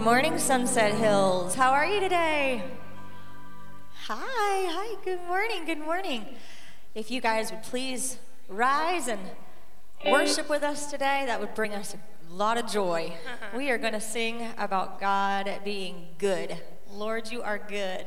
morning, 0.00 0.38
Sunset 0.38 0.94
Hills. 0.94 1.54
How 1.54 1.72
are 1.72 1.84
you 1.84 2.00
today? 2.00 2.64
Hi, 4.06 4.16
hi, 4.72 4.96
good 5.04 5.20
morning, 5.26 5.66
good 5.66 5.78
morning. 5.78 6.24
If 6.94 7.10
you 7.10 7.20
guys 7.20 7.50
would 7.50 7.62
please 7.62 8.16
rise 8.48 9.08
and 9.08 9.20
worship 10.06 10.48
with 10.48 10.62
us 10.62 10.90
today, 10.90 11.24
that 11.26 11.38
would 11.38 11.54
bring 11.54 11.74
us 11.74 11.94
a 11.94 12.32
lot 12.32 12.56
of 12.56 12.66
joy. 12.66 13.12
We 13.54 13.70
are 13.70 13.76
going 13.76 13.92
to 13.92 14.00
sing 14.00 14.48
about 14.56 15.00
God 15.00 15.60
being 15.64 16.08
good. 16.16 16.56
Lord, 16.90 17.30
you 17.30 17.42
are 17.42 17.58
good. 17.58 18.06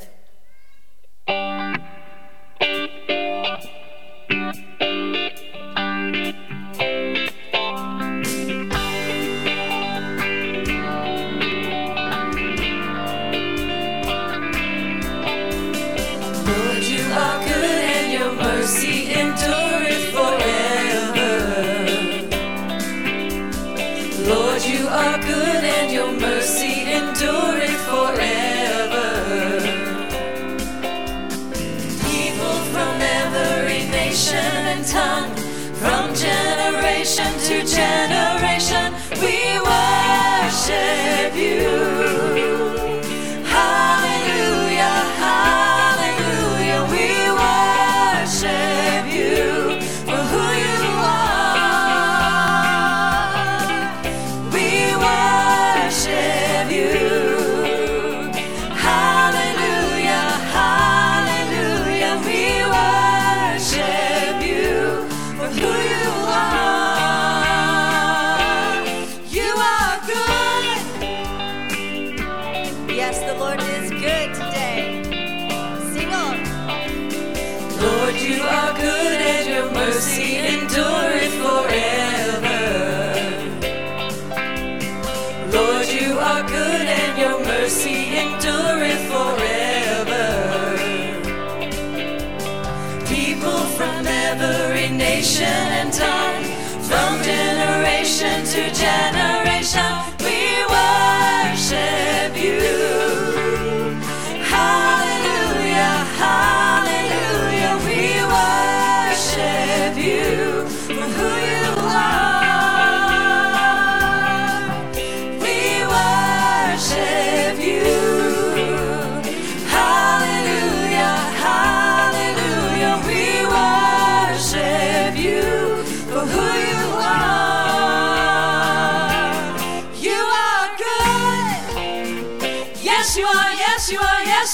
Nation 95.24 95.73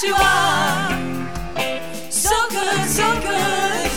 yes, 0.02 0.08
you 0.08 0.16
are. 0.16 0.90
So 2.10 2.30
good, 2.50 2.86
so 2.88 3.14
good. 3.22 3.92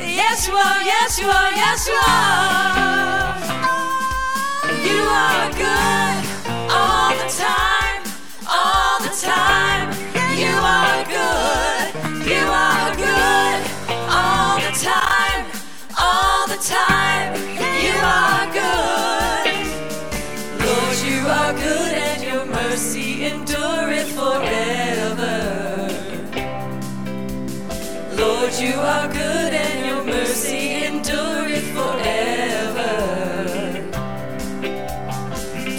Yes, 0.00 0.46
you 0.46 0.54
are, 0.54 0.82
yes, 0.82 1.18
you 1.18 1.26
are, 1.26 1.50
yes, 1.52 1.86
you 1.88 1.98
are. 2.06 3.36
You 4.84 5.02
are 5.02 5.50
good 5.52 6.24
all 6.70 7.10
the 7.10 7.28
time, 7.28 8.02
all 8.48 9.00
the 9.00 9.14
time. 9.20 9.90
You 10.38 10.54
are 10.54 11.04
good, 11.04 11.94
you 12.26 12.46
are 12.46 12.94
good 12.96 13.60
all 14.08 14.58
the 14.60 14.72
time, 14.78 15.46
all 15.98 16.46
the 16.46 16.58
time. 16.62 17.65
Are 28.86 29.08
good 29.08 29.52
and 29.52 29.86
your 29.86 30.04
mercy 30.04 30.84
endureth 30.84 31.68
forever. 31.74 32.92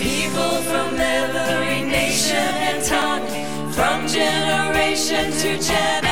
People 0.03 0.53
from 0.69 0.99
every 0.99 1.81
nation 1.89 2.51
and 2.69 2.83
tongue, 2.83 3.27
from 3.71 4.07
generation 4.07 5.31
to 5.31 5.57
generation, 5.57 6.06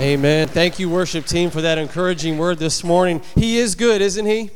Amen. 0.00 0.48
Thank 0.48 0.78
you, 0.78 0.90
worship 0.90 1.26
team, 1.26 1.50
for 1.50 1.60
that 1.60 1.78
encouraging 1.78 2.36
word 2.36 2.58
this 2.58 2.82
morning. 2.82 3.22
He 3.36 3.58
is 3.58 3.74
good, 3.74 4.00
isn't 4.00 4.26
he? 4.26 4.50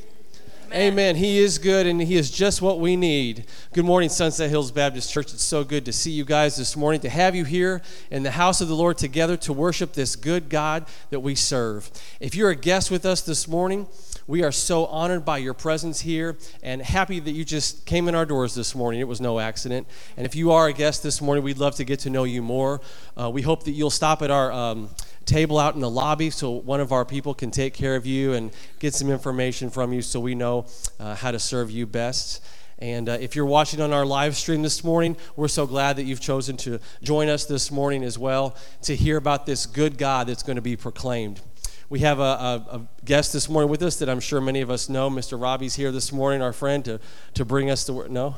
Amen. 0.75 1.15
He 1.15 1.39
is 1.39 1.59
good 1.59 1.87
and 1.87 2.03
He 2.03 2.17
is 2.17 2.31
just 2.31 2.61
what 2.61 2.81
we 2.81 2.97
need. 2.97 3.47
Good 3.73 3.85
morning, 3.85 4.09
Sunset 4.09 4.51
Hills 4.51 4.73
Baptist 4.73 5.13
Church. 5.13 5.33
It's 5.33 5.43
so 5.43 5.63
good 5.63 5.85
to 5.85 5.93
see 5.93 6.11
you 6.11 6.25
guys 6.25 6.57
this 6.57 6.77
morning, 6.77 7.01
to 7.03 7.09
have 7.09 7.37
you 7.37 7.45
here 7.45 7.83
in 8.11 8.25
the 8.25 8.33
house 8.33 8.61
of 8.61 8.67
the 8.67 8.75
Lord 8.75 8.99
together 8.99 9.37
to 9.39 9.53
worship 9.53 9.93
this 9.93 10.17
good 10.17 10.49
God 10.49 10.87
that 11.11 11.21
we 11.21 11.37
serve. 11.37 11.91
If 12.19 12.35
you're 12.35 12.51
a 12.51 12.57
guest 12.57 12.91
with 12.91 13.07
us 13.07 13.21
this 13.23 13.47
morning, 13.47 13.87
we 14.27 14.43
are 14.43 14.51
so 14.51 14.87
honored 14.87 15.25
by 15.25 15.39
your 15.39 15.55
presence 15.55 16.01
here 16.01 16.37
and 16.61 16.83
happy 16.83 17.21
that 17.21 17.31
you 17.31 17.45
just 17.45 17.87
came 17.87 18.09
in 18.09 18.17
our 18.17 18.27
doors 18.27 18.57
this 18.57 18.75
morning. 18.75 19.01
It 19.01 19.07
was 19.07 19.21
no 19.21 19.39
accident. 19.39 19.87
And 20.17 20.27
if 20.27 20.35
you 20.35 20.51
are 20.51 20.67
a 20.67 20.73
guest 20.73 21.05
this 21.05 21.23
morning, 21.23 21.45
we'd 21.45 21.59
love 21.59 21.77
to 21.77 21.85
get 21.85 22.01
to 22.01 22.11
know 22.11 22.25
you 22.25 22.43
more. 22.43 22.81
Uh, 23.17 23.31
we 23.31 23.43
hope 23.43 23.63
that 23.65 23.73
you'll 23.73 23.89
stop 23.89 24.23
at 24.23 24.33
our 24.33 24.51
um, 24.51 24.91
table 25.27 25.59
out 25.59 25.75
in 25.75 25.81
the 25.81 25.91
lobby 25.91 26.31
so 26.31 26.51
one 26.51 26.81
of 26.81 26.93
our 26.93 27.05
people 27.05 27.35
can 27.35 27.51
take 27.51 27.75
care 27.75 27.97
of 27.97 28.07
you 28.07 28.33
and 28.33 28.53
get 28.79 28.95
some 28.95 29.11
information 29.11 29.69
from 29.69 29.93
you 29.93 30.01
so 30.01 30.21
we 30.21 30.35
know 30.35 30.67
uh, 30.99 31.15
how 31.15 31.31
to 31.31 31.39
serve 31.39 31.71
you 31.71 31.87
best. 31.87 32.43
And 32.79 33.09
uh, 33.09 33.13
if 33.13 33.35
you're 33.35 33.47
watching 33.47 33.81
on 33.81 33.93
our 33.93 34.05
live 34.05 34.37
stream 34.37 34.63
this 34.63 34.85
morning, 34.85 35.17
we're 35.35 35.49
so 35.49 35.67
glad 35.67 35.97
that 35.97 36.05
you've 36.05 36.21
chosen 36.21 36.57
to 36.59 36.79
join 37.03 37.29
us 37.29 37.47
this 37.47 37.71
morning 37.71 38.05
as 38.05 38.19
well 38.19 38.57
to 38.83 38.95
hear 38.95 39.17
about 39.17 39.47
this 39.47 39.67
good 39.67 39.99
God 39.99 40.27
that's 40.29 40.43
going 40.43 40.57
to 40.57 40.63
be 40.63 40.77
proclaimed. 40.77 41.41
We 41.89 42.01
have 42.01 42.19
a, 42.19 42.23
a, 42.23 42.67
a, 42.77 42.89
guest 43.05 43.33
this 43.33 43.49
morning 43.49 43.71
with 43.71 43.83
us 43.83 43.97
that 44.01 44.09
I'm 44.09 44.21
sure 44.21 44.41
many 44.41 44.61
of 44.61 44.71
us 44.71 44.89
know. 44.89 45.09
Mr. 45.09 45.41
Robbie's 45.41 45.77
here 45.77 45.93
this 45.93 46.13
morning, 46.13 46.43
our 46.43 46.53
friend, 46.53 46.85
to, 46.85 47.01
to 47.35 47.45
bring 47.45 47.71
us 47.71 47.85
the 47.85 47.93
word. 47.93 48.11
No? 48.11 48.35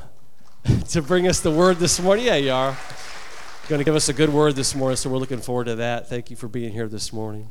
to 0.90 1.02
bring 1.02 1.26
us 1.26 1.40
the 1.40 1.50
word 1.50 1.78
this 1.78 1.98
morning. 1.98 2.26
Yeah, 2.26 2.36
you 2.36 2.52
are. 2.52 2.76
Going 3.68 3.80
to 3.80 3.84
give 3.84 3.96
us 3.96 4.08
a 4.08 4.14
good 4.14 4.32
word 4.32 4.56
this 4.56 4.74
morning, 4.74 4.96
so 4.96 5.10
we're 5.10 5.18
looking 5.18 5.42
forward 5.42 5.64
to 5.64 5.74
that. 5.74 6.08
Thank 6.08 6.30
you 6.30 6.36
for 6.36 6.48
being 6.48 6.72
here 6.72 6.88
this 6.88 7.12
morning. 7.12 7.50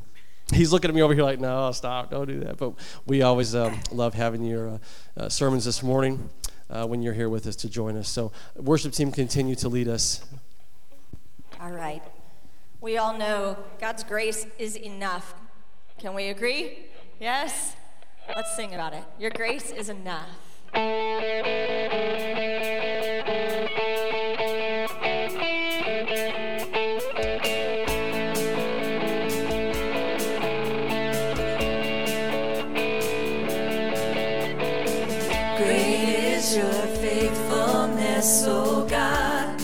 He's 0.52 0.72
looking 0.72 0.88
at 0.88 0.94
me 0.96 1.00
over 1.00 1.14
here 1.14 1.22
like, 1.22 1.38
no, 1.38 1.70
stop, 1.70 2.10
don't 2.10 2.26
do 2.26 2.40
that. 2.40 2.56
But 2.56 2.72
we 3.06 3.22
always 3.22 3.54
um, 3.54 3.78
love 3.92 4.14
having 4.14 4.42
your 4.42 4.68
uh, 4.68 4.78
uh, 5.16 5.28
sermons 5.28 5.64
this 5.64 5.80
morning 5.80 6.28
uh, 6.70 6.88
when 6.88 7.02
you're 7.02 7.14
here 7.14 7.28
with 7.28 7.46
us 7.46 7.54
to 7.54 7.70
join 7.70 7.96
us. 7.96 8.08
So, 8.08 8.32
worship 8.56 8.94
team, 8.94 9.12
continue 9.12 9.54
to 9.54 9.68
lead 9.68 9.86
us. 9.86 10.24
All 11.60 11.70
right. 11.70 12.02
We 12.80 12.98
all 12.98 13.16
know 13.16 13.56
God's 13.78 14.02
grace 14.02 14.44
is 14.58 14.74
enough. 14.74 15.36
Can 15.98 16.14
we 16.14 16.30
agree? 16.30 16.86
Yes? 17.20 17.76
Let's 18.34 18.56
sing 18.56 18.74
about 18.74 18.92
it. 18.92 19.04
Your 19.20 19.30
grace 19.30 19.70
is 19.70 19.88
enough. 19.88 20.47
Great 20.72 20.84
is 36.36 36.56
your 36.56 36.72
faithfulness, 37.00 38.44
O 38.46 38.86
God. 38.88 39.60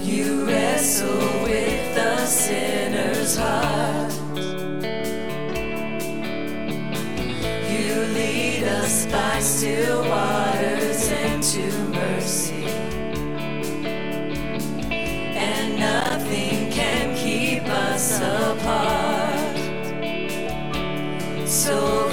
You 0.00 0.46
wrestle 0.46 1.42
with 1.44 1.94
the 1.94 2.26
sinner's 2.26 3.36
heart. 3.36 3.81
By 9.12 9.38
still 9.40 10.02
waters 10.08 11.10
into 11.10 11.70
mercy. 11.90 12.64
And 15.36 15.78
nothing 15.78 16.70
can 16.70 17.14
keep 17.14 17.64
us 17.64 18.18
apart. 18.20 19.58
So 21.46 22.11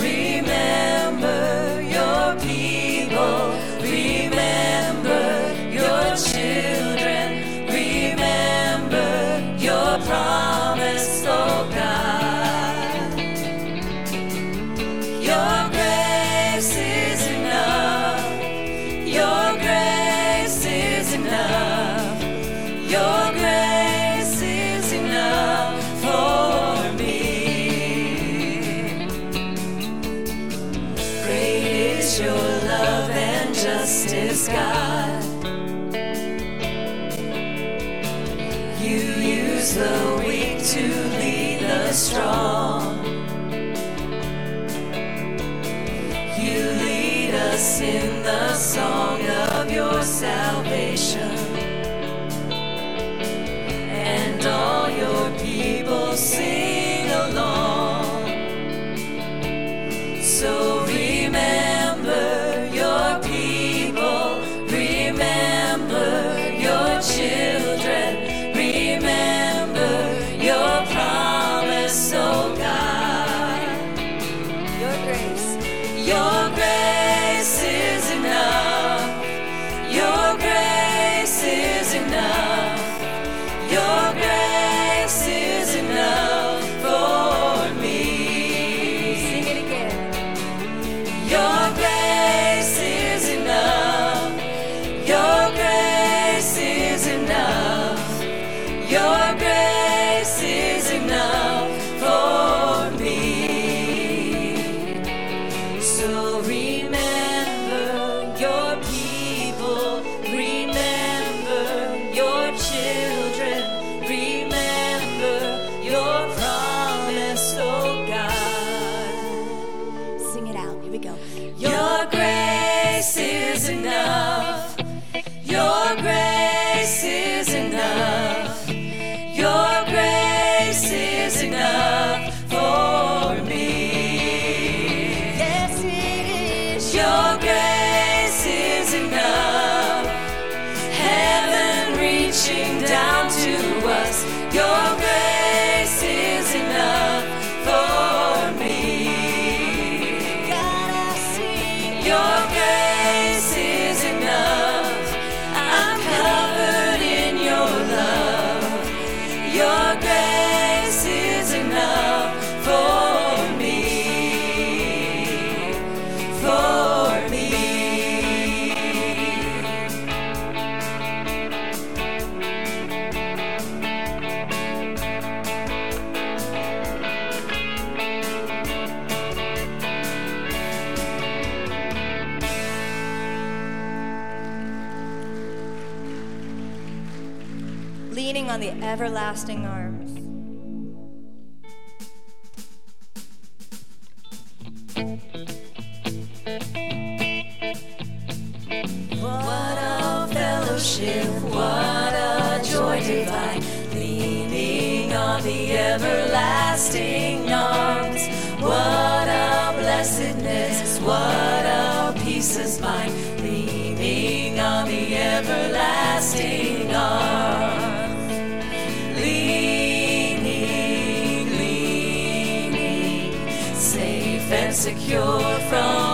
secure 225.09 225.59
from 225.69 226.08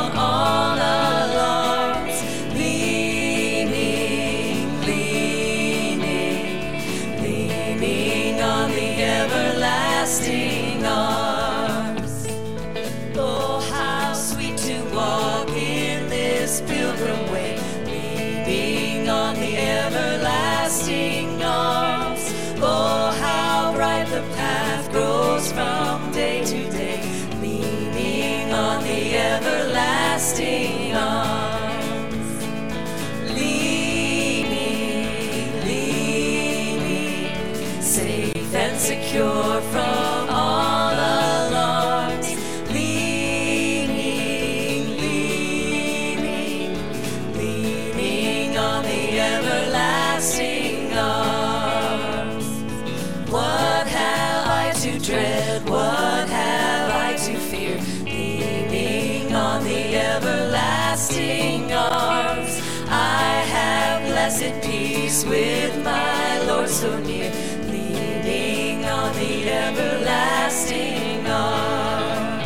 everlasting 60.96 61.74
arms. 61.74 62.62
I 62.88 63.44
have 63.52 64.02
blessed 64.04 64.62
peace 64.64 65.26
with 65.26 65.84
my 65.84 66.40
Lord 66.48 66.70
so 66.70 66.98
near. 67.00 67.32
Leaning 67.70 68.86
on 68.86 69.14
the 69.14 69.50
everlasting 69.50 71.28
arms. 71.28 72.46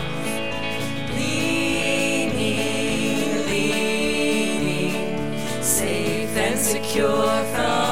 Leaning, 1.15 2.35
leaning, 3.45 4.93
safe 5.61 6.35
and 6.35 6.57
secure 6.59 7.43
from 7.53 7.88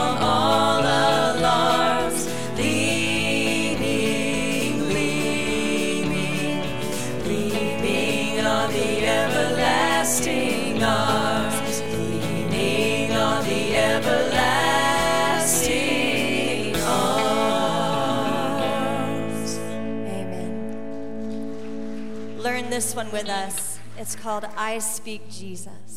this 22.77 22.95
one 22.95 23.11
with 23.11 23.27
us. 23.27 23.79
It's 23.97 24.15
called 24.15 24.45
I 24.55 24.77
Speak 24.77 25.27
Jesus. 25.31 25.96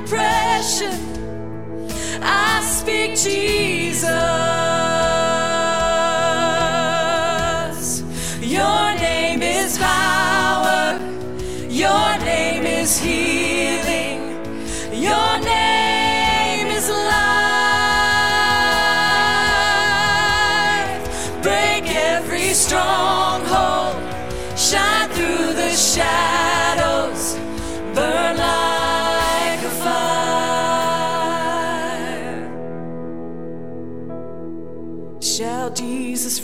Depression, 0.00 0.92
I 2.22 2.62
speak 2.62 3.16
Jesus. 3.18 4.59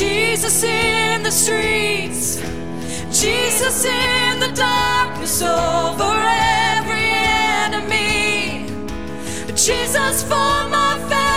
Jesus 0.00 0.64
in 0.64 1.22
the 1.22 1.30
streets, 1.30 2.36
Jesus 3.12 3.84
in 3.84 4.40
the 4.40 4.50
darkness 4.54 5.42
over 5.42 6.14
every 6.74 7.04
enemy, 7.66 8.64
Jesus 9.54 10.22
for 10.22 10.68
my 10.70 10.96
family. 11.10 11.29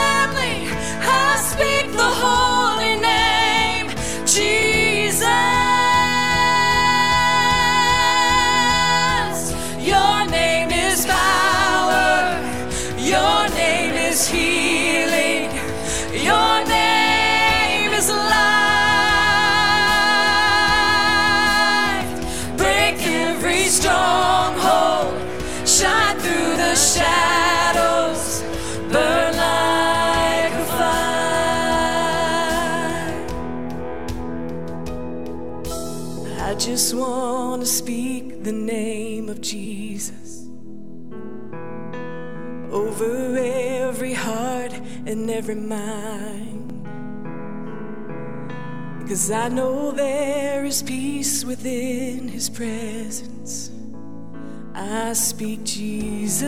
And 45.23 45.31
every 45.31 45.55
mind. 45.55 46.85
Cause 49.07 49.31
I 49.31 49.47
know 49.47 49.91
there 49.91 50.65
is 50.65 50.83
peace 50.83 51.45
within 51.45 52.27
his 52.27 52.49
presence. 52.49 53.71
I 54.73 55.13
speak 55.13 55.63
Jesus. 55.63 56.41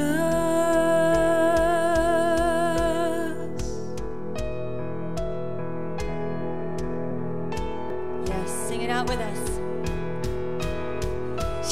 Yes, 8.27 8.49
sing 8.67 8.81
it 8.81 8.89
out 8.89 9.07
with 9.07 9.19
us. 9.19 9.41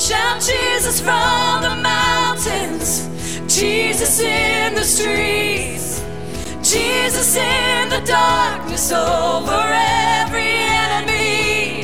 Shout 0.07 0.41
Jesus 0.41 1.01
from 1.01 1.63
the 1.63 1.75
mountains, 1.81 3.09
Jesus 3.53 4.21
in 4.21 4.75
the 4.75 4.85
streets, 4.85 5.83
Jesus 6.73 7.36
in 7.36 7.89
the 7.89 8.01
darkness 8.01 8.91
over 8.91 9.62
every 10.21 10.53
enemy, 10.81 11.83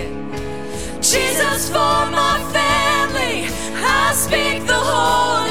Jesus 0.99 1.69
for 1.69 1.99
my 2.09 2.39
family. 2.51 3.49
I 3.85 4.13
speak 4.15 4.65
the 4.65 4.73
holy 4.73 5.48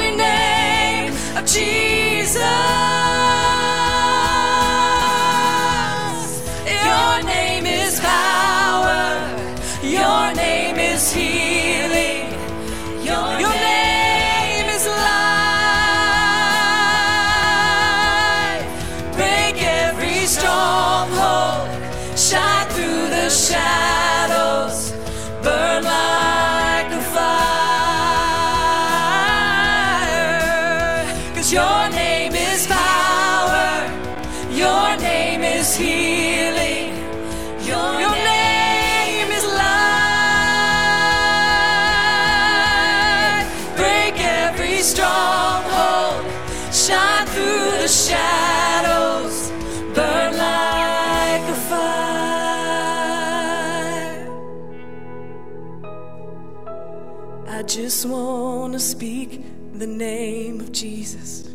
the 59.79 59.87
name 59.87 60.59
of 60.59 60.73
Jesus 60.73 61.47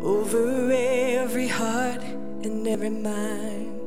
over 0.00 0.72
every 0.72 1.46
heart 1.46 2.02
and 2.42 2.66
every 2.66 2.90
mind. 2.90 3.78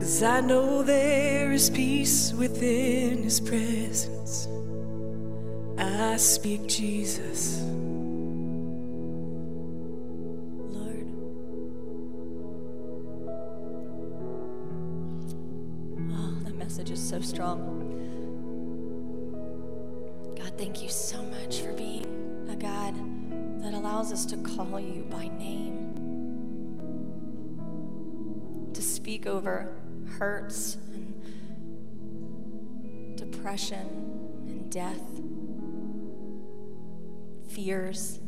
Cause 0.00 0.24
I 0.24 0.40
know 0.40 0.82
there 0.82 1.52
is 1.52 1.70
peace 1.70 2.32
within 2.32 3.22
His 3.22 3.38
presence. 3.38 4.48
I 5.78 6.16
speak 6.16 6.66
Jesus. 6.66 7.62
Oh, 16.12 16.34
that 16.42 16.56
message 16.56 16.90
is 16.90 17.00
so 17.00 17.20
strong. 17.20 17.89
Thank 20.60 20.82
you 20.82 20.90
so 20.90 21.22
much 21.22 21.62
for 21.62 21.72
being 21.72 22.46
a 22.50 22.54
God 22.54 22.94
that 23.62 23.72
allows 23.72 24.12
us 24.12 24.26
to 24.26 24.36
call 24.36 24.78
you 24.78 25.06
by 25.08 25.28
name, 25.28 25.94
to 28.74 28.82
speak 28.82 29.26
over 29.26 29.74
hurts 30.18 30.76
and 30.92 31.14
depression 33.16 33.86
and 34.48 34.70
death, 34.70 35.00
fears 37.48 38.20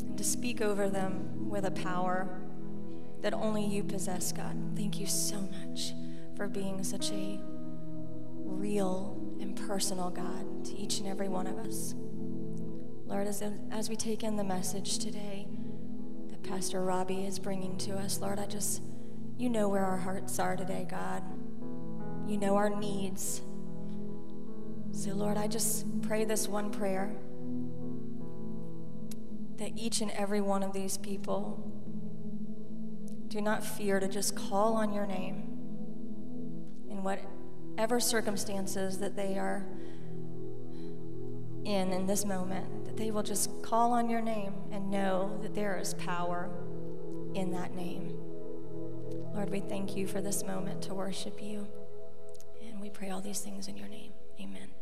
and 0.00 0.18
to 0.18 0.24
speak 0.24 0.60
over 0.60 0.90
them 0.90 1.48
with 1.48 1.64
a 1.64 1.70
power 1.70 2.28
that 3.22 3.32
only 3.32 3.64
you 3.64 3.82
possess, 3.82 4.32
God. 4.32 4.54
Thank 4.76 5.00
you 5.00 5.06
so 5.06 5.36
much 5.40 5.94
for 6.36 6.46
being 6.46 6.84
such 6.84 7.10
a 7.10 7.40
real 8.44 9.11
and 9.42 9.56
personal 9.68 10.08
God 10.08 10.64
to 10.66 10.76
each 10.76 10.98
and 10.98 11.06
every 11.06 11.28
one 11.28 11.46
of 11.46 11.58
us. 11.58 11.94
Lord, 13.04 13.26
as, 13.26 13.42
as 13.70 13.90
we 13.90 13.96
take 13.96 14.22
in 14.22 14.36
the 14.36 14.44
message 14.44 14.98
today 14.98 15.46
that 16.28 16.42
Pastor 16.42 16.82
Robbie 16.82 17.26
is 17.26 17.38
bringing 17.38 17.76
to 17.78 17.92
us, 17.96 18.20
Lord, 18.20 18.38
I 18.38 18.46
just, 18.46 18.82
you 19.36 19.50
know 19.50 19.68
where 19.68 19.84
our 19.84 19.98
hearts 19.98 20.38
are 20.38 20.56
today, 20.56 20.86
God. 20.88 21.22
You 22.26 22.38
know 22.38 22.56
our 22.56 22.70
needs. 22.70 23.42
So, 24.92 25.10
Lord, 25.10 25.36
I 25.36 25.48
just 25.48 26.02
pray 26.02 26.24
this 26.24 26.48
one 26.48 26.70
prayer 26.70 27.14
that 29.56 29.72
each 29.76 30.00
and 30.00 30.10
every 30.12 30.40
one 30.40 30.62
of 30.62 30.72
these 30.72 30.96
people 30.96 31.70
do 33.28 33.40
not 33.40 33.64
fear 33.64 34.00
to 34.00 34.08
just 34.08 34.36
call 34.36 34.74
on 34.74 34.92
your 34.92 35.06
name 35.06 35.48
in 36.90 37.02
whatever 37.82 37.98
circumstances 37.98 38.98
that 38.98 39.16
they 39.16 39.36
are 39.36 39.66
in 41.64 41.92
in 41.92 42.06
this 42.06 42.24
moment, 42.24 42.84
that 42.84 42.96
they 42.96 43.10
will 43.10 43.24
just 43.24 43.50
call 43.60 43.90
on 43.90 44.08
your 44.08 44.20
name 44.20 44.54
and 44.70 44.88
know 44.88 45.36
that 45.42 45.52
there 45.52 45.76
is 45.76 45.94
power 45.94 46.48
in 47.34 47.50
that 47.50 47.74
name. 47.74 48.14
Lord, 49.34 49.50
we 49.50 49.58
thank 49.58 49.96
you 49.96 50.06
for 50.06 50.20
this 50.20 50.44
moment 50.44 50.80
to 50.82 50.94
worship 50.94 51.42
you. 51.42 51.66
And 52.64 52.80
we 52.80 52.88
pray 52.88 53.10
all 53.10 53.20
these 53.20 53.40
things 53.40 53.66
in 53.66 53.76
your 53.76 53.88
name. 53.88 54.12
Amen. 54.40 54.81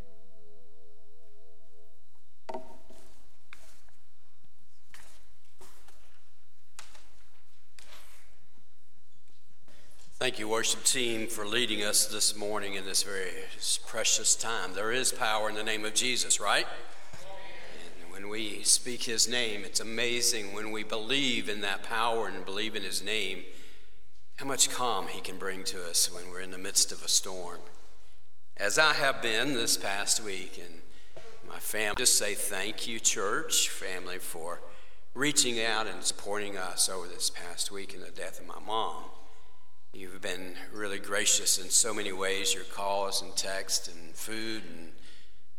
Thank 10.21 10.39
you, 10.39 10.49
worship 10.49 10.85
team, 10.85 11.29
for 11.29 11.47
leading 11.47 11.83
us 11.83 12.05
this 12.05 12.37
morning 12.37 12.75
in 12.75 12.85
this 12.85 13.05
very 13.05 13.31
precious 13.87 14.37
time. 14.37 14.75
There 14.75 14.93
is 14.93 15.13
power 15.13 15.49
in 15.49 15.55
the 15.55 15.65
name 15.65 15.87
of 15.87 15.95
Jesus, 15.95 16.39
right? 16.39 16.67
And 18.03 18.13
when 18.13 18.29
we 18.29 18.63
speak 18.63 19.05
his 19.05 19.27
name, 19.27 19.65
it's 19.65 19.81
amazing 19.81 20.53
when 20.53 20.73
we 20.73 20.85
believe 20.85 21.49
in 21.49 21.63
that 21.63 21.85
power 21.85 22.29
and 22.29 22.45
believe 22.45 22.77
in 22.77 22.83
his 22.83 23.03
name, 23.03 23.45
how 24.37 24.45
much 24.45 24.69
calm 24.69 25.07
he 25.09 25.23
can 25.23 25.39
bring 25.39 25.65
to 25.65 25.83
us 25.89 26.13
when 26.13 26.29
we're 26.31 26.43
in 26.43 26.51
the 26.51 26.59
midst 26.59 26.93
of 26.93 27.03
a 27.03 27.09
storm. 27.09 27.61
As 28.59 28.79
I 28.79 28.93
have 28.93 29.23
been 29.23 29.55
this 29.55 29.79
past 29.79 30.23
week, 30.23 30.61
and 30.63 30.83
my 31.49 31.61
family, 31.61 31.97
just 31.97 32.19
say 32.19 32.35
thank 32.35 32.87
you, 32.87 33.01
church 33.01 33.71
family, 33.71 34.19
for 34.19 34.61
reaching 35.15 35.65
out 35.65 35.87
and 35.87 36.05
supporting 36.05 36.59
us 36.59 36.91
over 36.91 37.07
this 37.07 37.31
past 37.31 37.73
week 37.73 37.95
in 37.95 38.03
the 38.03 38.11
death 38.11 38.39
of 38.39 38.47
my 38.47 38.61
mom. 38.67 39.05
You've 39.93 40.21
been 40.23 40.55
really 40.73 41.01
gracious 41.01 41.59
in 41.59 41.69
so 41.69 41.93
many 41.93 42.13
ways 42.13 42.55
your 42.55 42.63
calls 42.63 43.23
and 43.23 43.35
text 43.35 43.89
and 43.89 44.15
food 44.15 44.63
and 44.71 44.93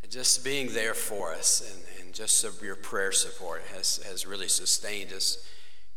just 0.09 0.45
being 0.45 0.73
there 0.73 0.93
for 0.93 1.33
us 1.33 1.61
and, 1.69 2.05
and 2.05 2.13
just 2.15 2.45
your 2.61 2.77
prayer 2.77 3.11
support 3.11 3.61
has, 3.75 3.97
has 4.07 4.25
really 4.25 4.47
sustained 4.47 5.11
us 5.11 5.45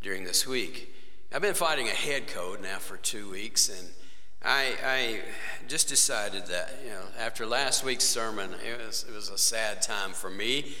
during 0.01 0.25
this 0.25 0.45
week. 0.45 0.93
I've 1.33 1.41
been 1.41 1.53
fighting 1.53 1.87
a 1.87 1.91
head 1.91 2.27
cold 2.27 2.61
now 2.61 2.77
for 2.77 2.97
two 2.97 3.31
weeks 3.31 3.69
and 3.69 3.87
I, 4.43 4.73
I 4.85 5.21
just 5.69 5.87
decided 5.87 6.47
that, 6.47 6.79
you 6.83 6.91
know, 6.91 7.03
after 7.17 7.45
last 7.45 7.85
week's 7.85 8.03
sermon, 8.03 8.51
it 8.65 8.85
was, 8.85 9.05
it 9.07 9.15
was 9.15 9.29
a 9.29 9.37
sad 9.37 9.81
time 9.81 10.11
for 10.11 10.29
me. 10.29 10.75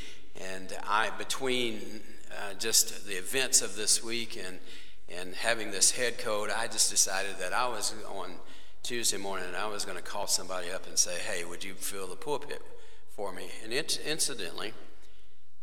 And 0.51 0.75
I, 0.83 1.09
between 1.17 2.01
uh, 2.31 2.53
just 2.59 3.07
the 3.07 3.13
events 3.13 3.61
of 3.61 3.77
this 3.77 4.03
week 4.03 4.37
and 4.45 4.59
and 5.09 5.35
having 5.35 5.71
this 5.71 5.91
head 5.91 6.17
cold, 6.17 6.49
I 6.49 6.67
just 6.67 6.89
decided 6.89 7.37
that 7.39 7.53
I 7.53 7.67
was 7.67 7.93
on 8.09 8.31
Tuesday 8.83 9.17
morning 9.17 9.47
and 9.47 9.55
I 9.55 9.67
was 9.67 9.85
going 9.85 9.97
to 9.97 10.03
call 10.03 10.27
somebody 10.27 10.71
up 10.71 10.87
and 10.87 10.97
say, 10.97 11.15
hey, 11.19 11.43
would 11.43 11.63
you 11.63 11.73
fill 11.73 12.07
the 12.07 12.15
pulpit 12.15 12.61
for 13.09 13.31
me? 13.31 13.49
And 13.63 13.71
it, 13.71 13.99
incidentally, 14.05 14.73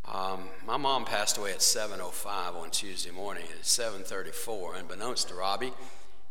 um, 0.04 0.48
my 0.66 0.76
mom 0.76 1.04
passed 1.04 1.38
away 1.38 1.52
at 1.52 1.58
7.05 1.58 2.54
on 2.54 2.70
Tuesday 2.70 3.10
morning. 3.10 3.44
At 3.58 3.62
7.34, 3.62 4.80
unbeknownst 4.80 5.28
to 5.28 5.34
Robbie, 5.34 5.72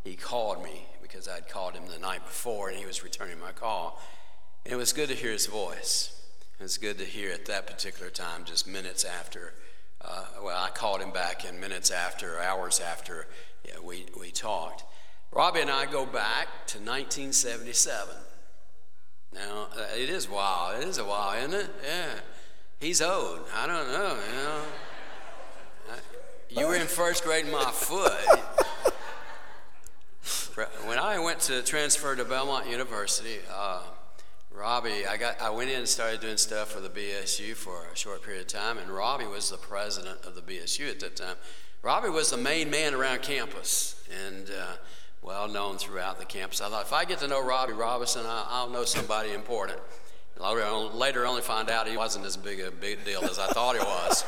he 0.03 0.15
called 0.15 0.63
me 0.63 0.85
because 1.01 1.27
I'd 1.27 1.47
called 1.49 1.73
him 1.73 1.83
the 1.87 1.99
night 1.99 2.25
before 2.25 2.69
and 2.69 2.77
he 2.77 2.85
was 2.85 3.03
returning 3.03 3.39
my 3.39 3.51
call. 3.51 4.01
And 4.65 4.73
it 4.73 4.77
was 4.77 4.93
good 4.93 5.09
to 5.09 5.15
hear 5.15 5.31
his 5.31 5.47
voice. 5.47 6.17
It 6.59 6.63
was 6.63 6.77
good 6.77 6.97
to 6.99 7.05
hear 7.05 7.31
at 7.31 7.45
that 7.47 7.67
particular 7.67 8.09
time, 8.09 8.45
just 8.45 8.67
minutes 8.67 9.03
after. 9.03 9.53
Uh, 10.03 10.25
well, 10.43 10.63
I 10.63 10.69
called 10.69 11.01
him 11.01 11.11
back 11.11 11.45
in 11.45 11.59
minutes 11.59 11.91
after, 11.91 12.39
hours 12.39 12.79
after 12.79 13.27
yeah, 13.65 13.75
we, 13.83 14.05
we 14.19 14.31
talked. 14.31 14.83
Robbie 15.31 15.61
and 15.61 15.69
I 15.69 15.85
go 15.85 16.05
back 16.05 16.47
to 16.67 16.79
1977. 16.79 18.15
Now, 19.33 19.67
uh, 19.77 19.85
it 19.95 20.09
is 20.09 20.29
wild. 20.29 20.81
It 20.81 20.87
is 20.87 20.97
a 20.97 21.05
while, 21.05 21.37
isn't 21.37 21.53
it? 21.53 21.69
Yeah. 21.85 22.13
He's 22.79 23.01
old. 23.01 23.41
I 23.55 23.67
don't 23.67 23.91
know, 23.91 24.17
you 24.27 24.43
know. 24.43 24.61
You 26.49 26.67
were 26.67 26.75
in 26.75 26.87
first 26.87 27.23
grade 27.23 27.45
in 27.45 27.51
my 27.51 27.71
foot. 27.71 28.11
when 30.85 30.99
I 30.99 31.17
went 31.19 31.39
to 31.41 31.61
transfer 31.61 32.13
to 32.13 32.25
Belmont 32.25 32.69
University, 32.69 33.37
uh, 33.53 33.83
Robbie, 34.61 35.07
I 35.07 35.17
got 35.17 35.41
I 35.41 35.49
went 35.49 35.71
in 35.71 35.79
and 35.79 35.87
started 35.87 36.21
doing 36.21 36.37
stuff 36.37 36.69
for 36.69 36.81
the 36.81 36.89
BSU 36.89 37.55
for 37.55 37.87
a 37.91 37.97
short 37.97 38.21
period 38.21 38.41
of 38.41 38.47
time, 38.47 38.77
and 38.77 38.91
Robbie 38.91 39.25
was 39.25 39.49
the 39.49 39.57
president 39.57 40.23
of 40.23 40.35
the 40.35 40.41
BSU 40.41 40.87
at 40.87 40.99
that 40.99 41.15
time. 41.15 41.35
Robbie 41.81 42.09
was 42.09 42.29
the 42.29 42.37
main 42.37 42.69
man 42.69 42.93
around 42.93 43.23
campus, 43.23 44.07
and 44.27 44.51
uh, 44.51 44.73
well 45.23 45.47
known 45.47 45.79
throughout 45.79 46.19
the 46.19 46.25
campus. 46.25 46.61
I 46.61 46.69
thought 46.69 46.83
if 46.83 46.93
I 46.93 47.05
get 47.05 47.17
to 47.21 47.27
know 47.27 47.43
Robbie 47.43 47.73
Robinson, 47.73 48.23
I, 48.27 48.63
will 48.63 48.71
know 48.71 48.85
somebody 48.85 49.33
important. 49.33 49.79
Later, 50.37 50.69
later, 50.93 51.25
only 51.25 51.41
find 51.41 51.67
out 51.67 51.87
he 51.87 51.97
wasn't 51.97 52.27
as 52.27 52.37
big 52.37 52.59
a 52.59 52.69
big 52.69 53.03
deal 53.03 53.23
as 53.23 53.39
I 53.39 53.47
thought 53.47 53.75
he 53.75 53.81
was. 53.81 54.23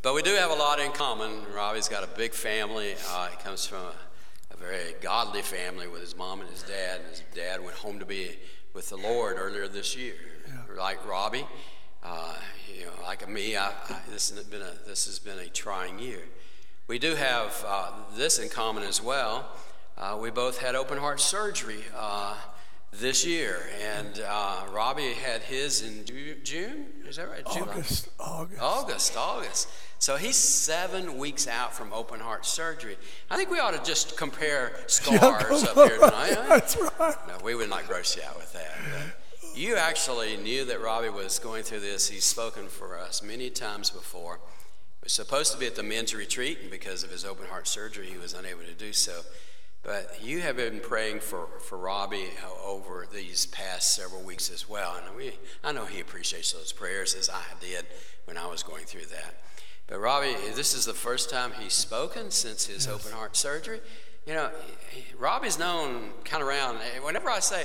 But 0.00 0.14
we 0.14 0.22
do 0.22 0.34
have 0.34 0.50
a 0.50 0.54
lot 0.54 0.80
in 0.80 0.92
common. 0.92 1.42
Robbie's 1.54 1.88
got 1.88 2.04
a 2.04 2.08
big 2.16 2.32
family. 2.32 2.94
Uh, 3.10 3.26
he 3.26 3.36
comes 3.36 3.66
from 3.66 3.80
a, 3.80 3.92
very 4.60 4.94
godly 5.00 5.42
family 5.42 5.88
with 5.88 6.02
his 6.02 6.16
mom 6.16 6.40
and 6.40 6.50
his 6.50 6.62
dad. 6.62 7.00
And 7.00 7.10
his 7.10 7.22
dad 7.34 7.64
went 7.64 7.76
home 7.76 7.98
to 7.98 8.06
be 8.06 8.36
with 8.74 8.90
the 8.90 8.96
Lord 8.96 9.36
earlier 9.38 9.66
this 9.66 9.96
year. 9.96 10.14
Yeah. 10.46 10.76
Like 10.78 11.06
Robbie, 11.08 11.46
uh, 12.04 12.34
you 12.76 12.84
know, 12.84 12.92
like 13.02 13.28
me, 13.28 13.56
I, 13.56 13.68
I, 13.68 13.96
this, 14.10 14.30
has 14.30 14.44
been 14.44 14.62
a, 14.62 14.72
this 14.86 15.06
has 15.06 15.18
been 15.18 15.38
a 15.38 15.46
trying 15.46 15.98
year. 15.98 16.22
We 16.86 16.98
do 16.98 17.14
have 17.14 17.64
uh, 17.66 17.90
this 18.14 18.38
in 18.38 18.48
common 18.48 18.82
as 18.82 19.02
well. 19.02 19.48
Uh, 19.96 20.18
we 20.20 20.30
both 20.30 20.58
had 20.58 20.74
open 20.74 20.98
heart 20.98 21.20
surgery 21.20 21.84
uh, 21.96 22.34
this 22.92 23.24
year, 23.24 23.60
and 23.82 24.22
uh, 24.26 24.62
Robbie 24.72 25.12
had 25.12 25.42
his 25.42 25.82
in 25.82 26.04
June. 26.42 26.86
Is 27.06 27.16
that 27.16 27.28
right? 27.28 27.42
August. 27.44 28.08
August. 28.18 28.60
August. 28.60 29.16
August. 29.16 29.68
So 30.00 30.16
he's 30.16 30.36
seven 30.36 31.18
weeks 31.18 31.46
out 31.46 31.74
from 31.74 31.92
open 31.92 32.20
heart 32.20 32.46
surgery. 32.46 32.96
I 33.30 33.36
think 33.36 33.50
we 33.50 33.58
ought 33.58 33.72
to 33.72 33.84
just 33.86 34.16
compare 34.16 34.72
scars 34.86 35.62
up 35.62 35.74
here 35.74 35.98
tonight. 35.98 36.38
That's 36.48 36.74
right. 36.98 37.14
No, 37.28 37.36
we 37.44 37.54
would 37.54 37.68
not 37.68 37.86
gross 37.86 38.16
you 38.16 38.22
out 38.26 38.38
with 38.38 38.50
that. 38.54 38.78
You 39.54 39.76
actually 39.76 40.38
knew 40.38 40.64
that 40.64 40.80
Robbie 40.80 41.10
was 41.10 41.38
going 41.38 41.64
through 41.64 41.80
this. 41.80 42.08
He's 42.08 42.24
spoken 42.24 42.68
for 42.68 42.98
us 42.98 43.22
many 43.22 43.50
times 43.50 43.90
before. 43.90 44.36
He 44.36 45.04
was 45.04 45.12
supposed 45.12 45.52
to 45.52 45.58
be 45.58 45.66
at 45.66 45.76
the 45.76 45.82
men's 45.82 46.14
retreat, 46.14 46.60
and 46.62 46.70
because 46.70 47.02
of 47.04 47.10
his 47.10 47.26
open 47.26 47.46
heart 47.48 47.68
surgery, 47.68 48.06
he 48.06 48.16
was 48.16 48.32
unable 48.32 48.62
to 48.62 48.72
do 48.72 48.94
so. 48.94 49.20
But 49.82 50.20
you 50.22 50.40
have 50.40 50.56
been 50.56 50.80
praying 50.80 51.20
for, 51.20 51.46
for 51.60 51.76
Robbie 51.76 52.30
uh, 52.42 52.66
over 52.66 53.06
these 53.12 53.44
past 53.44 53.94
several 53.94 54.22
weeks 54.22 54.50
as 54.50 54.66
well. 54.66 54.96
And 54.96 55.14
we, 55.14 55.32
I 55.62 55.72
know 55.72 55.84
he 55.84 56.00
appreciates 56.00 56.52
those 56.52 56.72
prayers 56.72 57.14
as 57.14 57.28
I 57.28 57.42
did 57.60 57.84
when 58.24 58.38
I 58.38 58.46
was 58.46 58.62
going 58.62 58.86
through 58.86 59.06
that. 59.06 59.34
But 59.90 59.98
Robbie, 59.98 60.36
this 60.54 60.72
is 60.72 60.84
the 60.84 60.94
first 60.94 61.30
time 61.30 61.50
he's 61.58 61.74
spoken 61.74 62.30
since 62.30 62.66
his 62.66 62.86
yes. 62.86 62.94
open 62.94 63.10
heart 63.10 63.36
surgery. 63.36 63.80
You 64.24 64.34
know, 64.34 64.50
Robbie's 65.18 65.58
known 65.58 66.10
kind 66.24 66.42
of 66.42 66.48
around. 66.48 66.78
Whenever 67.02 67.28
I 67.28 67.40
say, 67.40 67.64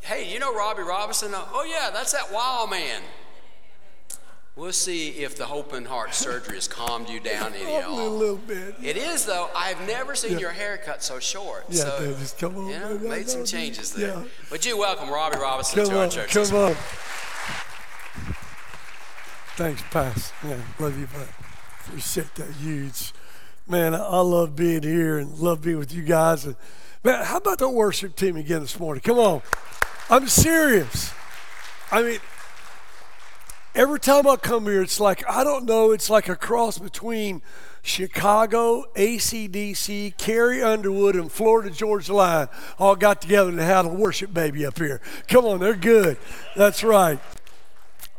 "Hey, 0.00 0.32
you 0.32 0.38
know 0.38 0.54
Robbie 0.54 0.82
Robinson?" 0.82 1.32
Oh 1.34 1.66
yeah, 1.68 1.90
that's 1.92 2.12
that 2.12 2.32
wild 2.32 2.70
man. 2.70 3.02
We'll 4.54 4.72
see 4.72 5.08
if 5.08 5.36
the 5.36 5.48
open 5.48 5.86
heart 5.86 6.14
surgery 6.14 6.54
has 6.54 6.68
calmed 6.68 7.08
you 7.08 7.18
down 7.18 7.54
any 7.60 7.74
at 7.74 7.86
all. 7.86 8.06
A 8.06 8.08
little 8.08 8.36
bit. 8.36 8.76
It 8.80 8.96
is 8.96 9.26
though. 9.26 9.50
I've 9.56 9.84
never 9.88 10.14
seen 10.14 10.34
yeah. 10.34 10.38
your 10.38 10.50
haircut 10.52 11.02
so 11.02 11.18
short. 11.18 11.64
Yeah, 11.68 11.82
so, 11.82 12.14
just 12.20 12.38
come 12.38 12.56
on. 12.56 12.68
You 12.68 12.78
know, 12.78 12.98
made 12.98 13.28
some 13.28 13.44
changes 13.44 13.92
there. 13.92 14.10
Yeah. 14.10 14.24
Would 14.52 14.64
you 14.64 14.78
welcome 14.78 15.10
Robbie 15.10 15.38
Robinson 15.38 15.80
come 15.80 15.88
to 15.88 15.96
on, 15.96 16.04
our 16.04 16.08
church? 16.08 16.30
Come 16.30 16.56
on. 16.56 16.76
Thanks, 19.56 19.82
Pass. 19.90 20.32
Yeah, 20.46 20.60
love 20.78 20.96
you, 20.96 21.08
bud. 21.08 21.43
Appreciate 21.86 22.34
that 22.36 22.50
huge. 22.50 23.12
Man, 23.68 23.94
I 23.94 24.20
love 24.20 24.56
being 24.56 24.82
here 24.82 25.18
and 25.18 25.38
love 25.38 25.62
being 25.62 25.78
with 25.78 25.92
you 25.92 26.02
guys. 26.02 26.44
And 26.44 26.56
man, 27.02 27.24
how 27.24 27.36
about 27.36 27.58
the 27.58 27.68
worship 27.68 28.16
team 28.16 28.36
again 28.36 28.60
this 28.60 28.78
morning? 28.78 29.02
Come 29.02 29.18
on. 29.18 29.42
I'm 30.10 30.26
serious. 30.28 31.12
I 31.90 32.02
mean, 32.02 32.18
every 33.74 34.00
time 34.00 34.26
I 34.26 34.36
come 34.36 34.64
here, 34.64 34.82
it's 34.82 35.00
like, 35.00 35.28
I 35.28 35.44
don't 35.44 35.64
know, 35.64 35.92
it's 35.92 36.08
like 36.08 36.28
a 36.28 36.36
cross 36.36 36.78
between 36.78 37.42
Chicago, 37.82 38.84
ACDC, 38.96 40.16
Carrie 40.16 40.62
Underwood, 40.62 41.16
and 41.16 41.30
Florida 41.30 41.70
Georgia 41.70 42.14
Line 42.14 42.48
all 42.78 42.96
got 42.96 43.20
together 43.20 43.50
and 43.50 43.60
had 43.60 43.84
a 43.84 43.88
worship 43.88 44.32
baby 44.32 44.64
up 44.64 44.78
here. 44.78 45.00
Come 45.28 45.44
on, 45.44 45.60
they're 45.60 45.74
good. 45.74 46.16
That's 46.56 46.82
right. 46.82 47.18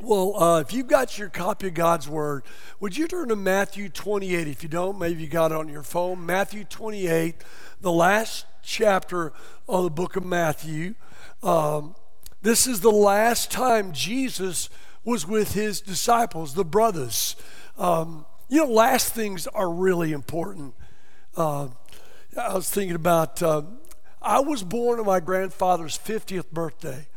Well, 0.01 0.35
uh, 0.35 0.59
if 0.59 0.73
you've 0.73 0.87
got 0.87 1.17
your 1.17 1.29
copy 1.29 1.67
of 1.67 1.73
God's 1.73 2.09
Word, 2.09 2.43
would 2.81 2.97
you 2.97 3.07
turn 3.07 3.29
to 3.29 3.35
Matthew 3.37 3.87
28? 3.87 4.45
If 4.45 4.61
you 4.61 4.67
don't, 4.67 4.99
maybe 4.99 5.21
you 5.21 5.27
got 5.27 5.51
it 5.51 5.57
on 5.57 5.69
your 5.69 5.83
phone. 5.83 6.25
Matthew 6.25 6.65
28, 6.65 7.35
the 7.79 7.93
last 7.93 8.45
chapter 8.61 9.31
of 9.69 9.85
the 9.85 9.89
book 9.89 10.17
of 10.17 10.25
Matthew. 10.25 10.95
Um, 11.41 11.95
this 12.41 12.67
is 12.67 12.81
the 12.81 12.91
last 12.91 13.51
time 13.51 13.93
Jesus 13.93 14.69
was 15.05 15.25
with 15.25 15.53
his 15.53 15.79
disciples, 15.79 16.55
the 16.55 16.65
brothers. 16.65 17.37
Um, 17.77 18.25
you 18.49 18.65
know, 18.65 18.71
last 18.71 19.13
things 19.13 19.47
are 19.47 19.69
really 19.69 20.11
important. 20.11 20.73
Uh, 21.37 21.69
I 22.37 22.53
was 22.53 22.69
thinking 22.69 22.97
about, 22.97 23.41
uh, 23.41 23.61
I 24.21 24.41
was 24.41 24.61
born 24.61 24.99
on 24.99 25.05
my 25.05 25.21
grandfather's 25.21 25.97
50th 25.97 26.51
birthday. 26.51 27.07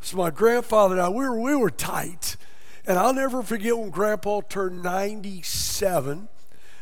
So 0.00 0.16
my 0.16 0.30
grandfather 0.30 0.94
and 0.94 1.02
I, 1.02 1.08
we 1.08 1.24
were, 1.28 1.38
we 1.38 1.56
were 1.56 1.70
tight. 1.70 2.36
And 2.86 2.98
I'll 2.98 3.12
never 3.12 3.42
forget 3.42 3.76
when 3.76 3.90
Grandpa 3.90 4.40
turned 4.48 4.82
97. 4.82 6.28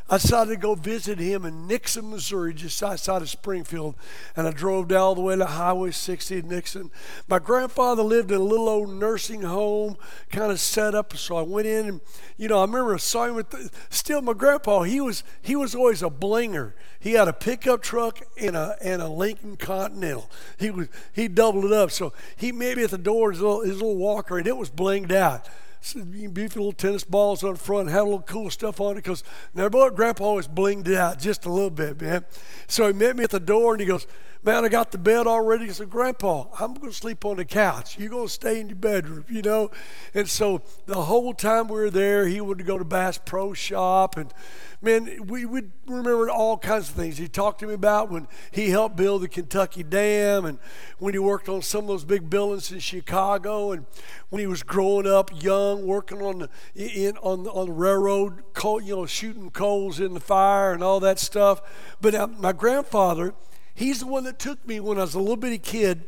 I 0.09 0.19
decided 0.19 0.51
to 0.53 0.57
go 0.57 0.77
visit 0.77 1.19
him 1.19 1.45
in 1.45 1.67
Nixa, 1.67 2.01
Missouri, 2.01 2.55
just 2.55 2.81
outside 2.81 3.23
of 3.23 3.29
Springfield. 3.29 3.97
And 4.37 4.47
I 4.47 4.53
drove 4.53 4.87
down 4.87 5.01
all 5.01 5.15
the 5.17 5.21
way 5.21 5.35
to 5.35 5.45
Highway 5.45 5.91
60 5.91 6.37
in 6.39 6.43
Nixa. 6.45 6.91
My 7.27 7.41
grandfather 7.41 8.05
lived 8.05 8.31
in 8.31 8.37
a 8.37 8.45
little 8.45 8.69
old 8.69 8.91
nursing 8.91 9.43
home, 9.43 9.97
kind 10.31 10.53
of 10.53 10.61
set 10.61 10.95
up. 10.95 11.17
So 11.17 11.37
I 11.37 11.43
went 11.43 11.67
in 11.67 11.89
and, 11.89 12.01
you 12.37 12.47
know, 12.47 12.59
I 12.59 12.63
remember 12.63 12.95
I 12.95 12.99
saw 12.99 13.25
him 13.25 13.35
with, 13.35 13.51
the, 13.51 13.69
still 13.91 14.23
my 14.23 14.33
grandpa, 14.33 14.83
he 14.83 15.01
was, 15.01 15.25
he 15.43 15.57
was 15.57 15.75
always 15.75 16.05
a 16.05 16.11
blinger. 16.11 16.75
He 17.01 17.15
had 17.15 17.27
a 17.27 17.33
pickup 17.33 17.83
truck 17.83 18.21
and 18.41 18.57
a, 18.57 18.77
and 18.81 19.03
a 19.03 19.09
Lincoln 19.09 19.57
Continental. 19.57 20.31
He 20.57 20.71
was, 20.71 20.87
he 21.13 21.27
doubled 21.27 21.65
it 21.65 21.73
up. 21.73 21.91
So 21.91 22.13
he 22.37 22.53
me 22.53 22.71
at 22.71 22.91
the 22.91 22.99
door, 22.99 23.33
his 23.33 23.41
little, 23.41 23.63
his 23.63 23.75
little 23.75 23.97
walker, 23.97 24.39
and 24.39 24.47
it 24.47 24.57
was 24.57 24.71
blinged 24.71 25.11
out 25.11 25.49
beautiful 25.95 26.67
little 26.67 26.73
tennis 26.73 27.05
balls 27.05 27.43
on 27.43 27.55
the 27.55 27.59
front, 27.59 27.89
had 27.89 28.01
a 28.01 28.05
little 28.05 28.23
cool 28.23 28.51
stuff 28.51 28.81
on 28.81 28.93
it 28.93 29.05
because 29.05 29.23
now, 29.55 29.69
Grandpa 29.69 30.25
always 30.25 30.49
blinged 30.49 30.89
it 30.89 30.97
out 30.97 31.19
just 31.19 31.45
a 31.47 31.51
little 31.51 31.71
bit, 31.71 32.01
man. 32.01 32.25
So 32.67 32.87
he 32.87 32.93
met 32.93 33.17
me 33.17 33.25
at 33.25 33.31
the 33.31 33.41
door 33.41 33.75
and 33.75 33.81
he 33.81 33.87
goes, 33.87 34.07
Man, 34.47 34.65
I 34.65 34.69
got 34.69 34.93
the 34.93 34.99
bed 34.99 35.27
already. 35.27 35.65
He 35.65 35.73
said, 35.73 35.91
Grandpa, 35.91 36.45
I'm 36.61 36.75
going 36.75 36.93
to 36.93 36.97
sleep 36.97 37.25
on 37.25 37.39
the 37.39 37.45
couch. 37.45 37.99
You're 37.99 38.11
going 38.11 38.29
to 38.29 38.33
stay 38.33 38.61
in 38.61 38.69
your 38.69 38.77
bedroom, 38.77 39.25
you 39.29 39.43
know? 39.43 39.73
And 40.15 40.29
so 40.29 40.63
the 40.87 41.03
whole 41.03 41.35
time 41.35 41.67
we 41.67 41.75
were 41.75 41.91
there, 41.91 42.29
he 42.29 42.41
would 42.41 42.65
go 42.65 42.79
to 42.79 42.85
Bass 42.85 43.19
Pro 43.19 43.55
Shop 43.55 44.17
and 44.17 44.33
man, 44.81 45.27
we 45.27 45.45
would 45.45 45.73
remember 45.89 46.31
all 46.31 46.59
kinds 46.59 46.89
of 46.89 46.95
things. 46.95 47.19
He 47.19 47.27
talked 47.27 47.59
to 47.59 47.67
me 47.67 47.75
about 47.75 48.09
when 48.09 48.29
he 48.53 48.71
helped 48.71 48.95
build 48.95 49.23
the 49.23 49.29
Kentucky 49.29 49.83
Dam 49.83 50.45
and 50.45 50.61
when 51.01 51.13
he 51.13 51.19
worked 51.19 51.49
on 51.49 51.61
some 51.61 51.81
of 51.81 51.89
those 51.89 52.05
big 52.05 52.31
buildings 52.31 52.71
in 52.71 52.79
Chicago 52.79 53.73
and 53.73 53.85
when 54.29 54.39
he 54.39 54.47
was 54.47 54.63
growing 54.63 55.09
up 55.09 55.43
young, 55.43 55.85
working 55.85 56.23
on 56.23 56.39
the, 56.39 56.49
in, 56.77 57.17
on, 57.17 57.49
on 57.49 57.67
the 57.67 57.73
railroad, 57.73 58.45
coal, 58.55 58.81
you 58.81 58.95
know, 58.95 59.07
shooting 59.07 59.51
coals 59.51 59.99
in 59.99 60.15
the 60.15 60.21
fire 60.21 60.73
and 60.73 60.85
all 60.85 61.01
that 61.01 61.19
stuff. 61.19 61.61
But 62.01 62.15
uh, 62.15 62.29
my 62.29 62.53
grandfather, 62.53 63.35
he's 63.77 64.01
the 64.01 64.07
one 64.07 64.25
that 64.25 64.41
took 64.41 64.67
me 64.67 64.81
when 64.81 64.99
I 64.99 65.03
was 65.03 65.15
a 65.15 65.21
little 65.21 65.37
bitty 65.37 65.59
kid 65.59 66.05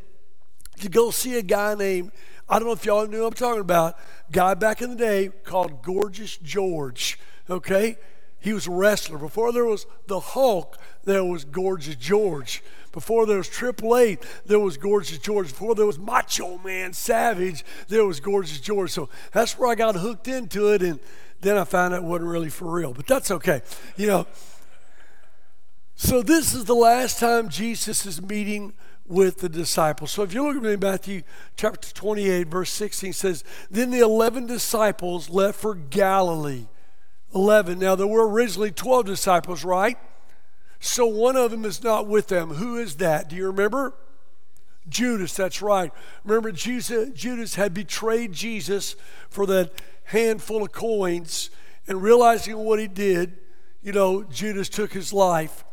to 0.80 0.88
go 0.88 1.10
see 1.10 1.38
a 1.38 1.42
guy 1.42 1.74
named 1.76 2.10
I 2.48 2.58
don't 2.58 2.66
know 2.66 2.72
if 2.72 2.86
y'all 2.86 3.06
knew 3.06 3.26
I'm 3.26 3.34
talking 3.34 3.60
about, 3.60 3.98
guy 4.32 4.54
back 4.54 4.80
in 4.80 4.90
the 4.90 4.96
day 4.96 5.30
called 5.44 5.82
Gorgeous 5.82 6.38
George. 6.38 7.18
Okay? 7.50 7.98
He 8.40 8.52
was 8.52 8.66
a 8.66 8.70
wrestler. 8.70 9.18
Before 9.18 9.52
there 9.52 9.66
was 9.66 9.86
the 10.06 10.20
Hulk, 10.20 10.78
there 11.04 11.24
was 11.24 11.44
Gorgeous 11.44 11.96
George. 11.96 12.62
Before 12.92 13.26
there 13.26 13.36
was 13.36 13.48
Triple 13.48 13.96
H, 13.96 14.20
there 14.46 14.60
was 14.60 14.78
Gorgeous 14.78 15.18
George. 15.18 15.48
Before 15.48 15.74
there 15.74 15.84
was 15.84 15.98
Macho 15.98 16.56
Man 16.58 16.94
Savage, 16.94 17.64
there 17.88 18.06
was 18.06 18.18
Gorgeous 18.18 18.60
George. 18.60 18.92
So 18.92 19.10
that's 19.32 19.58
where 19.58 19.70
I 19.70 19.74
got 19.74 19.94
hooked 19.96 20.26
into 20.26 20.72
it, 20.72 20.82
and 20.82 20.98
then 21.42 21.58
I 21.58 21.64
found 21.64 21.92
out 21.92 22.02
it 22.02 22.04
wasn't 22.04 22.30
really 22.30 22.48
for 22.48 22.70
real. 22.70 22.94
But 22.94 23.06
that's 23.06 23.30
okay, 23.30 23.60
you 23.96 24.06
know. 24.06 24.26
So, 26.00 26.22
this 26.22 26.54
is 26.54 26.64
the 26.64 26.76
last 26.76 27.18
time 27.18 27.48
Jesus 27.48 28.06
is 28.06 28.22
meeting 28.22 28.72
with 29.04 29.38
the 29.38 29.48
disciples. 29.48 30.12
So, 30.12 30.22
if 30.22 30.32
you 30.32 30.44
look 30.44 30.64
at 30.64 30.80
Matthew 30.80 31.22
chapter 31.56 31.92
28, 31.92 32.46
verse 32.46 32.70
16 32.70 33.12
says, 33.12 33.42
Then 33.68 33.90
the 33.90 33.98
11 33.98 34.46
disciples 34.46 35.28
left 35.28 35.58
for 35.58 35.74
Galilee. 35.74 36.68
11. 37.34 37.80
Now, 37.80 37.96
there 37.96 38.06
were 38.06 38.28
originally 38.28 38.70
12 38.70 39.06
disciples, 39.06 39.64
right? 39.64 39.98
So, 40.78 41.04
one 41.04 41.34
of 41.34 41.50
them 41.50 41.64
is 41.64 41.82
not 41.82 42.06
with 42.06 42.28
them. 42.28 42.50
Who 42.50 42.76
is 42.76 42.94
that? 42.98 43.28
Do 43.28 43.34
you 43.34 43.48
remember? 43.48 43.92
Judas, 44.88 45.34
that's 45.34 45.60
right. 45.60 45.92
Remember, 46.22 46.52
Judas 46.52 47.56
had 47.56 47.74
betrayed 47.74 48.32
Jesus 48.32 48.94
for 49.28 49.46
that 49.46 49.72
handful 50.04 50.62
of 50.62 50.70
coins, 50.70 51.50
and 51.88 52.00
realizing 52.00 52.56
what 52.56 52.78
he 52.78 52.86
did, 52.86 53.36
you 53.82 53.90
know, 53.90 54.22
Judas 54.22 54.68
took 54.68 54.92
his 54.92 55.12
life. 55.12 55.64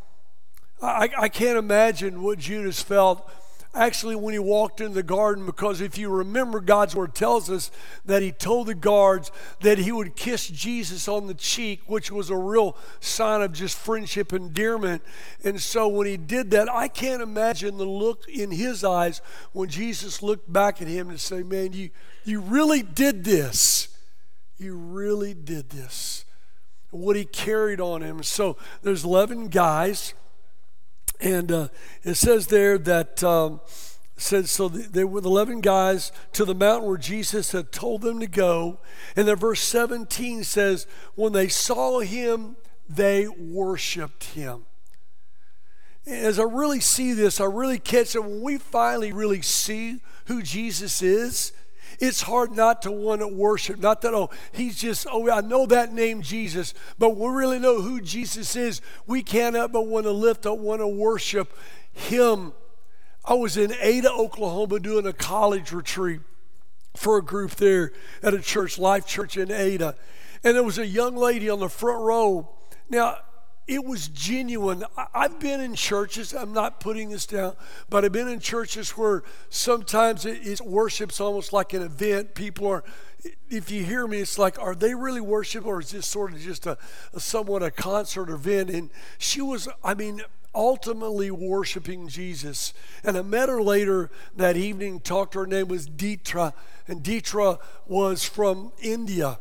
I, 0.85 1.09
I 1.17 1.29
can't 1.29 1.57
imagine 1.57 2.21
what 2.21 2.39
Judas 2.39 2.81
felt 2.81 3.29
actually 3.73 4.15
when 4.15 4.33
he 4.33 4.39
walked 4.39 4.79
in 4.79 4.93
the 4.93 5.03
garden 5.03 5.45
because 5.45 5.81
if 5.81 5.97
you 5.97 6.09
remember 6.09 6.61
god's 6.61 6.95
word 6.95 7.13
tells 7.13 7.49
us 7.49 7.69
that 8.05 8.21
he 8.21 8.31
told 8.31 8.67
the 8.67 8.73
guards 8.73 9.33
that 9.59 9.77
he 9.77 9.91
would 9.91 10.15
kiss 10.15 10.47
jesus 10.47 11.09
on 11.09 11.27
the 11.27 11.33
cheek 11.33 11.81
which 11.85 12.09
was 12.09 12.29
a 12.29 12.37
real 12.37 12.77
sign 13.01 13.41
of 13.41 13.51
just 13.51 13.77
friendship 13.77 14.31
endearment. 14.31 15.01
And 15.43 15.59
so 15.59 15.89
when 15.89 16.07
he 16.07 16.15
did 16.15 16.51
that 16.51 16.71
i 16.71 16.87
can't 16.87 17.21
imagine 17.21 17.75
the 17.77 17.83
look 17.83 18.29
in 18.29 18.51
his 18.51 18.85
eyes 18.85 19.19
when 19.51 19.67
jesus 19.67 20.21
looked 20.21 20.51
back 20.51 20.81
at 20.81 20.87
him 20.87 21.09
and 21.09 21.19
said 21.19 21.45
man 21.45 21.73
you, 21.73 21.89
you 22.25 22.41
really 22.41 22.81
did 22.81 23.23
this. 23.23 23.87
You 24.57 24.75
really 24.75 25.33
did 25.33 25.69
this. 25.69 26.25
What 26.89 27.15
he 27.15 27.23
carried 27.23 27.79
on 27.79 28.01
him. 28.01 28.23
So 28.23 28.57
there's 28.81 29.03
11 29.03 29.49
guys 29.49 30.13
and 31.19 31.51
uh, 31.51 31.67
it 32.03 32.15
says 32.15 32.47
there 32.47 32.77
that 32.77 33.23
um, 33.23 33.61
said 34.17 34.47
so 34.47 34.69
there 34.69 35.07
were 35.07 35.19
11 35.19 35.61
guys 35.61 36.11
to 36.33 36.45
the 36.45 36.55
mountain 36.55 36.87
where 36.87 36.97
Jesus 36.97 37.51
had 37.51 37.71
told 37.71 38.01
them 38.01 38.19
to 38.19 38.27
go. 38.27 38.79
And 39.15 39.27
then 39.27 39.35
verse 39.35 39.61
17 39.61 40.43
says, 40.43 40.87
when 41.15 41.33
they 41.33 41.47
saw 41.47 41.99
him, 41.99 42.55
they 42.87 43.27
worshiped 43.27 44.25
him. 44.25 44.65
As 46.05 46.39
I 46.39 46.43
really 46.43 46.79
see 46.79 47.13
this, 47.13 47.41
I 47.41 47.45
really 47.45 47.79
catch 47.79 48.15
it. 48.15 48.23
When 48.23 48.41
we 48.41 48.57
finally 48.57 49.11
really 49.11 49.41
see 49.41 50.01
who 50.27 50.41
Jesus 50.43 51.01
is, 51.01 51.51
it's 51.99 52.21
hard 52.21 52.51
not 52.51 52.81
to 52.83 52.91
want 52.91 53.21
to 53.21 53.27
worship. 53.27 53.79
Not 53.79 54.01
that, 54.01 54.13
oh, 54.13 54.29
he's 54.51 54.79
just, 54.79 55.07
oh, 55.11 55.29
I 55.29 55.41
know 55.41 55.65
that 55.67 55.93
name 55.93 56.21
Jesus, 56.21 56.73
but 56.97 57.15
we 57.15 57.27
really 57.29 57.59
know 57.59 57.81
who 57.81 58.01
Jesus 58.01 58.55
is. 58.55 58.81
We 59.07 59.23
cannot 59.23 59.71
but 59.71 59.87
want 59.87 60.05
to 60.05 60.11
lift 60.11 60.45
up, 60.45 60.57
want 60.57 60.81
to 60.81 60.87
worship 60.87 61.57
him. 61.91 62.53
I 63.23 63.33
was 63.33 63.57
in 63.57 63.73
Ada, 63.81 64.11
Oklahoma, 64.11 64.79
doing 64.79 65.07
a 65.07 65.13
college 65.13 65.71
retreat 65.71 66.21
for 66.95 67.17
a 67.17 67.23
group 67.23 67.51
there 67.51 67.91
at 68.21 68.33
a 68.33 68.39
church, 68.39 68.77
Life 68.77 69.05
Church 69.05 69.37
in 69.37 69.51
Ada. 69.51 69.95
And 70.43 70.55
there 70.55 70.63
was 70.63 70.77
a 70.77 70.85
young 70.85 71.15
lady 71.15 71.49
on 71.49 71.59
the 71.59 71.69
front 71.69 72.01
row. 72.01 72.49
Now, 72.89 73.17
it 73.67 73.83
was 73.83 74.07
genuine. 74.09 74.83
I've 75.13 75.39
been 75.39 75.59
in 75.59 75.73
churches, 75.73 76.33
I'm 76.33 76.53
not 76.53 76.79
putting 76.79 77.09
this 77.09 77.25
down, 77.25 77.55
but 77.89 78.05
I've 78.05 78.11
been 78.11 78.27
in 78.27 78.39
churches 78.39 78.91
where 78.91 79.23
sometimes 79.49 80.25
it, 80.25 80.61
worship's 80.61 81.19
almost 81.19 81.51
like 81.51 81.73
an 81.73 81.81
event. 81.81 82.35
People 82.35 82.67
are, 82.67 82.83
if 83.49 83.71
you 83.71 83.83
hear 83.83 84.05
me, 84.05 84.19
it's 84.19 84.37
like, 84.37 84.59
are 84.59 84.75
they 84.75 84.93
really 84.93 85.21
worship 85.21 85.65
or 85.65 85.79
is 85.81 85.89
this 85.89 86.05
sort 86.05 86.33
of 86.33 86.39
just 86.39 86.67
a, 86.67 86.77
a 87.13 87.19
somewhat 87.19 87.63
a 87.63 87.71
concert 87.71 88.29
event? 88.29 88.69
And 88.69 88.91
she 89.17 89.41
was, 89.41 89.67
I 89.83 89.95
mean, 89.95 90.21
ultimately 90.53 91.31
worshiping 91.31 92.07
Jesus. 92.07 92.71
And 93.03 93.17
I 93.17 93.23
met 93.23 93.49
her 93.49 93.63
later 93.63 94.11
that 94.35 94.57
evening, 94.57 94.99
talked 94.99 95.33
to 95.33 95.39
her, 95.39 95.45
her 95.45 95.49
name 95.49 95.69
was 95.69 95.87
Deetra, 95.87 96.53
and 96.87 97.03
Deetra 97.03 97.59
was 97.87 98.23
from 98.23 98.71
India. 98.79 99.39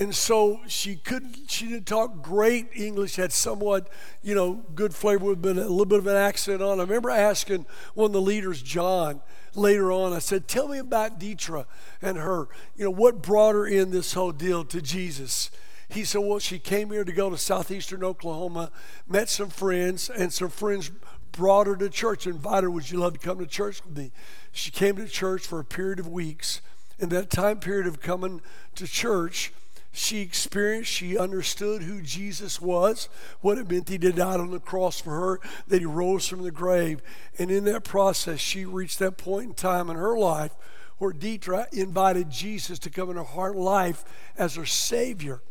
And 0.00 0.14
so 0.14 0.60
she 0.66 0.96
couldn't, 0.96 1.50
she 1.50 1.66
didn't 1.68 1.86
talk 1.86 2.22
great 2.22 2.68
English, 2.74 3.16
had 3.16 3.30
somewhat, 3.30 3.90
you 4.22 4.34
know, 4.34 4.64
good 4.74 4.94
flavor 4.94 5.26
with 5.26 5.44
a 5.44 5.52
little 5.52 5.84
bit 5.84 5.98
of 5.98 6.06
an 6.06 6.16
accent 6.16 6.62
on. 6.62 6.80
I 6.80 6.84
remember 6.84 7.10
asking 7.10 7.66
one 7.94 8.06
of 8.06 8.12
the 8.12 8.20
leaders, 8.20 8.62
John, 8.62 9.20
later 9.54 9.92
on, 9.92 10.14
I 10.14 10.18
said, 10.18 10.48
Tell 10.48 10.68
me 10.68 10.78
about 10.78 11.20
Deetra 11.20 11.66
and 12.00 12.16
her. 12.16 12.48
You 12.74 12.86
know, 12.86 12.90
what 12.90 13.22
brought 13.22 13.54
her 13.54 13.66
in 13.66 13.90
this 13.90 14.14
whole 14.14 14.32
deal 14.32 14.64
to 14.64 14.80
Jesus? 14.80 15.50
He 15.90 16.04
said, 16.04 16.22
Well, 16.22 16.38
she 16.38 16.58
came 16.58 16.90
here 16.90 17.04
to 17.04 17.12
go 17.12 17.28
to 17.28 17.36
southeastern 17.36 18.02
Oklahoma, 18.02 18.70
met 19.06 19.28
some 19.28 19.50
friends, 19.50 20.08
and 20.08 20.32
some 20.32 20.48
friends 20.48 20.90
brought 21.32 21.66
her 21.66 21.76
to 21.76 21.90
church, 21.90 22.26
invited 22.26 22.64
her, 22.64 22.70
Would 22.70 22.90
you 22.90 22.98
love 22.98 23.12
to 23.12 23.18
come 23.18 23.38
to 23.40 23.46
church 23.46 23.84
with 23.84 23.96
me? 23.96 24.10
She 24.52 24.70
came 24.70 24.96
to 24.96 25.06
church 25.06 25.46
for 25.46 25.60
a 25.60 25.64
period 25.64 25.98
of 25.98 26.08
weeks. 26.08 26.62
In 26.98 27.08
that 27.10 27.30
time 27.30 27.58
period 27.58 27.86
of 27.86 28.00
coming 28.00 28.40
to 28.76 28.86
church, 28.86 29.52
she 29.92 30.20
experienced, 30.22 30.90
she 30.90 31.18
understood 31.18 31.82
who 31.82 32.00
Jesus 32.00 32.60
was, 32.60 33.10
what 33.42 33.58
it 33.58 33.70
meant 33.70 33.90
he 33.90 33.98
did 33.98 34.16
die 34.16 34.34
on 34.34 34.50
the 34.50 34.58
cross 34.58 35.00
for 35.00 35.10
her, 35.10 35.40
that 35.68 35.80
he 35.80 35.86
rose 35.86 36.26
from 36.26 36.42
the 36.42 36.50
grave. 36.50 37.02
And 37.38 37.50
in 37.50 37.64
that 37.64 37.84
process, 37.84 38.40
she 38.40 38.64
reached 38.64 38.98
that 39.00 39.18
point 39.18 39.48
in 39.48 39.54
time 39.54 39.90
in 39.90 39.96
her 39.96 40.18
life 40.18 40.52
where 40.96 41.12
Deetra 41.12 41.70
invited 41.72 42.30
Jesus 42.30 42.78
to 42.78 42.90
come 42.90 43.10
into 43.10 43.22
her 43.22 43.28
heart 43.28 43.56
life 43.56 44.04
as 44.38 44.54
her 44.54 44.64
Savior. 44.64 45.42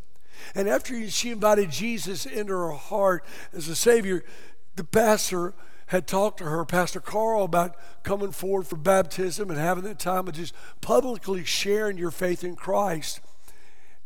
And 0.55 0.67
after 0.67 1.07
she 1.09 1.29
invited 1.29 1.69
Jesus 1.69 2.25
into 2.25 2.53
her 2.53 2.71
heart 2.71 3.23
as 3.53 3.67
a 3.67 3.75
Savior, 3.75 4.23
the 4.75 4.83
pastor 4.83 5.53
had 5.87 6.07
talked 6.07 6.37
to 6.37 6.45
her, 6.45 6.63
Pastor 6.63 7.01
Carl, 7.01 7.43
about 7.43 7.75
coming 8.01 8.31
forward 8.31 8.65
for 8.65 8.77
baptism 8.77 9.49
and 9.49 9.59
having 9.59 9.83
that 9.83 9.99
time 9.99 10.27
of 10.27 10.35
just 10.35 10.53
publicly 10.79 11.43
sharing 11.43 11.97
your 11.97 12.11
faith 12.11 12.45
in 12.45 12.55
Christ. 12.55 13.19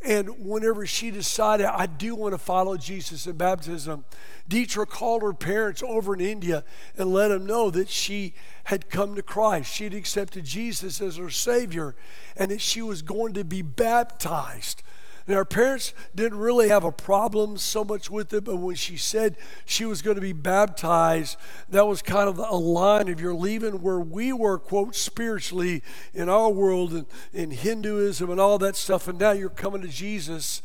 And 0.05 0.45
whenever 0.45 0.85
she 0.85 1.09
decided, 1.09 1.65
I 1.65 1.87
do 1.87 2.13
want 2.13 2.35
to 2.35 2.37
follow 2.37 2.77
Jesus 2.77 3.25
in 3.25 3.37
baptism, 3.37 4.05
Deetra 4.47 4.87
called 4.87 5.23
her 5.23 5.33
parents 5.33 5.81
over 5.81 6.13
in 6.13 6.21
India 6.21 6.63
and 6.95 7.11
let 7.11 7.29
them 7.29 7.47
know 7.47 7.71
that 7.71 7.89
she 7.89 8.35
had 8.65 8.91
come 8.91 9.15
to 9.15 9.23
Christ. 9.23 9.73
She 9.73 9.85
had 9.85 9.95
accepted 9.95 10.45
Jesus 10.45 11.01
as 11.01 11.17
her 11.17 11.31
Savior 11.31 11.95
and 12.37 12.51
that 12.51 12.61
she 12.61 12.84
was 12.84 13.01
going 13.01 13.34
to 13.34 13.43
be 13.43 13.63
baptized. 13.63 14.84
And 15.28 15.36
our 15.36 15.45
parents 15.45 15.93
didn't 16.13 16.38
really 16.38 16.69
have 16.69 16.84
a 16.84 16.91
problem 16.91 17.57
so 17.57 17.84
much 17.84 18.11
with 18.11 18.32
it, 18.34 18.43
but 18.43 18.57
when 18.57 18.76
she 18.76 18.95
said 18.95 19.38
she 19.65 19.84
was 19.84 20.03
going 20.03 20.15
to 20.15 20.21
be 20.21 20.34
baptized, 20.34 21.38
that 21.69 21.88
was 21.88 22.03
kind 22.03 22.30
of 22.30 22.38
a 22.38 22.55
line 22.55 23.07
of 23.07 23.19
you're 23.19 23.34
leaving 23.34 23.82
where 23.82 23.99
we 23.99 24.32
were, 24.32 24.59
quote, 24.59 24.95
spiritually 24.95 25.82
in 26.13 26.30
our 26.30 26.51
world 26.51 26.93
and 26.93 27.05
in 27.34 27.49
Hinduism 27.49 28.30
and 28.30 28.39
all 28.39 28.59
that 28.59 28.76
stuff, 28.76 29.07
and 29.07 29.19
now 29.19 29.32
you're 29.32 29.49
coming 29.49 29.82
to 29.82 29.88
Jesus. 29.88 30.61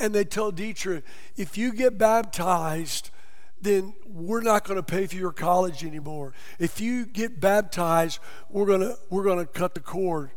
And 0.00 0.14
they 0.14 0.24
tell 0.24 0.52
Deetra, 0.52 1.02
if 1.36 1.58
you 1.58 1.72
get 1.74 1.98
baptized, 1.98 3.10
then 3.60 3.94
we're 4.06 4.40
not 4.40 4.64
going 4.64 4.76
to 4.76 4.82
pay 4.82 5.06
for 5.06 5.16
your 5.16 5.32
college 5.32 5.84
anymore. 5.84 6.32
If 6.58 6.80
you 6.80 7.04
get 7.04 7.40
baptized, 7.40 8.20
we're 8.48 8.66
going 8.66 8.80
to 8.80 8.96
we're 9.10 9.24
going 9.24 9.44
to 9.44 9.46
cut 9.46 9.74
the 9.74 9.80
cord. 9.80 10.30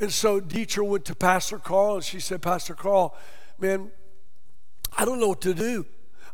And 0.00 0.10
so 0.10 0.40
Deetra 0.40 0.84
went 0.84 1.04
to 1.04 1.14
Pastor 1.14 1.58
Carl 1.58 1.96
and 1.96 2.04
she 2.04 2.20
said, 2.20 2.40
Pastor 2.40 2.74
Carl, 2.74 3.14
man, 3.58 3.90
I 4.96 5.04
don't 5.04 5.20
know 5.20 5.28
what 5.28 5.42
to 5.42 5.52
do. 5.52 5.84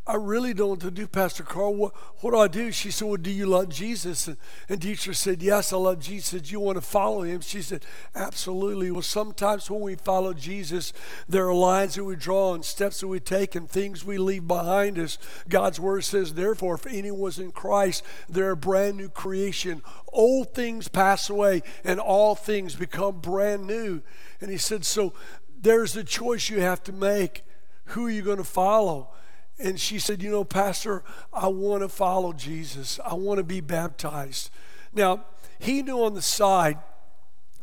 I 0.09 0.15
really 0.15 0.55
don't 0.55 0.67
know 0.67 0.71
what 0.71 0.81
to 0.81 0.91
do, 0.93 1.09
Pastor 1.09 1.43
Carl. 1.43 1.75
What, 1.75 1.93
what 2.21 2.31
do 2.31 2.39
I 2.39 2.47
do? 2.47 2.71
She 2.71 2.93
said, 2.93 3.09
Well, 3.09 3.17
do 3.17 3.31
you 3.31 3.47
love 3.47 3.71
Jesus? 3.71 4.29
And, 4.29 4.37
and 4.69 4.81
Deetra 4.81 5.17
said, 5.17 5.43
Yes, 5.43 5.73
I 5.73 5.79
love 5.79 5.99
Jesus. 5.99 6.43
Do 6.43 6.53
you 6.53 6.61
want 6.61 6.77
to 6.77 6.83
follow 6.83 7.23
him? 7.23 7.41
She 7.41 7.61
said, 7.61 7.85
Absolutely. 8.15 8.93
Well, 8.93 9.03
sometimes 9.03 9.69
when 9.69 9.81
we 9.81 9.97
follow 9.97 10.33
Jesus, 10.33 10.93
there 11.29 11.49
are 11.49 11.55
lines 11.55 11.97
that 11.97 12.05
we 12.05 12.15
draw 12.15 12.55
and 12.55 12.65
steps 12.65 13.01
that 13.01 13.09
we 13.09 13.19
take 13.19 13.57
and 13.57 13.69
things 13.69 14.05
we 14.05 14.17
leave 14.17 14.47
behind 14.47 14.97
us. 14.97 15.19
God's 15.49 15.81
word 15.81 16.05
says, 16.05 16.35
Therefore, 16.35 16.77
if 16.77 16.87
anyone's 16.87 17.41
in 17.41 17.51
Christ, 17.51 18.05
they're 18.29 18.53
a 18.53 18.57
brand 18.57 18.97
new 18.97 19.09
creation. 19.09 19.83
Old 20.13 20.55
things 20.55 20.87
pass 20.87 21.29
away 21.29 21.65
and 21.83 21.99
all 21.99 22.37
things 22.37 22.77
become 22.77 23.21
brand 23.21 23.67
new. 23.67 24.03
And 24.41 24.53
he 24.53 24.59
said, 24.59 24.85
So 24.85 25.15
there's 25.61 25.97
a 25.97 26.05
choice 26.05 26.49
you 26.49 26.61
have 26.61 26.85
to 26.85 26.93
make. 26.93 27.43
Who 27.87 28.07
are 28.07 28.11
you 28.11 28.23
going 28.23 28.39
to 28.39 28.45
follow? 28.45 29.11
And 29.59 29.81
she 29.81 29.99
said, 29.99 30.23
You 30.23 30.31
know, 30.31 30.45
Pastor, 30.45 31.03
I 31.33 31.49
want 31.49 31.83
to 31.83 31.89
follow 31.89 32.33
Jesus. 32.33 33.01
I 33.05 33.15
want 33.15 33.39
to 33.39 33.45
be 33.45 33.61
baptized. 33.61 34.51
Now, 34.93 35.25
he 35.59 35.83
knew 35.83 36.03
on 36.03 36.15
the 36.15 36.23
side 36.23 36.79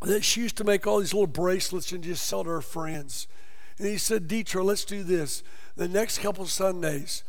that 0.02 0.24
she 0.24 0.42
used 0.42 0.56
to 0.56 0.64
make 0.64 0.86
all 0.86 1.00
these 1.00 1.14
little 1.14 1.26
bracelets 1.26 1.92
and 1.92 2.02
just 2.02 2.26
sell 2.26 2.44
to 2.44 2.50
her 2.50 2.60
friends. 2.60 3.26
And 3.78 3.88
he 3.88 3.98
said, 3.98 4.28
Deetra, 4.28 4.64
let's 4.64 4.84
do 4.84 5.02
this. 5.02 5.42
The 5.76 5.88
next 5.88 6.18
couple 6.18 6.46
Sundays, 6.46 7.24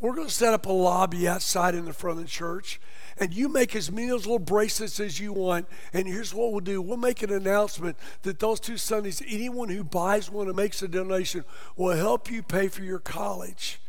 we're 0.00 0.14
going 0.14 0.28
to 0.28 0.32
set 0.32 0.54
up 0.54 0.66
a 0.66 0.72
lobby 0.72 1.28
outside 1.28 1.74
in 1.74 1.84
the 1.84 1.92
front 1.92 2.18
of 2.18 2.24
the 2.24 2.30
church 2.30 2.80
and 3.18 3.34
you 3.34 3.48
make 3.48 3.74
as 3.74 3.90
many 3.90 4.08
those 4.08 4.26
little 4.26 4.38
bracelets 4.38 5.00
as 5.00 5.20
you 5.20 5.32
want. 5.32 5.66
And 5.92 6.06
here's 6.06 6.34
what 6.34 6.52
we'll 6.52 6.60
do 6.60 6.80
we'll 6.80 6.96
make 6.96 7.22
an 7.22 7.32
announcement 7.32 7.96
that 8.22 8.38
those 8.38 8.60
two 8.60 8.76
Sundays, 8.76 9.22
anyone 9.26 9.68
who 9.68 9.84
buys 9.84 10.30
one 10.30 10.48
and 10.48 10.56
makes 10.56 10.82
a 10.82 10.88
donation 10.88 11.44
will 11.76 11.96
help 11.96 12.30
you 12.30 12.42
pay 12.42 12.68
for 12.68 12.82
your 12.82 12.98
college. 12.98 13.80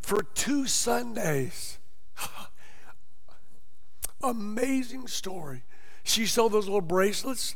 for 0.00 0.22
two 0.22 0.66
Sundays. 0.66 1.78
Amazing 4.22 5.06
story. 5.06 5.62
She 6.04 6.26
sold 6.26 6.52
those 6.52 6.66
little 6.66 6.80
bracelets, 6.80 7.54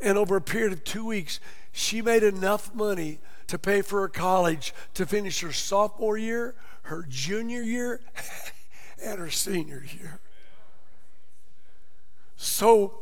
and 0.00 0.18
over 0.18 0.36
a 0.36 0.42
period 0.42 0.72
of 0.72 0.84
two 0.84 1.06
weeks, 1.06 1.40
she 1.72 2.02
made 2.02 2.22
enough 2.22 2.74
money 2.74 3.20
to 3.46 3.58
pay 3.58 3.82
for 3.82 4.02
her 4.02 4.08
college 4.08 4.74
to 4.94 5.06
finish 5.06 5.40
her 5.40 5.52
sophomore 5.52 6.18
year, 6.18 6.54
her 6.82 7.04
junior 7.08 7.62
year, 7.62 8.00
and 9.02 9.18
her 9.18 9.30
senior 9.30 9.84
year. 9.98 10.20
So, 12.36 12.94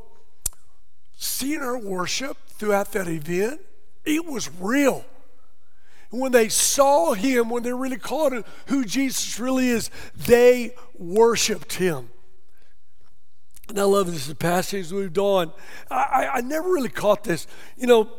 seeing 1.16 1.60
her 1.60 1.78
worship 1.78 2.36
throughout 2.48 2.92
that 2.92 3.08
event, 3.08 3.60
it 4.04 4.24
was 4.24 4.50
real. 4.60 5.04
When 6.10 6.32
they 6.32 6.48
saw 6.48 7.14
him, 7.14 7.50
when 7.50 7.64
they 7.64 7.72
really 7.72 7.96
caught 7.96 8.32
him, 8.32 8.44
who 8.66 8.84
Jesus 8.84 9.38
really 9.40 9.68
is, 9.68 9.90
they 10.14 10.74
worshiped 10.96 11.74
him. 11.74 12.10
And 13.68 13.78
I 13.78 13.84
love 13.84 14.12
this 14.12 14.32
passage 14.34 14.92
We 14.92 15.02
moved 15.02 15.18
on. 15.18 15.52
I, 15.90 15.94
I, 15.94 16.28
I 16.36 16.40
never 16.42 16.68
really 16.68 16.90
caught 16.90 17.24
this. 17.24 17.46
You 17.76 17.86
know, 17.86 18.10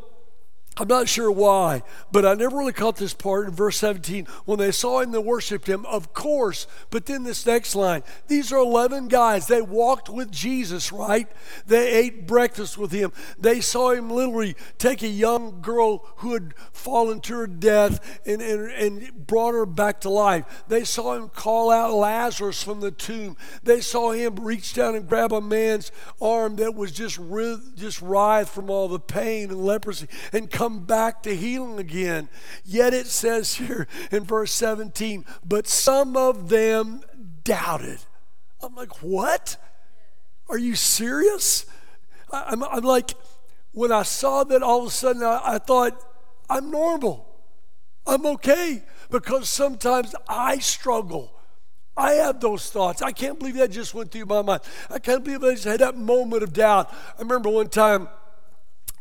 I'm 0.78 0.90
not 0.90 1.08
sure 1.08 1.32
why, 1.32 1.84
but 2.12 2.26
I 2.26 2.34
never 2.34 2.58
really 2.58 2.74
caught 2.74 2.98
this 2.98 3.14
part 3.14 3.48
in 3.48 3.54
verse 3.54 3.78
17. 3.78 4.28
When 4.44 4.60
they 4.60 4.72
saw 4.72 5.00
him, 5.00 5.12
they 5.12 5.20
worshiped 5.20 5.68
him, 5.68 5.86
of 5.86 6.14
course. 6.14 6.68
But 6.90 7.06
then 7.06 7.24
this 7.24 7.46
next 7.46 7.76
line 7.76 8.04
these 8.28 8.52
are 8.52 8.58
11 8.58 9.08
guys. 9.08 9.48
They 9.48 9.62
walked 9.62 10.10
with 10.10 10.32
Jesus, 10.32 10.92
right? 10.92 11.30
They 11.66 11.94
ate 11.94 12.28
breakfast 12.28 12.78
with 12.78 12.92
him. 12.92 13.14
They 13.40 13.62
saw 13.62 13.92
him 13.92 14.10
literally 14.10 14.56
take 14.78 15.02
a 15.02 15.08
young 15.08 15.62
girl 15.62 16.06
who 16.18 16.34
had 16.34 16.54
fallen 16.74 17.22
to 17.22 17.36
her 17.36 17.48
death 17.48 18.20
and, 18.26 18.42
and, 18.42 18.70
and 18.72 19.28
brought 19.28 19.54
her 19.54 19.66
back 19.66 20.02
to 20.02 20.10
life. 20.10 20.66
They 20.68 20.84
saw 20.84 21.16
him 21.16 21.30
call 21.30 21.72
out 21.72 21.94
Lazarus 21.94 22.62
from 22.62 22.82
the 22.82 22.92
tomb. 22.92 23.38
They 23.64 23.80
saw 23.80 24.12
him 24.12 24.36
reach 24.36 24.74
down 24.74 24.96
and 24.96 25.08
grab 25.08 25.32
a 25.32 25.40
man's 25.40 25.94
arm 26.22 26.58
that 26.58 26.76
was 26.76 26.92
just, 26.92 27.18
just 27.76 28.02
writhed 28.02 28.50
from 28.50 28.70
all 28.70 28.90
the 28.90 29.00
pain 29.00 29.52
and 29.52 29.64
leprosy 29.64 30.08
and 30.34 30.52
come 30.52 30.65
come 30.66 30.80
back 30.80 31.22
to 31.22 31.36
healing 31.36 31.78
again. 31.78 32.28
Yet 32.64 32.92
it 32.94 33.06
says 33.06 33.56
here 33.56 33.88
in 34.12 34.24
verse 34.24 34.52
17, 34.54 35.24
but 35.46 35.68
some 35.68 36.18
of 36.18 36.50
them 36.50 37.02
doubted. 37.44 38.00
I'm 38.64 38.74
like, 38.74 39.04
what? 39.04 39.58
Are 40.50 40.58
you 40.58 40.74
serious? 40.76 41.68
I'm, 42.32 42.64
I'm 42.64 42.84
like, 42.84 43.14
when 43.74 43.92
I 43.92 44.02
saw 44.02 44.44
that, 44.46 44.64
all 44.64 44.82
of 44.82 44.88
a 44.88 44.92
sudden 44.92 45.22
I, 45.22 45.40
I 45.44 45.58
thought, 45.60 46.02
I'm 46.50 46.72
normal. 46.72 47.28
I'm 48.08 48.26
okay 48.26 48.82
because 49.12 49.48
sometimes 49.48 50.16
I 50.28 50.58
struggle. 50.58 51.32
I 51.96 52.14
have 52.14 52.40
those 52.40 52.72
thoughts. 52.72 53.04
I 53.04 53.12
can't 53.12 53.38
believe 53.38 53.56
that 53.56 53.70
just 53.70 53.94
went 53.94 54.12
through 54.12 54.26
my 54.26 54.42
mind. 54.42 54.62
I 54.90 54.98
can't 54.98 55.24
believe 55.24 55.44
I 55.44 55.52
just 55.52 55.66
had 55.66 55.82
that 55.82 55.96
moment 55.96 56.42
of 56.42 56.54
doubt. 56.54 56.92
I 56.92 57.22
remember 57.22 57.50
one 57.50 57.70
time 57.70 58.10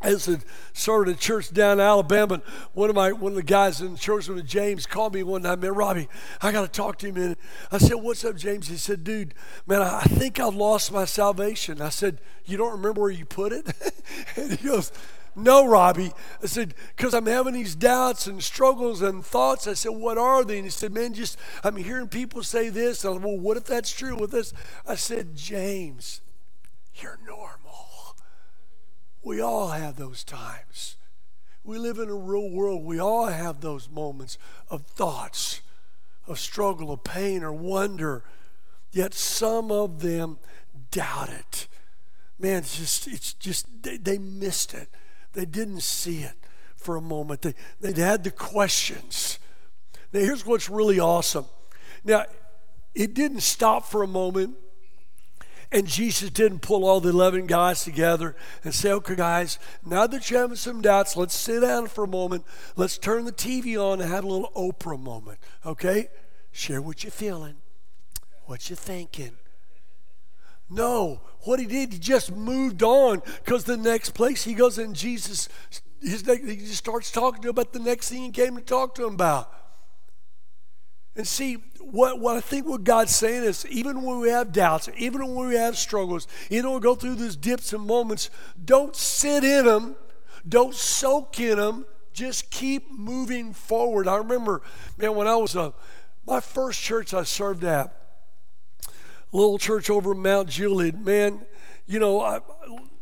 as 0.05 0.27
a 0.27 0.39
started 0.73 1.15
a 1.15 1.17
church 1.17 1.51
down 1.51 1.79
in 1.79 1.85
Alabama. 1.85 2.41
One 2.73 2.89
of 2.89 2.95
my 2.95 3.11
one 3.11 3.33
of 3.33 3.35
the 3.35 3.43
guys 3.43 3.81
in 3.81 3.93
the 3.93 3.99
church 3.99 4.27
with 4.27 4.45
James 4.45 4.85
called 4.85 5.13
me 5.13 5.23
one 5.23 5.41
night, 5.41 5.59
man, 5.59 5.73
Robbie, 5.73 6.07
I 6.41 6.51
got 6.51 6.61
to 6.61 6.67
talk 6.67 6.97
to 6.99 7.07
you, 7.07 7.13
man. 7.13 7.35
I 7.71 7.77
said, 7.79 7.95
What's 7.95 8.23
up, 8.23 8.35
James? 8.35 8.67
He 8.67 8.77
said, 8.77 9.03
Dude, 9.03 9.33
man, 9.65 9.81
I 9.81 10.01
think 10.01 10.39
I've 10.39 10.55
lost 10.55 10.91
my 10.91 11.05
salvation. 11.05 11.81
I 11.81 11.89
said, 11.89 12.21
You 12.45 12.57
don't 12.57 12.71
remember 12.71 13.01
where 13.01 13.11
you 13.11 13.25
put 13.25 13.51
it? 13.51 13.67
and 14.35 14.51
he 14.53 14.67
goes, 14.67 14.91
no, 15.37 15.67
Robbie. 15.67 16.13
I 16.41 16.45
said, 16.45 16.75
because 16.95 17.13
I'm 17.13 17.25
having 17.25 17.53
these 17.53 17.75
doubts 17.75 18.25
and 18.25 18.41
struggles 18.41 19.01
and 19.01 19.25
thoughts. 19.25 19.67
I 19.67 19.73
said, 19.73 19.89
what 19.89 20.17
are 20.17 20.45
they? 20.45 20.55
And 20.55 20.63
he 20.63 20.69
said, 20.69 20.93
man, 20.93 21.13
just, 21.13 21.37
I'm 21.61 21.75
hearing 21.75 22.07
people 22.07 22.41
say 22.41 22.69
this. 22.69 23.03
And 23.03 23.17
I'm, 23.17 23.21
well, 23.21 23.37
what 23.37 23.57
if 23.57 23.65
that's 23.65 23.91
true 23.91 24.15
with 24.15 24.31
this? 24.31 24.53
I 24.87 24.95
said, 24.95 25.35
James, 25.35 26.21
you're 26.95 27.19
normal. 27.27 27.64
We 29.25 29.41
all 29.41 29.69
have 29.69 29.95
those 29.95 30.23
times. 30.23 30.97
We 31.63 31.79
live 31.79 31.97
in 31.97 32.09
a 32.09 32.15
real 32.15 32.47
world. 32.47 32.85
We 32.85 32.99
all 32.99 33.25
have 33.25 33.59
those 33.59 33.89
moments 33.89 34.37
of 34.69 34.85
thoughts, 34.85 35.61
of 36.27 36.39
struggle, 36.39 36.93
of 36.93 37.03
pain, 37.03 37.43
or 37.43 37.51
wonder. 37.51 38.23
Yet 38.91 39.15
some 39.15 39.71
of 39.71 40.01
them 40.01 40.37
doubt 40.91 41.29
it. 41.29 41.67
Man, 42.37 42.59
it's 42.59 42.77
just, 42.77 43.07
it's 43.07 43.33
just 43.33 43.65
they, 43.81 43.97
they 43.97 44.19
missed 44.19 44.75
it. 44.75 44.89
They 45.33 45.45
didn't 45.45 45.81
see 45.81 46.19
it 46.19 46.35
for 46.75 46.95
a 46.95 47.01
moment. 47.01 47.41
They, 47.41 47.55
they 47.81 47.99
had 47.99 48.23
the 48.23 48.31
questions. 48.31 49.39
Now, 50.13 50.19
here's 50.19 50.45
what's 50.45 50.69
really 50.69 50.99
awesome. 50.99 51.45
Now, 52.03 52.25
it 52.93 53.15
didn't 53.15 53.41
stop 53.41 53.85
for 53.87 54.03
a 54.03 54.07
moment 54.07 54.55
and 55.75 55.85
Jesus 55.85 56.29
didn't 56.29 56.59
pull 56.59 56.85
all 56.85 57.01
the 57.01 57.09
11 57.09 57.47
guys 57.47 57.83
together 57.83 58.37
and 58.63 58.73
say, 58.73 58.93
okay, 58.93 59.15
guys, 59.15 59.59
now 59.85 60.07
that 60.07 60.31
you're 60.31 60.39
having 60.39 60.55
some 60.55 60.81
doubts, 60.81 61.17
let's 61.17 61.35
sit 61.35 61.59
down 61.59 61.87
for 61.87 62.05
a 62.05 62.07
moment. 62.07 62.45
Let's 62.77 62.97
turn 62.97 63.25
the 63.25 63.33
TV 63.33 63.77
on 63.77 63.99
and 63.99 64.09
have 64.09 64.23
a 64.23 64.27
little 64.27 64.51
Oprah 64.55 64.97
moment, 64.97 65.37
okay? 65.65 66.07
Share 66.53 66.81
what 66.81 67.03
you're 67.03 67.11
feeling, 67.11 67.55
what 68.45 68.69
you're 68.69 68.77
thinking. 68.77 69.33
No, 70.69 71.19
what 71.41 71.59
he 71.59 71.65
did, 71.65 71.91
he 71.91 71.99
just 71.99 72.33
moved 72.33 72.81
on 72.81 73.21
because 73.43 73.65
the 73.65 73.75
next 73.75 74.11
place 74.11 74.45
he 74.45 74.53
goes 74.53 74.77
and 74.77 74.95
Jesus, 74.95 75.49
his, 76.01 76.21
he 76.25 76.55
just 76.55 76.77
starts 76.77 77.11
talking 77.11 77.41
to 77.41 77.49
him 77.49 77.51
about 77.51 77.73
the 77.73 77.79
next 77.79 78.09
thing 78.09 78.23
he 78.23 78.31
came 78.31 78.55
to 78.55 78.61
talk 78.61 78.95
to 78.95 79.05
him 79.05 79.15
about. 79.15 79.51
And 81.15 81.27
see, 81.27 81.57
what, 81.79 82.19
what 82.19 82.35
I 82.35 82.41
think 82.41 82.67
what 82.67 82.83
God's 82.83 83.15
saying 83.15 83.43
is 83.43 83.65
even 83.67 84.01
when 84.01 84.19
we 84.19 84.29
have 84.29 84.51
doubts, 84.51 84.89
even 84.97 85.33
when 85.33 85.47
we 85.47 85.55
have 85.55 85.77
struggles, 85.77 86.27
even 86.49 86.65
when 86.65 86.75
we 86.75 86.83
go 86.83 86.95
through 86.95 87.15
these 87.15 87.35
dips 87.35 87.73
and 87.73 87.85
moments, 87.85 88.29
don't 88.63 88.95
sit 88.95 89.43
in 89.43 89.65
them, 89.65 89.95
don't 90.47 90.73
soak 90.73 91.39
in 91.39 91.57
them, 91.57 91.85
just 92.11 92.49
keep 92.49 92.91
moving 92.91 93.53
forward. 93.53 94.07
I 94.07 94.17
remember, 94.17 94.61
man, 94.97 95.15
when 95.15 95.27
I 95.27 95.35
was 95.35 95.55
a, 95.55 95.73
my 96.25 96.39
first 96.39 96.81
church 96.81 97.13
I 97.13 97.23
served 97.23 97.63
at, 97.63 97.93
little 99.31 99.57
church 99.57 99.89
over 99.89 100.15
Mount 100.15 100.49
Juliet, 100.49 100.99
man, 100.99 101.45
you 101.85 101.99
know, 101.99 102.21
I, 102.21 102.39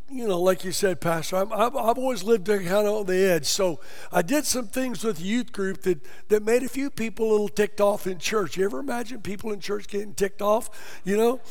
you 0.09 0.27
know, 0.27 0.39
like 0.39 0.63
you 0.63 0.71
said, 0.71 1.01
Pastor, 1.01 1.37
i 1.53 1.63
have 1.63 1.75
always 1.75 2.23
lived 2.23 2.47
kind 2.47 2.67
of 2.67 2.93
on 2.93 3.05
the 3.05 3.17
edge. 3.17 3.45
So 3.45 3.79
I 4.11 4.21
did 4.21 4.45
some 4.45 4.67
things 4.67 5.03
with 5.03 5.19
youth 5.19 5.51
group 5.51 5.81
that, 5.83 5.99
that 6.27 6.43
made 6.43 6.63
a 6.63 6.69
few 6.69 6.89
people 6.89 7.29
a 7.29 7.31
little 7.31 7.49
ticked 7.49 7.81
off 7.81 8.05
in 8.05 8.19
church. 8.19 8.57
You 8.57 8.65
ever 8.65 8.79
imagine 8.79 9.21
people 9.21 9.51
in 9.51 9.59
church 9.59 9.87
getting 9.87 10.13
ticked 10.13 10.41
off, 10.41 11.01
you 11.03 11.17
know? 11.17 11.41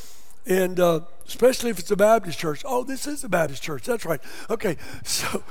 And 0.47 0.79
uh, 0.79 1.01
especially 1.27 1.71
if 1.71 1.79
it's 1.79 1.91
a 1.91 1.97
Baptist 1.97 2.39
church. 2.39 2.63
Oh, 2.65 2.85
this 2.85 3.07
is 3.07 3.25
a 3.25 3.29
Baptist 3.29 3.63
church. 3.63 3.85
That's 3.85 4.05
right. 4.05 4.21
Okay, 4.51 4.77
so 5.05 5.43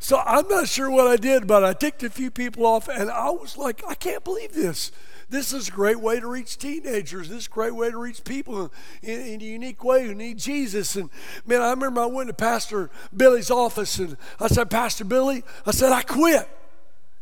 so 0.00 0.22
I'm 0.24 0.48
not 0.48 0.66
sure 0.66 0.90
what 0.90 1.06
I 1.06 1.16
did, 1.16 1.46
but 1.46 1.62
I 1.62 1.74
ticked 1.74 2.02
a 2.02 2.10
few 2.10 2.30
people 2.30 2.64
off, 2.64 2.88
and 2.88 3.10
I 3.10 3.30
was 3.30 3.58
like, 3.58 3.82
I 3.86 3.94
can't 3.94 4.24
believe 4.24 4.54
this. 4.54 4.90
This 5.30 5.52
is 5.52 5.68
a 5.68 5.70
great 5.70 6.00
way 6.00 6.18
to 6.18 6.26
reach 6.26 6.58
teenagers. 6.58 7.28
This 7.28 7.38
is 7.38 7.46
a 7.46 7.50
great 7.50 7.74
way 7.74 7.90
to 7.90 7.96
reach 7.96 8.24
people 8.24 8.72
in, 9.00 9.20
in 9.20 9.40
a 9.40 9.44
unique 9.44 9.82
way 9.84 10.06
who 10.06 10.14
need 10.14 10.38
Jesus. 10.38 10.96
And 10.96 11.08
man, 11.46 11.62
I 11.62 11.70
remember 11.70 12.00
I 12.00 12.06
went 12.06 12.28
to 12.28 12.34
Pastor 12.34 12.90
Billy's 13.16 13.50
office 13.50 13.98
and 13.98 14.16
I 14.40 14.48
said, 14.48 14.70
Pastor 14.70 15.04
Billy, 15.04 15.44
I 15.64 15.70
said, 15.70 15.92
I 15.92 16.02
quit. 16.02 16.48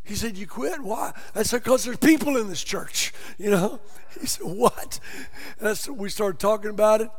He 0.05 0.15
said, 0.15 0.39
You 0.39 0.47
quit? 0.47 0.83
Why? 0.83 1.13
I 1.35 1.43
said, 1.43 1.63
Because 1.63 1.85
there's 1.85 1.99
people 1.99 2.39
in 2.39 2.49
this 2.49 2.65
church, 2.65 3.13
you 3.39 3.51
know? 3.51 3.79
He 4.19 4.27
said, 4.27 4.47
What? 4.47 5.01
And 5.61 5.79
we 5.99 6.09
started 6.09 6.41
talking 6.41 6.71
about 6.71 7.03
it. 7.03 7.11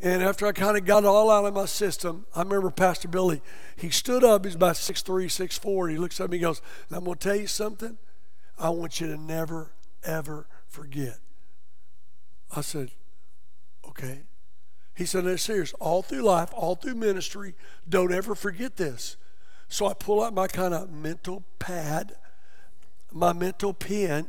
And 0.00 0.22
after 0.22 0.46
I 0.46 0.52
kind 0.52 0.76
of 0.76 0.84
got 0.84 1.02
it 1.02 1.06
all 1.06 1.30
out 1.30 1.44
of 1.44 1.52
my 1.52 1.66
system, 1.66 2.24
I 2.34 2.42
remember 2.42 2.70
Pastor 2.70 3.08
Billy, 3.08 3.42
he 3.76 3.90
stood 3.90 4.24
up, 4.24 4.44
he's 4.44 4.54
about 4.54 4.76
6'3, 4.76 5.26
6'4, 5.26 5.90
he 5.90 5.98
looks 5.98 6.20
at 6.20 6.30
me 6.30 6.36
and 6.36 6.44
goes, 6.44 6.62
I'm 6.90 7.04
going 7.04 7.18
to 7.18 7.28
tell 7.28 7.36
you 7.36 7.48
something. 7.48 7.98
I 8.58 8.70
want 8.70 9.00
you 9.00 9.08
to 9.08 9.16
never, 9.16 9.72
ever 10.08 10.48
forget. 10.66 11.18
I 12.54 12.62
said, 12.62 12.90
okay. 13.86 14.22
He 14.96 15.04
said, 15.04 15.24
no, 15.24 15.36
serious. 15.36 15.74
All 15.74 16.02
through 16.02 16.22
life, 16.22 16.50
all 16.54 16.74
through 16.74 16.94
ministry, 16.94 17.54
don't 17.88 18.12
ever 18.12 18.34
forget 18.34 18.76
this. 18.76 19.16
So 19.68 19.86
I 19.86 19.94
pull 19.94 20.22
out 20.22 20.34
my 20.34 20.48
kind 20.48 20.74
of 20.74 20.90
mental 20.90 21.44
pad, 21.58 22.16
my 23.12 23.32
mental 23.32 23.74
pen, 23.74 24.28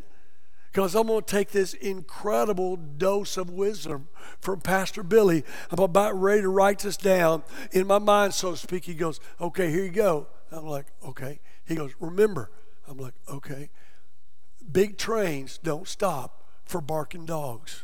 because 0.71 0.93
I'm 0.95 1.07
going 1.07 1.23
to 1.23 1.25
take 1.25 1.49
this 1.49 1.73
incredible 1.73 2.75
dose 2.75 3.37
of 3.37 3.49
wisdom 3.49 4.09
from 4.39 4.61
Pastor 4.61 5.01
Billy. 5.01 5.43
I'm 5.71 5.79
about 5.79 6.19
ready 6.19 6.41
to 6.41 6.49
write 6.49 6.79
this 6.79 6.97
down 6.97 7.41
in 7.71 7.87
my 7.87 7.97
mind, 7.97 8.35
so 8.35 8.51
to 8.51 8.57
speak. 8.57 8.85
He 8.85 8.93
goes, 8.93 9.19
Okay, 9.41 9.71
here 9.71 9.85
you 9.85 9.91
go. 9.91 10.27
I'm 10.51 10.67
like, 10.67 10.87
Okay. 11.03 11.39
He 11.65 11.75
goes, 11.75 11.93
Remember. 11.99 12.51
I'm 12.87 12.97
like, 12.97 13.13
Okay 13.27 13.69
big 14.59 14.97
trains 14.97 15.59
don't 15.61 15.87
stop 15.87 16.43
for 16.65 16.81
barking 16.81 17.25
dogs. 17.25 17.83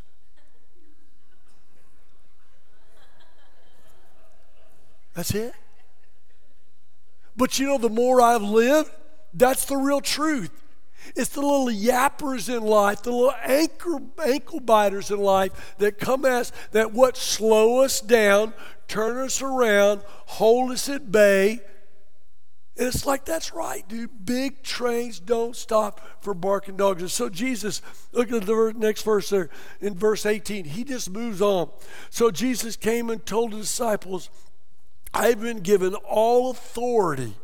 That's 5.13 5.33
it. 5.33 5.53
But 7.37 7.57
you 7.57 7.67
know, 7.67 7.77
the 7.77 7.89
more 7.89 8.21
I've 8.21 8.41
lived, 8.41 8.91
that's 9.33 9.65
the 9.65 9.77
real 9.77 10.01
truth. 10.01 10.51
It's 11.15 11.29
the 11.29 11.41
little 11.41 11.67
yappers 11.67 12.55
in 12.55 12.63
life, 12.63 13.03
the 13.03 13.11
little 13.11 13.35
anchor, 13.43 13.99
ankle 14.23 14.59
biters 14.59 15.11
in 15.11 15.19
life 15.19 15.75
that 15.77 15.99
come 15.99 16.25
as 16.25 16.51
that 16.71 16.93
what 16.93 17.15
slow 17.17 17.79
us 17.79 18.01
down, 18.01 18.53
turn 18.87 19.17
us 19.17 19.41
around, 19.41 20.01
hold 20.25 20.71
us 20.71 20.89
at 20.89 21.11
bay. 21.11 21.61
And 22.77 22.87
it's 22.87 23.05
like, 23.05 23.23
that's 23.23 23.53
right, 23.53 23.87
dude. 23.87 24.25
Big 24.25 24.61
trains 24.61 25.19
don't 25.19 25.55
stop 25.55 26.01
for 26.21 26.33
barking 26.33 26.75
dogs. 26.75 27.01
And 27.01 27.11
so 27.11 27.29
Jesus, 27.29 27.81
look 28.11 28.31
at 28.31 28.45
the 28.45 28.73
next 28.75 29.03
verse 29.03 29.29
there 29.29 29.49
in 29.79 29.95
verse 29.95 30.25
18. 30.25 30.65
He 30.65 30.83
just 30.83 31.09
moves 31.09 31.41
on. 31.41 31.69
So 32.09 32.31
Jesus 32.31 32.75
came 32.75 33.09
and 33.09 33.25
told 33.25 33.53
the 33.53 33.57
disciples, 33.57 34.29
I've 35.13 35.39
been 35.39 35.61
given 35.61 35.95
all 35.95 36.51
authority 36.51 37.35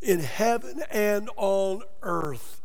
in 0.00 0.20
heaven 0.20 0.82
and 0.90 1.28
on 1.36 1.82
earth. 2.02 2.62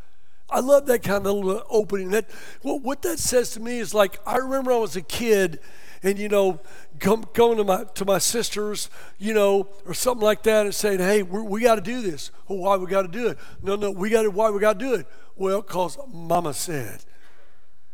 I 0.49 0.59
love 0.59 0.85
that 0.85 1.03
kind 1.03 1.25
of 1.25 1.35
little 1.35 1.63
opening. 1.69 2.11
That 2.11 2.29
what 2.61 3.01
that 3.01 3.19
says 3.19 3.51
to 3.51 3.59
me 3.59 3.79
is 3.79 3.93
like 3.93 4.19
I 4.25 4.37
remember 4.37 4.71
I 4.71 4.77
was 4.77 4.95
a 4.95 5.01
kid, 5.01 5.59
and 6.03 6.17
you 6.17 6.29
know, 6.29 6.59
come, 6.99 7.25
going 7.33 7.57
to 7.57 7.63
my 7.63 7.83
to 7.95 8.05
my 8.05 8.17
sisters, 8.17 8.89
you 9.17 9.33
know, 9.33 9.67
or 9.85 9.93
something 9.93 10.23
like 10.23 10.43
that, 10.43 10.65
and 10.65 10.75
saying, 10.75 10.99
"Hey, 10.99 11.23
we 11.23 11.61
got 11.61 11.75
to 11.75 11.81
do 11.81 12.01
this." 12.01 12.31
Why 12.47 12.77
we 12.77 12.87
got 12.87 13.03
to 13.03 13.07
do 13.07 13.27
it? 13.27 13.37
No, 13.61 13.75
no, 13.75 13.91
we 13.91 14.09
got 14.09 14.23
to. 14.23 14.31
Why 14.31 14.49
we 14.49 14.59
got 14.59 14.79
to 14.79 14.85
do 14.85 14.93
it? 14.95 15.07
Well, 15.35 15.61
cause 15.61 15.97
Mama 16.11 16.53
said. 16.53 17.03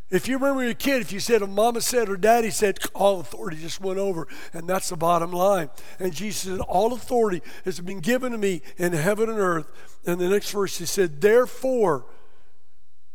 If 0.10 0.30
you 0.30 0.38
remember 0.38 0.64
your 0.64 0.74
kid, 0.74 1.02
if 1.02 1.12
you 1.12 1.20
said, 1.20 1.42
or 1.42 1.48
mama 1.48 1.82
said, 1.82 2.08
or 2.08 2.16
daddy 2.16 2.50
said, 2.50 2.80
all 2.94 3.20
authority 3.20 3.58
just 3.58 3.82
went 3.82 4.00
over. 4.00 4.26
And 4.54 4.68
that's 4.68 4.88
the 4.88 4.96
bottom 4.96 5.34
line. 5.34 5.70
And 6.00 6.14
Jesus 6.14 6.50
said, 6.50 6.62
All 6.62 6.94
authority 6.94 7.42
has 7.66 7.82
been 7.82 8.00
given 8.00 8.32
to 8.32 8.38
me 8.38 8.62
in 8.78 8.94
heaven 8.94 9.30
and 9.30 9.38
earth. 9.38 9.70
And 10.06 10.20
the 10.20 10.30
next 10.30 10.52
verse 10.52 10.78
he 10.78 10.86
said, 10.86 11.20
Therefore, 11.20 12.06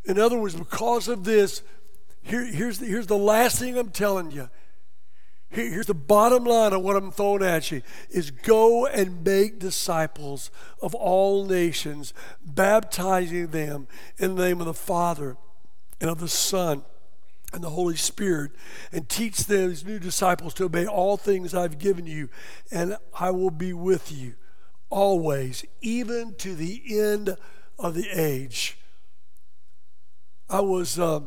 in 0.05 0.19
other 0.19 0.37
words, 0.37 0.55
because 0.55 1.09
of 1.09 1.25
this, 1.25 1.63
here, 2.21 2.45
here's, 2.45 2.79
the, 2.79 2.87
here's 2.87 3.07
the 3.07 3.17
last 3.17 3.59
thing 3.59 3.79
I'm 3.79 3.91
telling 3.91 4.31
you. 4.31 4.51
Here, 5.53 5.69
here's 5.71 5.87
the 5.87 5.95
bottom 5.95 6.45
line 6.45 6.73
of 6.73 6.83
what 6.83 6.97
I'm 6.97 7.13
throwing 7.13 7.43
at 7.43 7.71
you 7.71 7.83
is 8.11 8.31
go 8.31 8.87
and 8.87 9.23
make 9.23 9.59
disciples 9.59 10.51
of 10.81 10.95
all 10.95 11.45
nations, 11.45 12.15
baptizing 12.45 13.49
them 13.49 13.87
in 14.17 14.35
the 14.35 14.45
name 14.45 14.61
of 14.61 14.67
the 14.67 14.75
Father 14.75 15.37
and 16.01 16.09
of 16.09 16.21
the 16.21 16.29
Son 16.29 16.85
and 17.53 17.63
the 17.63 17.71
Holy 17.71 17.97
Spirit, 17.97 18.53
and 18.93 19.11
teach 19.11 19.45
these 19.45 19.85
new 19.85 19.99
disciples, 19.99 20.55
to 20.55 20.65
obey 20.65 20.87
all 20.87 21.19
things 21.19 21.55
I've 21.55 21.79
given 21.79 22.07
you, 22.07 22.31
and 22.71 22.97
I 23.13 23.31
will 23.31 23.51
be 23.51 23.75
with 23.75 24.11
you 24.11 24.37
always, 24.89 25.63
even 25.83 26.35
to 26.37 26.55
the 26.55 26.83
end 26.99 27.37
of 27.79 27.95
the 27.95 28.09
age. 28.09 28.79
I 30.49 30.61
was. 30.61 30.99
Uh, 30.99 31.21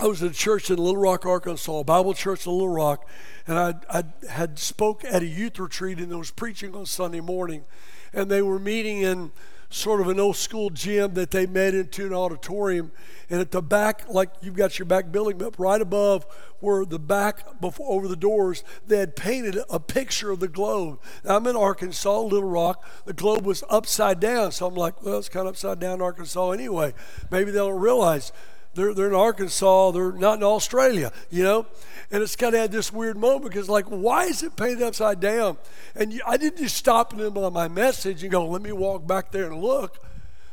I 0.00 0.06
was 0.06 0.22
at 0.22 0.30
a 0.30 0.34
church 0.34 0.70
in 0.70 0.76
Little 0.76 1.00
Rock, 1.00 1.26
Arkansas, 1.26 1.80
a 1.80 1.82
Bible 1.82 2.14
church 2.14 2.46
in 2.46 2.52
Little 2.52 2.68
Rock, 2.68 3.04
and 3.48 3.58
I, 3.58 3.74
I 3.90 4.04
had 4.30 4.56
spoke 4.56 5.04
at 5.04 5.22
a 5.22 5.26
youth 5.26 5.58
retreat 5.58 5.98
and 5.98 6.12
I 6.12 6.16
was 6.16 6.30
preaching 6.30 6.76
on 6.76 6.86
Sunday 6.86 7.20
morning, 7.20 7.64
and 8.12 8.30
they 8.30 8.40
were 8.40 8.60
meeting 8.60 9.02
in 9.02 9.32
sort 9.70 10.00
of 10.00 10.06
an 10.06 10.20
old 10.20 10.36
school 10.36 10.70
gym 10.70 11.14
that 11.14 11.32
they 11.32 11.46
made 11.46 11.74
into 11.74 12.06
an 12.06 12.12
auditorium. 12.12 12.92
And 13.28 13.40
at 13.40 13.50
the 13.50 13.60
back, 13.60 14.08
like 14.08 14.30
you've 14.40 14.54
got 14.54 14.78
your 14.78 14.86
back 14.86 15.10
building, 15.10 15.36
but 15.36 15.58
right 15.58 15.80
above 15.80 16.24
where 16.60 16.84
the 16.84 17.00
back 17.00 17.60
before, 17.60 17.90
over 17.90 18.06
the 18.06 18.16
doors, 18.16 18.62
they 18.86 18.98
had 18.98 19.16
painted 19.16 19.58
a 19.68 19.80
picture 19.80 20.30
of 20.30 20.38
the 20.38 20.48
globe. 20.48 21.00
Now, 21.24 21.36
I'm 21.36 21.46
in 21.48 21.56
Arkansas, 21.56 22.20
Little 22.20 22.48
Rock. 22.48 22.88
The 23.04 23.12
globe 23.12 23.44
was 23.44 23.64
upside 23.68 24.20
down. 24.20 24.52
So 24.52 24.66
I'm 24.66 24.74
like, 24.74 25.02
well, 25.02 25.18
it's 25.18 25.28
kind 25.28 25.46
of 25.46 25.54
upside 25.54 25.80
down 25.80 26.00
Arkansas 26.00 26.52
anyway. 26.52 26.94
Maybe 27.30 27.50
they 27.50 27.58
don't 27.58 27.80
realize 27.80 28.32
they're, 28.78 28.94
they're 28.94 29.08
in 29.08 29.14
Arkansas, 29.14 29.90
they're 29.90 30.12
not 30.12 30.38
in 30.38 30.44
Australia, 30.44 31.12
you 31.30 31.42
know? 31.42 31.66
And 32.10 32.22
it's 32.22 32.36
kind 32.36 32.54
of 32.54 32.60
had 32.60 32.72
this 32.72 32.92
weird 32.92 33.18
moment 33.18 33.44
because, 33.44 33.68
like, 33.68 33.86
why 33.86 34.24
is 34.24 34.42
it 34.42 34.56
painted 34.56 34.82
upside 34.82 35.20
down? 35.20 35.58
And 35.94 36.12
you, 36.12 36.20
I 36.26 36.36
didn't 36.36 36.58
just 36.58 36.76
stop 36.76 37.12
in 37.12 37.18
the 37.18 37.24
middle 37.24 37.46
of 37.46 37.52
my 37.52 37.68
message 37.68 38.22
and 38.22 38.32
go, 38.32 38.46
let 38.46 38.62
me 38.62 38.72
walk 38.72 39.06
back 39.06 39.32
there 39.32 39.50
and 39.50 39.60
look. 39.60 39.98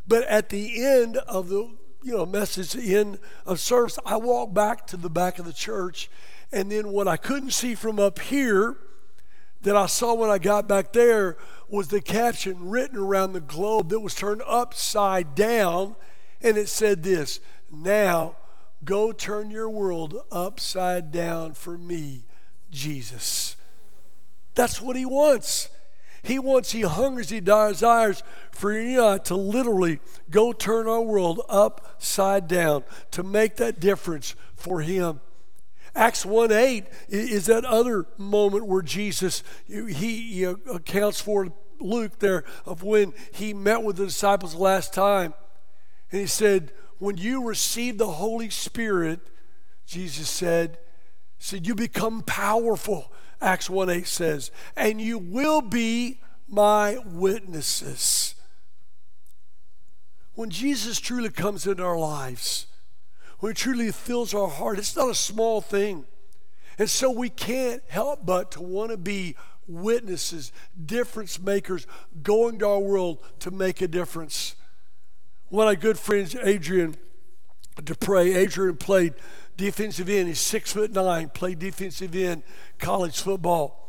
But 0.08 0.24
at 0.26 0.50
the 0.50 0.84
end 0.84 1.18
of 1.18 1.50
the 1.50 1.70
you 2.06 2.16
know 2.16 2.26
message, 2.26 2.74
the 2.74 2.96
end 2.96 3.18
of 3.46 3.60
service, 3.60 3.98
I 4.06 4.18
walked 4.18 4.54
back 4.54 4.86
to 4.88 4.98
the 4.98 5.10
back 5.10 5.40
of 5.40 5.46
the 5.46 5.54
church, 5.54 6.10
and 6.52 6.72
then 6.72 6.90
what 6.90 7.08
I 7.08 7.18
couldn't 7.18 7.52
see 7.52 7.74
from 7.74 8.00
up 8.00 8.20
here, 8.20 8.78
that 9.64 9.76
I 9.76 9.88
saw 9.88 10.14
when 10.14 10.30
I 10.30 10.38
got 10.38 10.68
back 10.68 10.94
there, 10.94 11.38
was 11.68 11.88
the 11.88 12.02
caption 12.02 12.70
written 12.70 12.98
around 12.98 13.34
the 13.34 13.42
globe 13.42 13.90
that 13.90 14.02
was 14.02 14.14
turned 14.14 14.44
upside 14.46 15.34
down, 15.34 15.96
and 16.44 16.58
it 16.58 16.70
said 16.70 17.02
this: 17.02 17.40
"Now." 17.72 18.36
Go 18.86 19.12
turn 19.12 19.50
your 19.50 19.70
world 19.70 20.16
upside 20.32 21.12
down 21.12 21.54
for 21.56 21.76
me, 21.76 22.26
Jesus. 22.70 23.56
That's 24.54 24.80
what 24.80 24.96
he 24.96 25.06
wants. 25.06 25.70
He 26.22 26.40
wants, 26.40 26.72
he 26.72 26.82
hungers, 26.82 27.30
he 27.30 27.40
desires 27.40 28.24
for 28.52 28.72
you 28.74 29.00
and 29.00 29.08
I 29.08 29.18
to 29.20 29.36
literally 29.36 30.00
go 30.30 30.54
turn 30.54 30.88
our 30.88 31.02
world 31.02 31.42
upside 31.50 32.48
down 32.48 32.84
to 33.12 33.24
make 33.24 33.58
that 33.58 33.80
difference 33.80 34.36
for 34.56 34.82
him. 34.82 35.22
Acts 35.96 36.26
1 36.26 36.52
8 36.52 36.86
is 37.10 37.46
that 37.46 37.64
other 37.64 38.06
moment 38.18 38.68
where 38.68 38.82
Jesus, 38.82 39.44
he, 39.68 39.94
he 39.94 40.44
accounts 40.44 41.22
for 41.22 41.54
Luke 41.80 42.20
there 42.20 42.44
of 42.66 42.84
when 42.84 43.14
he 43.32 43.54
met 43.54 43.84
with 43.84 43.98
the 43.98 44.06
disciples 44.06 44.56
last 44.56 44.94
time. 44.94 45.34
And 46.12 46.22
he 46.22 46.28
said, 46.28 46.72
when 47.06 47.18
you 47.18 47.46
receive 47.46 48.00
the 48.00 48.08
Holy 48.08 48.50
Spirit, 48.50 49.20
Jesus 49.86 50.28
said, 50.28 50.80
said 51.38 51.68
you 51.68 51.76
become 51.76 52.24
powerful, 52.24 53.14
Acts 53.40 53.70
1 53.70 53.92
8 53.92 54.08
says, 54.08 54.50
and 54.76 55.00
you 55.00 55.20
will 55.20 55.62
be 55.62 56.20
my 56.48 56.98
witnesses. 57.06 58.34
When 60.34 60.50
Jesus 60.50 61.00
truly 61.00 61.30
comes 61.30 61.68
into 61.68 61.84
our 61.84 62.00
lives, 62.00 62.66
when 63.38 63.52
it 63.52 63.58
truly 63.58 63.92
fills 63.92 64.34
our 64.34 64.48
heart, 64.48 64.80
it's 64.80 64.96
not 64.96 65.12
a 65.12 65.16
small 65.16 65.62
thing. 65.62 66.06
And 66.80 66.90
so 66.90 67.12
we 67.12 67.30
can't 67.30 67.84
help 67.88 68.26
but 68.26 68.50
to 68.54 68.64
want 68.64 68.90
to 68.90 68.98
be 68.98 69.36
witnesses, 69.68 70.52
difference 70.84 71.40
makers, 71.40 71.86
going 72.24 72.58
to 72.60 72.68
our 72.68 72.80
world 72.80 73.20
to 73.42 73.52
make 73.52 73.84
a 73.84 73.88
difference. 73.88 74.56
One 75.50 75.68
of 75.68 75.72
my 75.72 75.76
good 75.80 76.00
friends, 76.00 76.36
Adrian 76.36 76.96
Dupre, 77.84 78.36
Adrian 78.36 78.78
played 78.78 79.14
defensive 79.58 80.10
end. 80.10 80.28
He's 80.28 80.40
six 80.40 80.74
foot 80.74 80.92
nine, 80.92 81.30
played 81.30 81.60
defensive 81.60 82.16
end 82.16 82.44
college 82.80 83.22
football. 83.22 83.82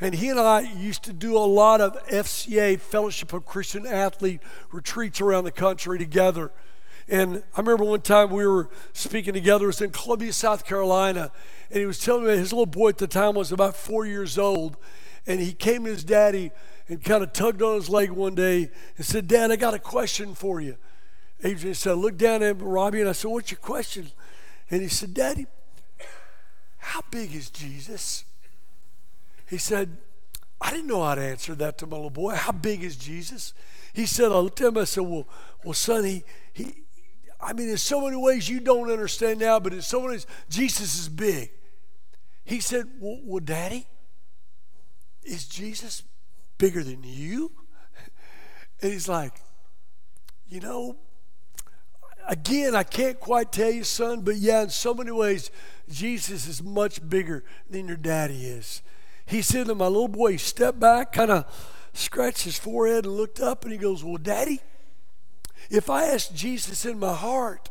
And 0.00 0.14
he 0.14 0.28
and 0.28 0.38
I 0.38 0.60
used 0.60 1.02
to 1.04 1.12
do 1.12 1.36
a 1.36 1.38
lot 1.38 1.80
of 1.80 1.96
FCA, 2.08 2.80
Fellowship 2.80 3.32
of 3.32 3.46
Christian 3.46 3.86
Athlete, 3.86 4.40
retreats 4.70 5.20
around 5.20 5.44
the 5.44 5.52
country 5.52 5.98
together. 5.98 6.52
And 7.08 7.42
I 7.56 7.60
remember 7.60 7.84
one 7.84 8.00
time 8.00 8.30
we 8.30 8.46
were 8.46 8.70
speaking 8.92 9.34
together, 9.34 9.64
it 9.64 9.68
was 9.68 9.80
in 9.80 9.90
Columbia, 9.90 10.32
South 10.32 10.64
Carolina, 10.64 11.30
and 11.70 11.80
he 11.80 11.86
was 11.86 11.98
telling 11.98 12.26
me 12.26 12.36
his 12.36 12.52
little 12.52 12.66
boy 12.66 12.90
at 12.90 12.98
the 12.98 13.06
time 13.06 13.34
was 13.34 13.52
about 13.52 13.76
four 13.76 14.06
years 14.06 14.38
old. 14.38 14.76
And 15.26 15.40
he 15.40 15.52
came 15.52 15.84
to 15.84 15.90
his 15.90 16.04
daddy 16.04 16.50
and 16.88 17.02
kind 17.02 17.22
of 17.22 17.32
tugged 17.32 17.62
on 17.62 17.76
his 17.76 17.88
leg 17.88 18.10
one 18.10 18.34
day 18.34 18.70
and 18.96 19.06
said, 19.06 19.26
Dad, 19.26 19.50
I 19.50 19.56
got 19.56 19.74
a 19.74 19.78
question 19.78 20.34
for 20.34 20.60
you. 20.60 20.76
Adrian 21.44 21.74
said, 21.74 21.90
I 21.90 21.94
looked 21.94 22.18
down 22.18 22.42
at 22.42 22.60
Robbie 22.60 23.00
and 23.00 23.08
I 23.08 23.12
said, 23.12 23.30
What's 23.30 23.50
your 23.50 23.58
question? 23.58 24.10
And 24.70 24.80
he 24.80 24.88
said, 24.88 25.12
Daddy, 25.12 25.46
how 26.78 27.02
big 27.10 27.34
is 27.34 27.50
Jesus? 27.50 28.24
He 29.48 29.58
said, 29.58 29.98
I 30.60 30.70
didn't 30.70 30.86
know 30.86 31.04
how 31.04 31.14
to 31.14 31.22
answer 31.22 31.54
that 31.56 31.76
to 31.78 31.86
my 31.86 31.96
little 31.96 32.08
boy. 32.08 32.34
How 32.34 32.52
big 32.52 32.82
is 32.82 32.96
Jesus? 32.96 33.52
He 33.92 34.06
said, 34.06 34.32
I 34.32 34.38
looked 34.38 34.60
at 34.62 34.68
him, 34.68 34.78
I 34.78 34.84
said, 34.84 35.02
Well, 35.02 35.28
well, 35.62 35.74
son, 35.74 36.04
he 36.04 36.24
he 36.54 36.74
I 37.40 37.52
mean, 37.52 37.68
in 37.68 37.76
so 37.76 38.00
many 38.00 38.16
ways 38.16 38.48
you 38.48 38.58
don't 38.58 38.90
understand 38.90 39.40
now, 39.40 39.60
but 39.60 39.74
in 39.74 39.82
so 39.82 40.00
many 40.00 40.12
ways, 40.12 40.26
Jesus 40.48 40.98
is 40.98 41.08
big. 41.10 41.50
He 42.44 42.60
said, 42.60 42.86
Well, 42.98 43.20
well 43.22 43.40
Daddy, 43.40 43.86
is 45.22 45.44
Jesus 45.44 46.04
bigger 46.56 46.82
than 46.82 47.02
you? 47.02 47.52
And 48.80 48.92
he's 48.92 49.08
like, 49.08 49.42
You 50.48 50.60
know, 50.60 50.96
again, 52.28 52.74
I 52.74 52.82
can't 52.82 53.18
quite 53.20 53.52
tell 53.52 53.70
you, 53.70 53.84
son, 53.84 54.20
but 54.20 54.36
yeah, 54.36 54.62
in 54.62 54.70
so 54.70 54.94
many 54.94 55.10
ways, 55.10 55.50
Jesus 55.90 56.46
is 56.46 56.62
much 56.62 57.06
bigger 57.08 57.44
than 57.68 57.88
your 57.88 57.96
daddy 57.96 58.46
is. 58.46 58.82
He 59.26 59.42
said 59.42 59.66
to 59.66 59.74
my 59.74 59.86
little 59.86 60.08
boy, 60.08 60.32
he 60.32 60.38
stepped 60.38 60.80
back, 60.80 61.12
kind 61.12 61.30
of 61.30 61.46
scratched 61.92 62.42
his 62.42 62.58
forehead 62.58 63.06
and 63.06 63.16
looked 63.16 63.40
up, 63.40 63.64
and 63.64 63.72
he 63.72 63.78
goes, 63.78 64.04
Well, 64.04 64.16
daddy, 64.16 64.60
if 65.70 65.88
I 65.88 66.06
ask 66.06 66.34
Jesus 66.34 66.84
in 66.84 66.98
my 66.98 67.14
heart, 67.14 67.70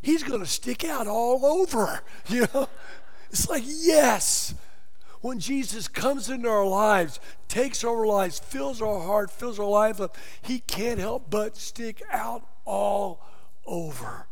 he's 0.00 0.22
going 0.22 0.40
to 0.40 0.46
stick 0.46 0.84
out 0.84 1.06
all 1.06 1.44
over. 1.44 2.00
You 2.28 2.46
know? 2.54 2.68
It's 3.30 3.48
like, 3.48 3.64
yes. 3.66 4.54
When 5.20 5.40
Jesus 5.40 5.88
comes 5.88 6.30
into 6.30 6.48
our 6.48 6.66
lives, 6.66 7.18
takes 7.48 7.82
over 7.82 8.02
our 8.02 8.06
lives, 8.06 8.38
fills 8.38 8.80
our 8.80 9.00
heart, 9.00 9.30
fills 9.30 9.58
our 9.58 9.66
life 9.66 10.00
up, 10.00 10.16
he 10.42 10.60
can't 10.60 11.00
help 11.00 11.30
but 11.30 11.56
stick 11.56 12.02
out 12.12 12.46
all 12.64 13.22
over. 13.66 14.26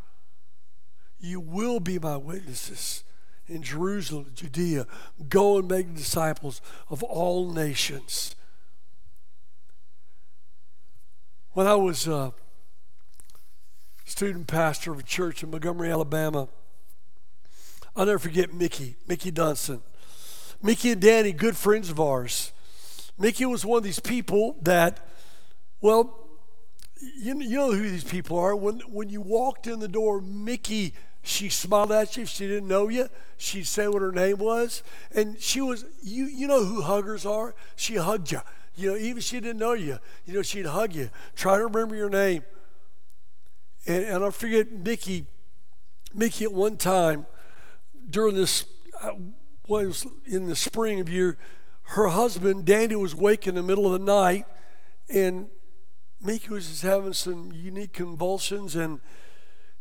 You 1.19 1.41
will 1.41 1.81
be 1.81 1.99
my 1.99 2.17
witnesses 2.17 3.05
in 3.47 3.63
Jerusalem, 3.63 4.31
Judea. 4.35 4.87
Go 5.29 5.59
and 5.59 5.69
make 5.69 5.95
disciples 5.95 6.61
of 6.89 7.03
all 7.03 7.53
nations. 7.53 8.35
When 11.53 11.67
I 11.67 11.75
was 11.75 12.07
a 12.07 12.33
student 14.05 14.47
pastor 14.47 14.93
of 14.93 14.99
a 14.99 15.03
church 15.03 15.43
in 15.43 15.51
Montgomery, 15.51 15.91
Alabama, 15.91 16.49
I'll 17.97 18.07
never 18.07 18.19
forget 18.19 18.53
Mickey, 18.53 18.97
Mickey 19.07 19.31
Dunson. 19.31 19.81
Mickey 20.63 20.91
and 20.91 21.01
Danny, 21.01 21.33
good 21.33 21.57
friends 21.57 21.91
of 21.91 22.01
ours. 22.01 22.53
Mickey 23.19 23.47
was 23.47 23.65
one 23.65 23.79
of 23.79 23.85
these 23.85 24.01
people 24.01 24.57
that, 24.63 25.07
well, 25.81 26.24
you, 27.17 27.39
you 27.41 27.57
know 27.57 27.73
who 27.73 27.89
these 27.91 28.05
people 28.05 28.39
are. 28.39 28.55
When, 28.55 28.81
when 28.81 29.09
you 29.09 29.21
walked 29.21 29.67
in 29.67 29.81
the 29.81 29.89
door, 29.89 30.21
Mickey, 30.21 30.95
she 31.23 31.49
smiled 31.49 31.93
at 31.93 32.17
you. 32.17 32.25
If 32.25 32.29
she 32.29 32.47
didn't 32.47 32.69
know 32.69 32.89
you, 32.89 33.09
she'd 33.37 33.67
say 33.67 33.89
what 33.89 34.03
her 34.03 34.13
name 34.13 34.39
was. 34.39 34.83
And 35.15 35.41
she 35.41 35.61
was, 35.61 35.85
you, 36.03 36.27
you 36.27 36.47
know 36.47 36.65
who 36.65 36.83
huggers 36.83 37.25
are? 37.25 37.55
She 37.77 37.97
hugged 37.97 38.31
you. 38.31 38.41
You 38.77 38.91
know, 38.91 38.97
even 38.97 39.19
if 39.19 39.25
she 39.25 39.41
didn't 39.41 39.59
know 39.59 39.73
you, 39.73 39.99
you 40.27 40.35
know, 40.35 40.43
she'd 40.43 40.67
hug 40.67 40.95
you. 40.95 41.11
Try 41.37 41.59
to 41.59 41.65
remember 41.65 41.95
your 41.95 42.11
name. 42.11 42.45
And, 43.87 44.05
and 44.05 44.25
I 44.25 44.31
forget 44.31 44.73
Mickey, 44.73 45.27
Mickey 46.13 46.45
at 46.45 46.53
one 46.53 46.77
time 46.77 47.27
during 48.11 48.35
this, 48.35 48.65
uh, 49.01 49.13
was 49.67 50.07
in 50.27 50.47
the 50.47 50.57
spring 50.57 51.01
of 51.01 51.09
year, 51.09 51.39
her 51.89 52.09
husband, 52.09 52.65
Danny, 52.65 52.97
was 52.97 53.13
awake 53.13 53.47
in 53.47 53.55
the 53.55 53.63
middle 53.63 53.87
of 53.87 53.93
the 53.93 54.05
night, 54.05 54.47
and 55.09 55.49
Mickey 56.25 56.49
was 56.49 56.69
just 56.69 56.83
having 56.83 57.13
some 57.13 57.53
unique 57.53 57.93
convulsions, 57.93 58.75
and 58.75 59.01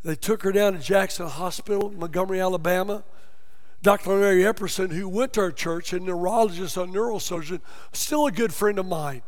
they 0.04 0.16
took 0.16 0.44
her 0.44 0.52
down 0.52 0.74
to 0.74 0.80
Jackson 0.80 1.28
Hospital, 1.28 1.90
Montgomery, 1.90 2.42
Alabama. 2.42 3.04
Dr. 3.82 4.18
Larry 4.18 4.44
Epperson, 4.44 4.94
who 4.94 5.10
went 5.10 5.34
to 5.34 5.42
our 5.42 5.52
church, 5.52 5.92
a 5.92 6.00
neurologist, 6.00 6.78
a 6.78 6.82
neurosurgeon, 6.82 7.60
still 7.92 8.26
a 8.26 8.32
good 8.32 8.54
friend 8.54 8.80
of 8.80 8.86
mine. 8.86 9.22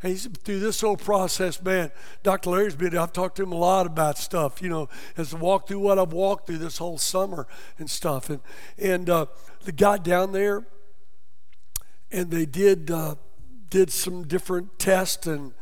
And 0.00 0.12
he's 0.12 0.26
through 0.26 0.60
this 0.60 0.80
whole 0.80 0.96
process, 0.96 1.60
man. 1.60 1.90
Dr. 2.22 2.50
Larry's 2.50 2.76
been, 2.76 2.96
I've 2.96 3.12
talked 3.12 3.36
to 3.36 3.42
him 3.42 3.50
a 3.50 3.56
lot 3.56 3.86
about 3.86 4.16
stuff, 4.16 4.62
you 4.62 4.68
know, 4.68 4.88
as 5.16 5.30
to 5.30 5.36
walk 5.36 5.66
through 5.66 5.80
what 5.80 5.98
I've 5.98 6.12
walked 6.12 6.46
through 6.46 6.58
this 6.58 6.78
whole 6.78 6.98
summer 6.98 7.48
and 7.76 7.90
stuff. 7.90 8.30
And, 8.30 8.40
and 8.78 9.10
uh, 9.10 9.26
they 9.64 9.72
got 9.72 10.04
down 10.04 10.30
there 10.30 10.64
and 12.12 12.30
they 12.30 12.46
did, 12.46 12.92
uh, 12.92 13.16
did 13.68 13.90
some 13.90 14.28
different 14.28 14.78
tests 14.78 15.26
and 15.26 15.52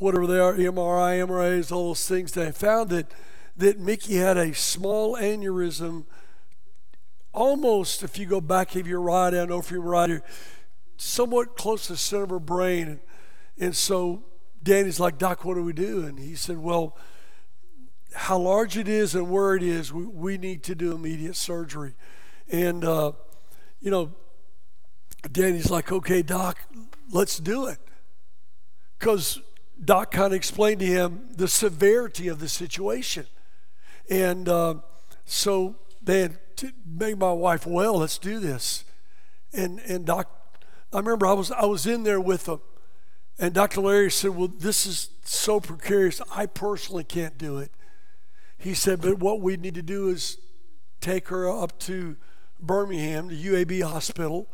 whatever 0.00 0.26
they 0.26 0.38
are, 0.38 0.54
MRI, 0.54 1.26
MRAs, 1.26 1.72
all 1.72 1.88
those 1.88 2.06
things. 2.06 2.32
They 2.32 2.50
found 2.52 2.90
that, 2.90 3.12
that 3.56 3.78
Mickey 3.78 4.16
had 4.16 4.36
a 4.36 4.54
small 4.54 5.16
aneurysm, 5.16 6.04
almost, 7.32 8.02
if 8.02 8.18
you 8.18 8.26
go 8.26 8.40
back, 8.40 8.74
if 8.76 8.86
you're 8.86 9.00
right, 9.00 9.32
know 9.32 9.58
if 9.58 9.70
you're 9.70 9.80
right 9.80 10.20
somewhat 10.98 11.56
close 11.56 11.86
to 11.86 11.92
the 11.92 11.98
center 11.98 12.24
of 12.24 12.30
her 12.30 12.38
brain. 12.38 13.00
And 13.58 13.74
so 13.74 14.24
Danny's 14.62 15.00
like, 15.00 15.16
Doc, 15.16 15.44
what 15.44 15.54
do 15.54 15.62
we 15.62 15.72
do? 15.72 16.04
And 16.04 16.18
he 16.18 16.34
said, 16.34 16.58
Well, 16.58 16.96
how 18.14 18.38
large 18.38 18.76
it 18.76 18.88
is 18.88 19.14
and 19.14 19.30
where 19.30 19.54
it 19.54 19.62
is, 19.62 19.92
we, 19.92 20.04
we 20.04 20.38
need 20.38 20.62
to 20.64 20.74
do 20.74 20.92
immediate 20.92 21.36
surgery. 21.36 21.94
And, 22.50 22.84
uh, 22.84 23.12
you 23.80 23.90
know, 23.90 24.12
Danny's 25.30 25.70
like, 25.70 25.90
Okay, 25.90 26.22
Doc, 26.22 26.58
let's 27.10 27.38
do 27.38 27.66
it. 27.66 27.78
Because 28.98 29.40
Doc 29.82 30.10
kind 30.10 30.28
of 30.28 30.32
explained 30.32 30.80
to 30.80 30.86
him 30.86 31.28
the 31.34 31.48
severity 31.48 32.28
of 32.28 32.40
the 32.40 32.48
situation. 32.48 33.26
And 34.10 34.48
uh, 34.48 34.74
so, 35.24 35.76
man, 36.06 36.38
to 36.56 36.72
make 36.86 37.18
my 37.18 37.32
wife 37.32 37.66
well, 37.66 37.98
let's 37.98 38.18
do 38.18 38.40
this. 38.40 38.84
And, 39.52 39.78
and 39.80 40.04
Doc, 40.04 40.30
I 40.92 40.98
remember 40.98 41.26
I 41.26 41.32
was, 41.32 41.50
I 41.52 41.66
was 41.66 41.86
in 41.86 42.02
there 42.02 42.20
with 42.20 42.44
them 42.46 42.60
and 43.38 43.54
Dr. 43.54 43.80
Larry 43.80 44.10
said, 44.10 44.30
Well, 44.30 44.48
this 44.48 44.84
is 44.84 45.10
so 45.24 45.60
precarious. 45.60 46.20
I 46.34 46.46
personally 46.46 47.04
can't 47.04 47.38
do 47.38 47.58
it. 47.58 47.70
He 48.56 48.74
said, 48.74 49.00
But 49.00 49.18
what 49.20 49.40
we 49.40 49.56
need 49.56 49.74
to 49.74 49.82
do 49.82 50.08
is 50.08 50.38
take 51.00 51.28
her 51.28 51.48
up 51.48 51.78
to 51.80 52.16
Birmingham, 52.58 53.28
the 53.28 53.46
UAB 53.46 53.82
hospital, 53.82 54.48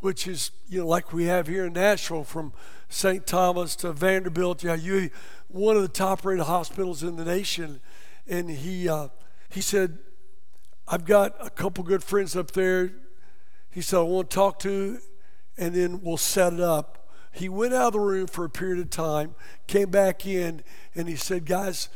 which 0.00 0.26
is, 0.26 0.50
you 0.68 0.80
know, 0.80 0.86
like 0.86 1.12
we 1.12 1.24
have 1.24 1.46
here 1.46 1.66
in 1.66 1.72
Nashville 1.72 2.24
from 2.24 2.52
St. 2.88 3.26
Thomas 3.26 3.74
to 3.76 3.92
Vanderbilt. 3.92 4.62
Yeah, 4.62 4.74
you, 4.74 5.10
one 5.48 5.76
of 5.76 5.82
the 5.82 5.88
top 5.88 6.24
rated 6.24 6.46
hospitals 6.46 7.02
in 7.02 7.16
the 7.16 7.24
nation. 7.24 7.80
And 8.26 8.50
he, 8.50 8.88
uh, 8.88 9.08
he 9.48 9.60
said, 9.60 9.98
I've 10.86 11.04
got 11.04 11.34
a 11.40 11.50
couple 11.50 11.84
good 11.84 12.04
friends 12.04 12.36
up 12.36 12.52
there. 12.52 12.92
He 13.70 13.80
said, 13.80 13.98
I 13.98 14.02
want 14.02 14.30
to 14.30 14.34
talk 14.34 14.58
to, 14.60 14.98
and 15.56 15.74
then 15.74 16.00
we'll 16.02 16.16
set 16.16 16.52
it 16.54 16.60
up. 16.60 17.08
He 17.32 17.48
went 17.48 17.74
out 17.74 17.88
of 17.88 17.92
the 17.92 18.00
room 18.00 18.26
for 18.26 18.44
a 18.44 18.50
period 18.50 18.78
of 18.80 18.90
time, 18.90 19.34
came 19.66 19.90
back 19.90 20.26
in, 20.26 20.62
and 20.94 21.08
he 21.08 21.16
said, 21.16 21.44
Guys, 21.44 21.88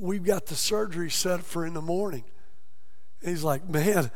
we've 0.00 0.24
got 0.24 0.46
the 0.46 0.54
surgery 0.54 1.10
set 1.10 1.42
for 1.42 1.66
in 1.66 1.74
the 1.74 1.82
morning. 1.82 2.24
He's 3.22 3.42
like, 3.42 3.68
Man, 3.68 4.10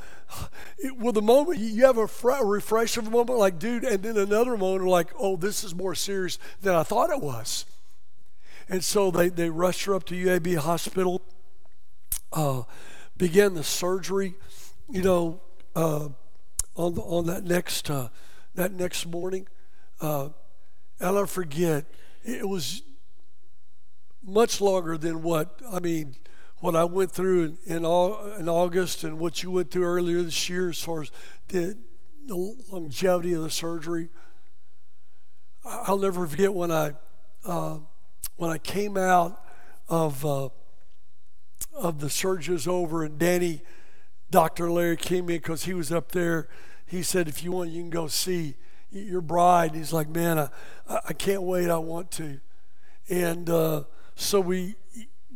it, 0.79 0.97
well, 0.97 1.13
the 1.13 1.23
moment 1.23 1.59
you 1.59 1.85
have 1.85 1.99
a, 1.99 2.07
fr- 2.07 2.31
a 2.31 2.45
refresh 2.45 2.97
of 2.97 3.07
a 3.07 3.11
moment, 3.11 3.39
like, 3.39 3.59
dude, 3.59 3.85
and 3.85 4.03
then 4.03 4.17
another 4.17 4.57
moment, 4.57 4.89
like, 4.89 5.09
oh, 5.19 5.37
this 5.37 5.65
is 5.65 5.75
more 5.75 5.95
serious 5.95 6.39
than 6.61 6.75
I 6.75 6.83
thought 6.83 7.11
it 7.11 7.21
was. 7.21 7.65
And 8.69 8.83
so 8.83 9.11
they, 9.11 9.29
they 9.29 9.51
rushed 9.51 9.85
her 9.85 9.95
up 9.95 10.05
to 10.05 10.15
UAB 10.15 10.57
hospital, 10.57 11.23
uh, 12.33 12.63
began 13.17 13.55
the 13.55 13.65
surgery, 13.65 14.35
you 14.89 15.03
know, 15.03 15.41
uh, 15.75 16.09
on, 16.75 16.95
the, 16.95 17.03
on 17.03 17.27
that 17.27 17.45
next, 17.45 17.91
uh, 17.91 18.09
that 18.55 18.73
next 18.73 19.07
morning. 19.07 19.47
Uh, 20.01 20.31
I'll 21.01 21.15
never 21.15 21.27
forget, 21.27 21.85
it 22.25 22.49
was 22.49 22.83
much 24.25 24.61
longer 24.61 24.97
than 24.97 25.23
what, 25.23 25.61
I 25.71 25.81
mean, 25.81 26.15
what 26.63 26.77
I 26.77 26.85
went 26.85 27.11
through 27.11 27.57
in, 27.67 27.79
in, 27.79 27.85
in 27.85 28.49
August 28.49 29.03
and 29.03 29.19
what 29.19 29.43
you 29.43 29.51
went 29.51 29.73
through 29.73 29.83
earlier 29.83 30.23
this 30.23 30.49
year 30.49 30.71
as 30.71 30.81
far 30.81 31.03
as 31.03 31.11
the, 31.49 31.77
the 32.27 32.37
longevity 32.71 33.33
of 33.33 33.43
the 33.43 33.51
surgery. 33.51 34.11
I'll 35.65 35.99
never 35.99 36.25
forget 36.25 36.55
when 36.55 36.71
I, 36.71 36.93
uh, 37.45 37.79
when 38.37 38.53
I 38.53 38.59
came 38.59 38.97
out 38.97 39.45
of, 39.89 40.25
uh, 40.25 40.51
of 41.75 41.99
the 41.99 42.09
surgery 42.09 42.57
over 42.69 43.03
and 43.03 43.19
Danny, 43.19 43.63
Dr. 44.31 44.71
Larry 44.71 44.97
came 44.97 45.29
in 45.31 45.39
because 45.39 45.65
he 45.65 45.75
was 45.75 45.91
up 45.91 46.13
there. 46.13 46.49
He 46.87 47.03
said, 47.03 47.27
if 47.27 47.43
you 47.43 47.51
want, 47.51 47.71
you 47.71 47.83
can 47.83 47.91
go 47.91 48.07
see 48.07 48.55
your 48.93 49.21
bride. 49.21 49.75
He's 49.75 49.93
like, 49.93 50.09
man, 50.09 50.39
I, 50.39 50.49
I 51.09 51.13
can't 51.13 51.43
wait. 51.43 51.71
I 51.71 51.79
want 51.79 52.13
to. 52.13 52.39
And 53.09 53.51
uh, 53.51 53.83
so 54.15 54.41
we, 54.41 54.77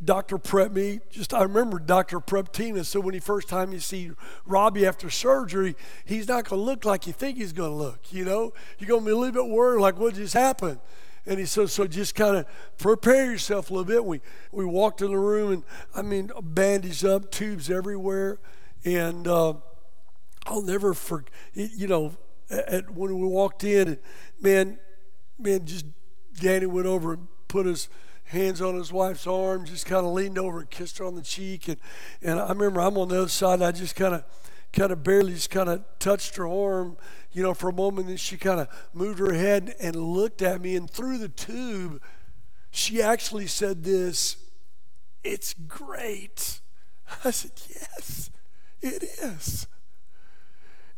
Doctor 0.04 0.38
Prep 0.38 0.72
me. 0.72 1.00
Just 1.10 1.32
I 1.32 1.42
remember 1.42 1.78
Doctor 1.78 2.20
prepped 2.20 2.52
Tina. 2.52 2.84
So 2.84 3.00
when 3.00 3.14
he 3.14 3.20
first 3.20 3.48
time 3.48 3.72
you 3.72 3.80
see 3.80 4.10
Robbie 4.44 4.86
after 4.86 5.10
surgery, 5.10 5.74
he's 6.04 6.28
not 6.28 6.48
going 6.48 6.60
to 6.60 6.64
look 6.64 6.84
like 6.84 7.06
you 7.06 7.12
think 7.12 7.38
he's 7.38 7.52
going 7.52 7.70
to 7.70 7.76
look. 7.76 8.12
You 8.12 8.24
know, 8.24 8.52
you're 8.78 8.88
going 8.88 9.00
to 9.02 9.06
be 9.06 9.12
a 9.12 9.16
little 9.16 9.44
bit 9.44 9.50
worried, 9.50 9.80
like 9.80 9.98
what 9.98 10.14
just 10.14 10.34
happened. 10.34 10.80
And 11.28 11.40
he 11.40 11.44
said, 11.44 11.70
so 11.70 11.86
just 11.86 12.14
kind 12.14 12.36
of 12.36 12.46
prepare 12.78 13.32
yourself 13.32 13.70
a 13.70 13.74
little 13.74 13.86
bit. 13.86 14.04
We 14.04 14.20
we 14.52 14.64
walked 14.64 15.02
in 15.02 15.10
the 15.10 15.18
room, 15.18 15.52
and 15.52 15.64
I 15.94 16.02
mean, 16.02 16.30
bandaged 16.40 17.04
up, 17.04 17.30
tubes 17.32 17.68
everywhere, 17.68 18.38
and 18.84 19.26
uh, 19.26 19.54
I'll 20.46 20.62
never 20.62 20.94
forget. 20.94 21.32
You 21.54 21.88
know, 21.88 22.16
at, 22.48 22.90
when 22.90 23.18
we 23.18 23.26
walked 23.26 23.64
in, 23.64 23.98
man, 24.40 24.78
man, 25.38 25.66
just 25.66 25.86
Danny 26.34 26.66
went 26.66 26.86
over 26.86 27.14
and 27.14 27.26
put 27.48 27.66
his 27.66 27.88
hands 28.26 28.60
on 28.60 28.74
his 28.74 28.92
wife's 28.92 29.26
arm, 29.26 29.64
just 29.64 29.86
kind 29.86 30.04
of 30.04 30.12
leaned 30.12 30.38
over 30.38 30.60
and 30.60 30.70
kissed 30.70 30.98
her 30.98 31.04
on 31.04 31.14
the 31.14 31.22
cheek. 31.22 31.68
And, 31.68 31.78
and 32.22 32.38
I 32.38 32.48
remember 32.48 32.80
I'm 32.80 32.98
on 32.98 33.08
the 33.08 33.20
other 33.20 33.28
side, 33.28 33.54
and 33.54 33.64
I 33.64 33.72
just 33.72 33.96
kind 33.96 34.14
of 34.14 34.24
kind 34.72 34.92
of 34.92 35.02
barely 35.02 35.32
just 35.32 35.50
kind 35.50 35.70
of 35.70 35.82
touched 35.98 36.36
her 36.36 36.46
arm, 36.46 36.98
you 37.32 37.42
know, 37.42 37.54
for 37.54 37.70
a 37.70 37.72
moment. 37.72 38.08
And 38.08 38.20
she 38.20 38.36
kind 38.36 38.60
of 38.60 38.68
moved 38.92 39.18
her 39.18 39.32
head 39.32 39.74
and 39.80 39.96
looked 39.96 40.42
at 40.42 40.60
me. 40.60 40.76
And 40.76 40.90
through 40.90 41.18
the 41.18 41.28
tube, 41.28 42.02
she 42.70 43.00
actually 43.00 43.46
said 43.46 43.84
this 43.84 44.36
It's 45.24 45.54
great. 45.54 46.60
I 47.24 47.30
said, 47.30 47.52
Yes, 47.68 48.30
it 48.80 49.02
is. 49.02 49.66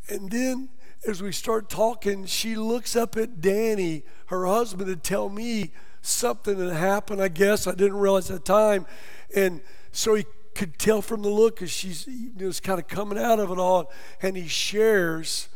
And 0.09 0.31
then 0.31 0.71
as 1.07 1.23
we 1.23 1.33
start 1.33 1.69
talking, 1.69 2.25
she 2.25 2.57
looks 2.57 2.97
up 2.97 3.17
at 3.17 3.41
Danny, 3.41 4.05
her 4.27 4.47
husband, 4.47 4.89
to 4.89 4.97
tell 4.97 5.29
me 5.29 5.73
something 6.03 6.59
had 6.59 6.73
happened, 6.73 7.21
I 7.21 7.29
guess. 7.29 7.67
I 7.67 7.75
didn't 7.75 7.99
realize 7.99 8.31
at 8.31 8.45
the 8.45 8.53
time. 8.53 8.87
And 9.35 9.61
so 9.93 10.15
he 10.15 10.25
could 10.55 10.79
tell 10.79 11.03
from 11.03 11.23
the 11.23 11.29
look 11.29 11.63
as 11.63 11.71
she's 11.71 12.09
was 12.41 12.61
kind 12.61 12.81
of 12.81 12.89
coming 12.89 13.19
out 13.19 13.39
of 13.39 13.51
it 13.51 13.59
all. 13.59 13.93
And 14.21 14.37
he 14.37 14.49
shares 14.49 15.49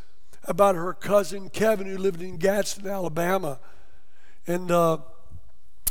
about 0.45 0.75
her 0.75 0.93
cousin 0.93 1.49
Kevin, 1.51 1.87
who 1.87 1.97
lived 1.97 2.21
in 2.23 2.37
Gadsden, 2.37 2.87
Alabama. 2.87 3.61
And 4.47 4.71
uh, 4.71 4.99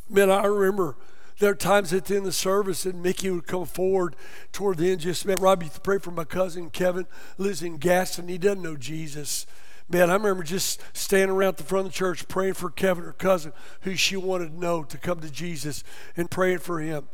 man, 0.10 0.30
I 0.30 0.46
remember 0.46 0.98
There 1.42 1.50
are 1.50 1.56
times 1.56 1.92
at 1.92 2.06
the 2.06 2.18
end 2.18 2.20
of 2.20 2.26
the 2.26 2.34
service 2.34 2.84
that 2.84 2.94
Mickey 2.94 3.32
would 3.32 3.48
come 3.48 3.66
forward 3.66 4.16
toward 4.52 4.78
the 4.78 4.92
end, 4.92 5.02
just, 5.02 5.26
man, 5.26 5.40
Robbie, 5.40 5.72
pray 5.82 5.98
for 5.98 6.12
my 6.12 6.24
cousin 6.24 6.70
Kevin, 6.70 7.08
lives 7.40 7.64
in 7.64 7.78
Gadsden. 7.78 8.28
He 8.28 8.38
doesn't 8.38 8.62
know 8.62 8.76
Jesus. 8.76 9.48
Man, 9.92 10.10
I 10.10 10.14
remember 10.14 10.44
just 10.44 10.82
standing 10.94 11.36
around 11.36 11.58
the 11.58 11.64
front 11.64 11.88
of 11.88 11.92
the 11.92 11.98
church 11.98 12.26
praying 12.30 12.54
for 12.54 12.70
Kevin, 12.70 13.04
her 13.04 13.12
cousin, 13.12 13.52
who 13.82 13.96
she 13.96 14.16
wanted 14.16 14.54
to 14.54 14.60
know 14.60 14.84
to 14.84 14.98
come 14.98 15.20
to 15.20 15.30
Jesus 15.30 15.84
and 16.16 16.32
praying 16.32 16.60
for 16.60 16.80
him. 16.80 17.10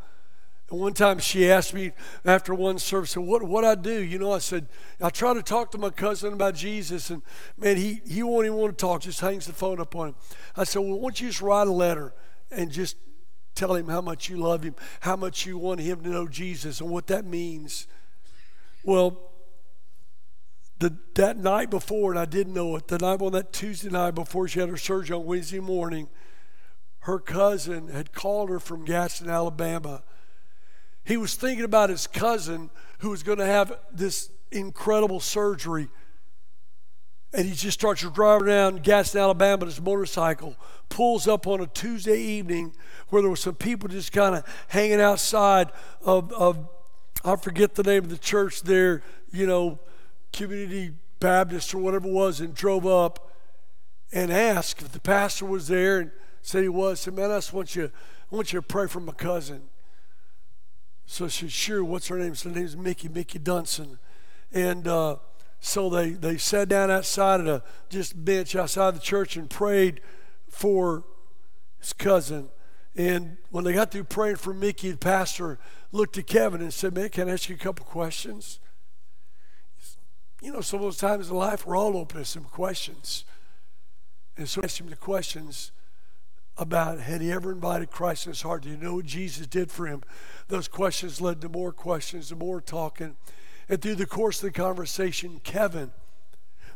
And 0.70 0.80
one 0.80 0.94
time 0.94 1.18
she 1.18 1.50
asked 1.50 1.74
me 1.74 1.94
after 2.24 2.54
one 2.54 2.78
service, 2.78 3.18
what 3.18 3.42
what 3.42 3.66
I 3.66 3.74
do? 3.74 4.04
You 4.04 4.20
know, 4.20 4.32
I 4.32 4.38
said, 4.38 4.68
I 5.02 5.10
try 5.10 5.34
to 5.34 5.42
talk 5.42 5.72
to 5.72 5.80
my 5.80 5.90
cousin 5.90 6.34
about 6.34 6.54
Jesus, 6.54 7.10
and 7.10 7.24
man, 7.58 7.78
he, 7.78 8.02
he 8.08 8.22
won't 8.22 8.46
even 8.46 8.58
want 8.58 8.78
to 8.78 8.86
talk, 8.86 9.02
just 9.02 9.22
hangs 9.22 9.48
the 9.48 9.54
phone 9.54 9.80
up 9.80 9.96
on 9.96 10.10
him. 10.10 10.16
I 10.56 10.64
said, 10.64 10.80
Well, 10.84 11.00
why 11.00 11.02
don't 11.02 11.22
you 11.22 11.30
just 11.30 11.42
write 11.42 11.68
a 11.68 11.72
letter 11.72 12.14
and 12.52 12.70
just 12.70 12.96
tell 13.56 13.74
him 13.74 13.88
how 13.88 14.02
much 14.02 14.30
you 14.30 14.38
love 14.38 14.62
him, 14.62 14.76
how 15.00 15.16
much 15.16 15.48
you 15.48 15.58
want 15.58 15.80
him 15.80 16.04
to 16.04 16.10
know 16.10 16.28
Jesus 16.28 16.80
and 16.80 16.92
what 16.92 17.08
that 17.08 17.26
means. 17.26 17.88
Well, 18.84 19.27
the, 20.80 20.96
that 21.16 21.38
night 21.38 21.70
before, 21.70 22.12
and 22.12 22.20
I 22.20 22.26
didn't 22.26 22.54
know 22.54 22.76
it, 22.76 22.88
the 22.88 23.00
night 23.00 23.22
on 23.22 23.32
that 23.32 23.52
Tuesday 23.52 23.90
night 23.90 24.12
before 24.12 24.48
she 24.48 24.60
had 24.60 24.70
her 24.70 24.78
surgery 24.78 25.16
on 25.16 25.26
Wednesday 25.26 25.60
morning, 25.60 26.08
her 27.00 27.20
cousin 27.20 27.88
had 27.88 28.14
called 28.14 28.50
her 28.50 28.60
from 28.60 28.86
Gadsden, 28.86 29.30
Alabama. 29.30 30.04
He 31.04 31.18
was 31.18 31.36
thinking 31.36 31.66
about 31.66 31.90
his 31.90 32.06
cousin 32.06 32.70
who 33.00 33.10
was 33.10 33.24
going 33.24 33.38
to 33.40 33.46
have 33.46 33.74
this 33.92 34.30
incredible 34.52 35.20
surgery. 35.20 35.88
And 37.34 37.48
he 37.48 37.56
just 37.56 37.80
starts 37.80 38.02
driving 38.02 38.48
down 38.48 38.78
Gadsden, 38.78 39.22
Alabama 39.22 39.62
on 39.62 39.68
his 39.68 39.82
motorcycle, 39.82 40.56
pulls 40.90 41.28
up 41.28 41.48
on 41.48 41.62
a 41.62 41.68
Tuesday 41.68 42.20
evening 42.20 42.74
where 43.10 43.22
there 43.22 43.30
were 43.30 43.36
some 43.36 43.56
people 43.56 43.90
just 43.90 44.12
kind 44.12 44.36
of 44.36 44.44
hanging 44.68 45.02
outside 45.02 45.72
of, 46.02 46.32
of, 46.34 46.68
I 47.24 47.36
forget 47.36 47.76
the 47.76 47.84
name 47.84 48.04
of 48.04 48.10
the 48.10 48.18
church 48.18 48.62
there, 48.62 49.02
you 49.32 49.48
know, 49.48 49.80
Community 50.38 50.94
Baptist 51.20 51.74
or 51.74 51.80
whatever 51.80 52.08
it 52.08 52.14
was, 52.14 52.40
and 52.40 52.54
drove 52.54 52.86
up 52.86 53.32
and 54.12 54.32
asked 54.32 54.82
if 54.82 54.92
the 54.92 55.00
pastor 55.00 55.46
was 55.46 55.68
there 55.68 56.00
and 56.00 56.12
said 56.42 56.64
he 56.64 56.70
was. 56.70 57.02
Said, 57.02 57.16
man, 57.16 57.32
I 57.32 57.38
just 57.38 57.54
want 57.54 57.76
you, 57.76 57.92
I 58.32 58.36
want 58.36 58.54
you 58.54 58.60
to 58.60 58.66
pray 58.66 58.88
for 58.88 59.00
my 59.00 59.14
cousin. 59.14 59.64
So 61.06 61.28
she 61.28 61.46
said, 61.46 61.52
sure, 61.52 61.84
what's 61.84 62.08
her 62.08 62.18
name? 62.18 62.36
So 62.36 62.50
her 62.50 62.56
name's 62.56 62.78
Mickey, 62.78 63.10
Mickey 63.10 63.40
Dunson. 63.40 63.98
And 64.52 64.88
uh, 64.88 65.18
so 65.60 65.90
they, 65.90 66.12
they 66.12 66.38
sat 66.38 66.70
down 66.70 66.92
outside 66.92 67.42
at 67.42 67.48
a 67.48 67.64
just 67.90 68.24
bench 68.24 68.56
outside 68.56 68.96
the 68.96 69.00
church 69.00 69.36
and 69.36 69.50
prayed 69.50 70.02
for 70.50 71.04
his 71.80 71.94
cousin. 71.94 72.50
And 72.96 73.38
when 73.52 73.64
they 73.64 73.74
got 73.74 73.92
through 73.92 74.06
praying 74.06 74.38
for 74.38 74.54
Mickey, 74.54 74.92
the 74.92 74.98
pastor 74.98 75.60
looked 75.92 76.18
at 76.18 76.28
Kevin 76.28 76.62
and 76.62 76.74
said, 76.74 76.94
Man, 76.96 77.10
can 77.10 77.30
I 77.30 77.34
ask 77.34 77.50
you 77.50 77.56
a 77.56 77.60
couple 77.60 77.86
questions? 77.86 78.60
You 80.48 80.54
know, 80.54 80.62
some 80.62 80.80
of 80.80 80.86
those 80.86 80.96
times 80.96 81.30
in 81.30 81.36
life, 81.36 81.68
we're 81.68 81.76
all 81.76 81.98
open 81.98 82.20
to 82.20 82.24
some 82.24 82.46
questions. 82.46 83.26
And 84.38 84.48
so 84.48 84.62
I 84.62 84.64
asked 84.64 84.80
him 84.80 84.88
the 84.88 84.96
questions 84.96 85.74
about 86.58 87.02
had 87.02 87.20
he 87.20 87.34
ever 87.34 87.52
invited 87.52 87.92
Christ 87.92 88.26
in 88.26 88.32
his 88.32 88.44
heart? 88.44 88.64
Do 88.64 88.70
you 88.70 88.78
know 88.78 88.96
what 88.96 89.06
Jesus 89.06 89.46
did 89.46 89.70
for 89.70 89.88
him? 89.88 90.04
Those 90.48 90.70
questions 90.70 91.20
led 91.20 91.42
to 91.42 91.50
more 91.50 91.74
questions 91.74 92.32
and 92.32 92.40
more 92.40 92.62
talking. 92.62 93.18
And 93.68 93.82
through 93.82 93.96
the 93.96 94.06
course 94.06 94.42
of 94.42 94.54
the 94.54 94.58
conversation, 94.58 95.42
Kevin 95.44 95.92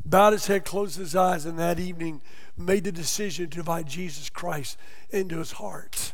bowed 0.04 0.34
his 0.34 0.48
head, 0.48 0.66
closed 0.66 0.98
his 0.98 1.16
eyes, 1.16 1.46
and 1.46 1.58
that 1.58 1.80
evening 1.80 2.20
made 2.58 2.84
the 2.84 2.92
decision 2.92 3.50
to 3.52 3.60
invite 3.60 3.86
Jesus 3.86 4.30
Christ 4.30 4.78
into 5.12 5.38
his 5.38 5.54
heart. 5.54 6.12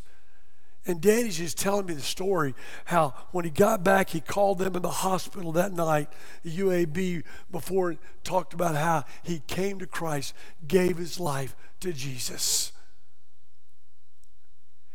And 0.88 1.02
Danny's 1.02 1.36
just 1.36 1.58
telling 1.58 1.84
me 1.84 1.92
the 1.92 2.00
story 2.00 2.54
how 2.86 3.12
when 3.30 3.44
he 3.44 3.50
got 3.50 3.84
back, 3.84 4.08
he 4.08 4.20
called 4.20 4.58
them 4.58 4.74
in 4.74 4.80
the 4.80 4.88
hospital 4.88 5.52
that 5.52 5.70
night, 5.70 6.08
UAB, 6.46 7.24
before 7.50 7.90
and 7.90 7.98
talked 8.24 8.54
about 8.54 8.74
how 8.74 9.04
he 9.22 9.42
came 9.46 9.78
to 9.80 9.86
Christ, 9.86 10.32
gave 10.66 10.96
his 10.96 11.20
life 11.20 11.54
to 11.80 11.92
Jesus. 11.92 12.72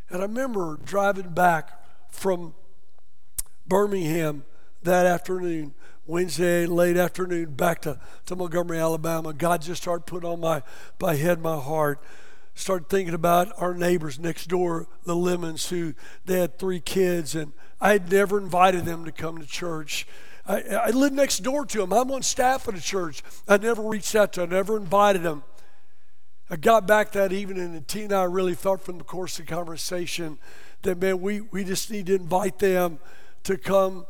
And 0.10 0.18
I 0.20 0.26
remember 0.26 0.80
driving 0.84 1.30
back 1.30 1.80
from 2.10 2.56
Birmingham 3.68 4.46
that 4.82 5.06
afternoon, 5.06 5.76
Wednesday 6.08 6.66
late 6.66 6.98
afternoon, 6.98 7.54
back 7.54 7.84
to, 7.84 8.00
to 8.26 8.36
Montgomery, 8.36 8.80
Alabama. 8.80 9.32
God 9.32 9.62
just 9.62 9.84
started 9.84 10.08
putting 10.08 10.28
on 10.28 10.40
my, 10.40 10.64
my 11.00 11.14
head, 11.14 11.40
my 11.40 11.60
heart 11.60 12.02
started 12.56 12.90
thinking 12.90 13.14
about 13.14 13.52
our 13.58 13.74
neighbors 13.74 14.20
next 14.20 14.48
door, 14.48 14.88
the 15.06 15.16
Lemons, 15.16 15.70
who 15.70 15.94
they 16.26 16.40
had 16.40 16.58
three 16.58 16.80
kids, 16.80 17.36
and 17.36 17.54
I 17.82 17.94
had 17.94 18.12
never 18.12 18.38
invited 18.38 18.86
them 18.86 19.06
to 19.06 19.12
come 19.12 19.40
to 19.40 19.46
church. 19.46 20.08
I, 20.46 20.62
I 20.62 20.90
lived 20.90 21.16
next 21.16 21.40
door 21.40 21.66
to 21.66 21.78
them. 21.80 21.94
I'm 21.94 22.12
on 22.12 22.22
staff 22.22 22.68
at 22.68 22.76
a 22.76 22.82
church. 22.82 23.24
I 23.48 23.58
never 23.58 23.82
reached 23.82 24.16
out 24.16 24.34
to 24.34 24.42
them, 24.42 24.52
I 24.52 24.56
never 24.56 24.78
invited 24.78 25.24
them. 25.24 25.44
I 26.50 26.56
got 26.58 26.86
back 26.86 27.14
that 27.14 27.34
evening, 27.34 27.76
and 27.76 27.88
Tina 27.88 28.04
and 28.04 28.14
I 28.14 28.24
really 28.26 28.54
thought 28.54 28.82
from 28.82 28.98
the 28.98 29.04
course 29.04 29.40
of 29.40 29.48
the 29.48 29.54
conversation 29.54 30.38
that, 30.84 31.00
man, 31.02 31.22
we, 31.22 31.42
we 31.42 31.64
just 31.64 31.90
need 31.90 32.06
to 32.08 32.16
invite 32.16 32.60
them 32.60 33.00
to 33.44 33.58
come, 33.58 34.06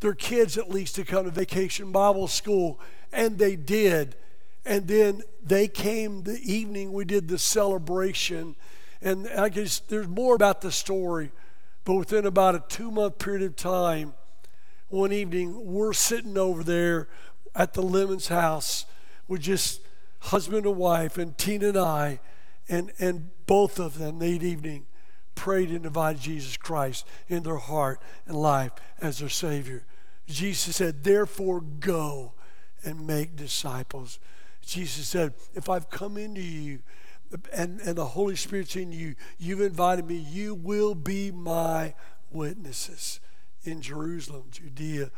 their 0.00 0.14
kids 0.14 0.56
at 0.56 0.70
least, 0.70 0.94
to 0.96 1.04
come 1.04 1.24
to 1.24 1.30
vacation 1.30 1.90
Bible 1.90 2.28
school. 2.28 2.78
And 3.12 3.38
they 3.38 3.56
did. 3.56 4.14
And 4.64 4.86
then 4.86 5.22
they 5.42 5.68
came 5.68 6.22
the 6.22 6.38
evening 6.40 6.92
we 6.92 7.04
did 7.04 7.28
the 7.28 7.38
celebration. 7.38 8.56
And 9.00 9.28
I 9.28 9.48
guess 9.48 9.80
there's 9.80 10.08
more 10.08 10.34
about 10.34 10.60
the 10.60 10.70
story, 10.70 11.32
but 11.84 11.94
within 11.94 12.26
about 12.26 12.54
a 12.54 12.64
two 12.68 12.90
month 12.90 13.18
period 13.18 13.42
of 13.42 13.56
time, 13.56 14.14
one 14.88 15.12
evening 15.12 15.72
we're 15.72 15.92
sitting 15.92 16.36
over 16.36 16.62
there 16.62 17.08
at 17.54 17.72
the 17.72 17.82
Lemons 17.82 18.28
house 18.28 18.86
with 19.28 19.40
just 19.40 19.80
husband 20.20 20.66
and 20.66 20.76
wife 20.76 21.16
and 21.16 21.38
Tina 21.38 21.68
and 21.68 21.78
I, 21.78 22.20
and, 22.68 22.92
and 22.98 23.30
both 23.46 23.78
of 23.78 23.98
them 23.98 24.18
that 24.18 24.42
evening 24.42 24.86
prayed 25.34 25.70
and 25.70 25.86
invited 25.86 26.20
Jesus 26.20 26.56
Christ 26.56 27.06
in 27.28 27.42
their 27.42 27.56
heart 27.56 28.00
and 28.26 28.36
life 28.36 28.72
as 29.00 29.18
their 29.18 29.28
Savior. 29.28 29.84
Jesus 30.26 30.76
said, 30.76 31.02
Therefore, 31.02 31.60
go 31.60 32.34
and 32.84 33.06
make 33.06 33.36
disciples. 33.36 34.18
Jesus 34.64 35.06
said, 35.06 35.34
If 35.54 35.68
I've 35.68 35.90
come 35.90 36.16
into 36.16 36.40
you 36.40 36.80
and, 37.52 37.80
and 37.80 37.96
the 37.96 38.06
Holy 38.06 38.36
Spirit's 38.36 38.76
in 38.76 38.92
you, 38.92 39.14
you've 39.38 39.60
invited 39.60 40.06
me, 40.06 40.16
you 40.16 40.54
will 40.54 40.94
be 40.94 41.30
my 41.30 41.94
witnesses 42.30 43.20
in 43.64 43.80
Jerusalem, 43.82 44.44
Judea, 44.50 45.10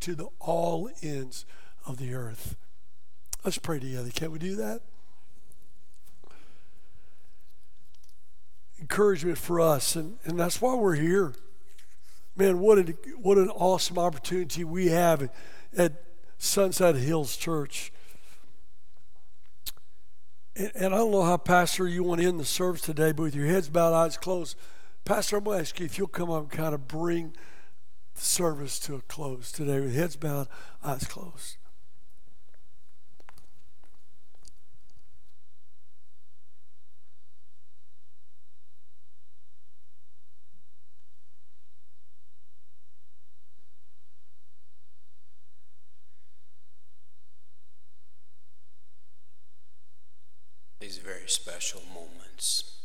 to 0.00 0.14
the 0.14 0.28
all 0.40 0.90
ends 1.02 1.44
of 1.86 1.98
the 1.98 2.14
earth. 2.14 2.56
Let's 3.44 3.58
pray 3.58 3.78
together. 3.78 4.10
Can 4.10 4.32
we 4.32 4.38
do 4.38 4.56
that? 4.56 4.80
Encouragement 8.80 9.38
for 9.38 9.60
us, 9.60 9.96
and, 9.96 10.18
and 10.24 10.38
that's 10.38 10.60
why 10.60 10.74
we're 10.74 10.96
here. 10.96 11.32
Man, 12.36 12.58
what, 12.58 12.78
a, 12.78 12.82
what 13.20 13.38
an 13.38 13.48
awesome 13.48 13.98
opportunity 13.98 14.64
we 14.64 14.88
have 14.88 15.30
at 15.76 16.02
Sunset 16.38 16.96
Hills 16.96 17.36
Church. 17.36 17.92
And, 20.56 20.72
and 20.74 20.94
I 20.94 20.98
don't 20.98 21.10
know 21.10 21.22
how, 21.22 21.36
Pastor, 21.36 21.86
you 21.86 22.02
want 22.02 22.20
to 22.20 22.26
end 22.26 22.40
the 22.40 22.44
service 22.44 22.80
today, 22.80 23.12
but 23.12 23.24
with 23.24 23.34
your 23.34 23.46
heads 23.46 23.68
bowed, 23.68 23.94
eyes 23.94 24.16
closed, 24.16 24.56
Pastor, 25.04 25.36
I'm 25.36 25.44
going 25.44 25.58
to 25.58 25.62
ask 25.62 25.78
you 25.78 25.86
if 25.86 25.98
you'll 25.98 26.08
come 26.08 26.30
up 26.30 26.42
and 26.42 26.50
kind 26.50 26.74
of 26.74 26.88
bring 26.88 27.34
the 28.14 28.20
service 28.20 28.78
to 28.80 28.94
a 28.94 29.00
close 29.02 29.52
today 29.52 29.80
with 29.80 29.94
heads 29.94 30.16
bowed, 30.16 30.48
eyes 30.82 31.04
closed. 31.06 31.58
these 50.86 50.98
special 51.26 51.82
moments. 51.92 52.78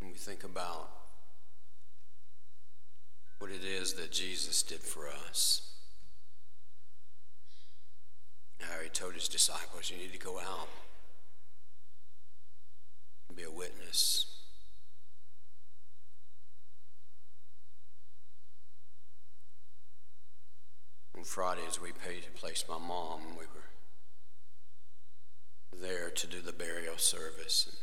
When 0.00 0.10
we 0.10 0.16
think 0.16 0.44
about 0.44 0.90
what 3.38 3.50
it 3.50 3.64
is 3.64 3.94
that 3.94 4.12
Jesus 4.12 4.62
did 4.62 4.80
for 4.80 5.08
us, 5.08 5.72
how 8.60 8.80
he 8.82 8.88
told 8.88 9.14
his 9.14 9.28
disciples, 9.28 9.90
You 9.90 9.96
need 9.96 10.12
to 10.12 10.18
go 10.18 10.38
out 10.38 10.68
and 13.28 13.36
be 13.36 13.44
a 13.44 13.50
witness. 13.50 14.26
On 21.16 21.24
Fridays, 21.24 21.80
we 21.80 21.90
paid 21.90 22.22
to 22.22 22.30
place 22.30 22.64
my 22.68 22.78
mom. 22.78 23.22
and 23.28 23.36
We 23.36 23.44
were 23.46 23.68
there 25.72 26.10
to 26.10 26.26
do 26.26 26.40
the 26.40 26.52
burial 26.52 26.98
service. 26.98 27.68
And 27.68 27.76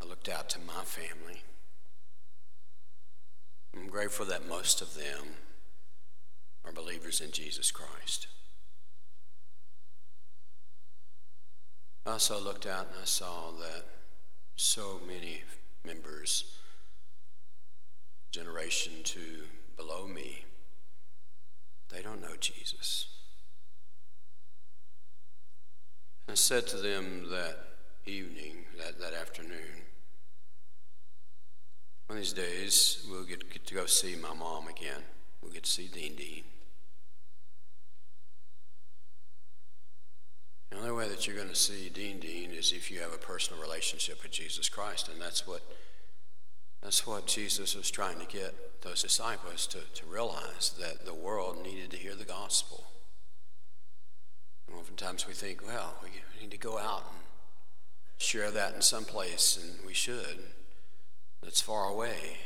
I 0.00 0.08
looked 0.08 0.28
out 0.28 0.48
to 0.50 0.58
my 0.60 0.82
family. 0.84 1.42
I'm 3.74 3.88
grateful 3.88 4.26
that 4.26 4.48
most 4.48 4.82
of 4.82 4.94
them 4.94 5.36
are 6.64 6.72
believers 6.72 7.20
in 7.20 7.30
Jesus 7.30 7.70
Christ. 7.70 8.26
I 12.04 12.12
also 12.12 12.40
looked 12.40 12.66
out 12.66 12.88
and 12.88 12.96
I 13.00 13.04
saw 13.04 13.52
that 13.60 13.84
so 14.56 15.00
many 15.06 15.42
members, 15.84 16.58
generation 18.30 18.92
two 19.04 19.44
below 19.76 20.06
me, 20.06 20.44
they 21.90 22.02
don't 22.02 22.20
know 22.20 22.36
Jesus. 22.40 23.11
I 26.28 26.34
said 26.34 26.66
to 26.68 26.76
them 26.76 27.28
that 27.30 27.58
evening, 28.06 28.64
that, 28.78 28.98
that 29.00 29.14
afternoon, 29.14 29.82
one 32.06 32.18
of 32.18 32.24
these 32.24 32.32
days 32.32 33.06
we'll 33.10 33.24
get, 33.24 33.50
get 33.50 33.66
to 33.66 33.74
go 33.74 33.86
see 33.86 34.16
my 34.16 34.34
mom 34.34 34.68
again. 34.68 35.02
We'll 35.42 35.52
get 35.52 35.64
to 35.64 35.70
see 35.70 35.88
Dean 35.88 36.14
Dean. 36.14 36.44
The 40.70 40.78
only 40.78 40.92
way 40.92 41.08
that 41.08 41.26
you're 41.26 41.36
going 41.36 41.48
to 41.48 41.54
see 41.54 41.90
Dean 41.90 42.18
Dean 42.18 42.50
is 42.50 42.72
if 42.72 42.90
you 42.90 43.00
have 43.00 43.12
a 43.12 43.18
personal 43.18 43.60
relationship 43.60 44.22
with 44.22 44.32
Jesus 44.32 44.68
Christ, 44.68 45.08
and 45.08 45.20
that's 45.20 45.46
what 45.46 45.62
that's 46.82 47.06
what 47.06 47.26
Jesus 47.26 47.76
was 47.76 47.90
trying 47.90 48.18
to 48.18 48.26
get 48.26 48.82
those 48.82 49.02
disciples 49.02 49.66
to, 49.68 49.78
to 49.94 50.06
realize 50.06 50.74
that 50.80 51.06
the 51.06 51.14
world 51.14 51.62
needed 51.62 51.90
to 51.92 51.96
hear 51.96 52.16
the 52.16 52.24
gospel. 52.24 52.84
And 54.72 54.80
oftentimes 54.80 55.28
we 55.28 55.34
think, 55.34 55.64
well, 55.64 55.94
we 56.02 56.08
need 56.40 56.50
to 56.50 56.58
go 56.58 56.78
out 56.78 57.04
and 57.10 57.20
share 58.16 58.50
that 58.50 58.74
in 58.74 58.80
some 58.82 59.04
place, 59.04 59.58
and 59.60 59.86
we 59.86 59.92
should. 59.92 60.38
That's 61.42 61.60
far 61.60 61.88
away. 61.88 62.38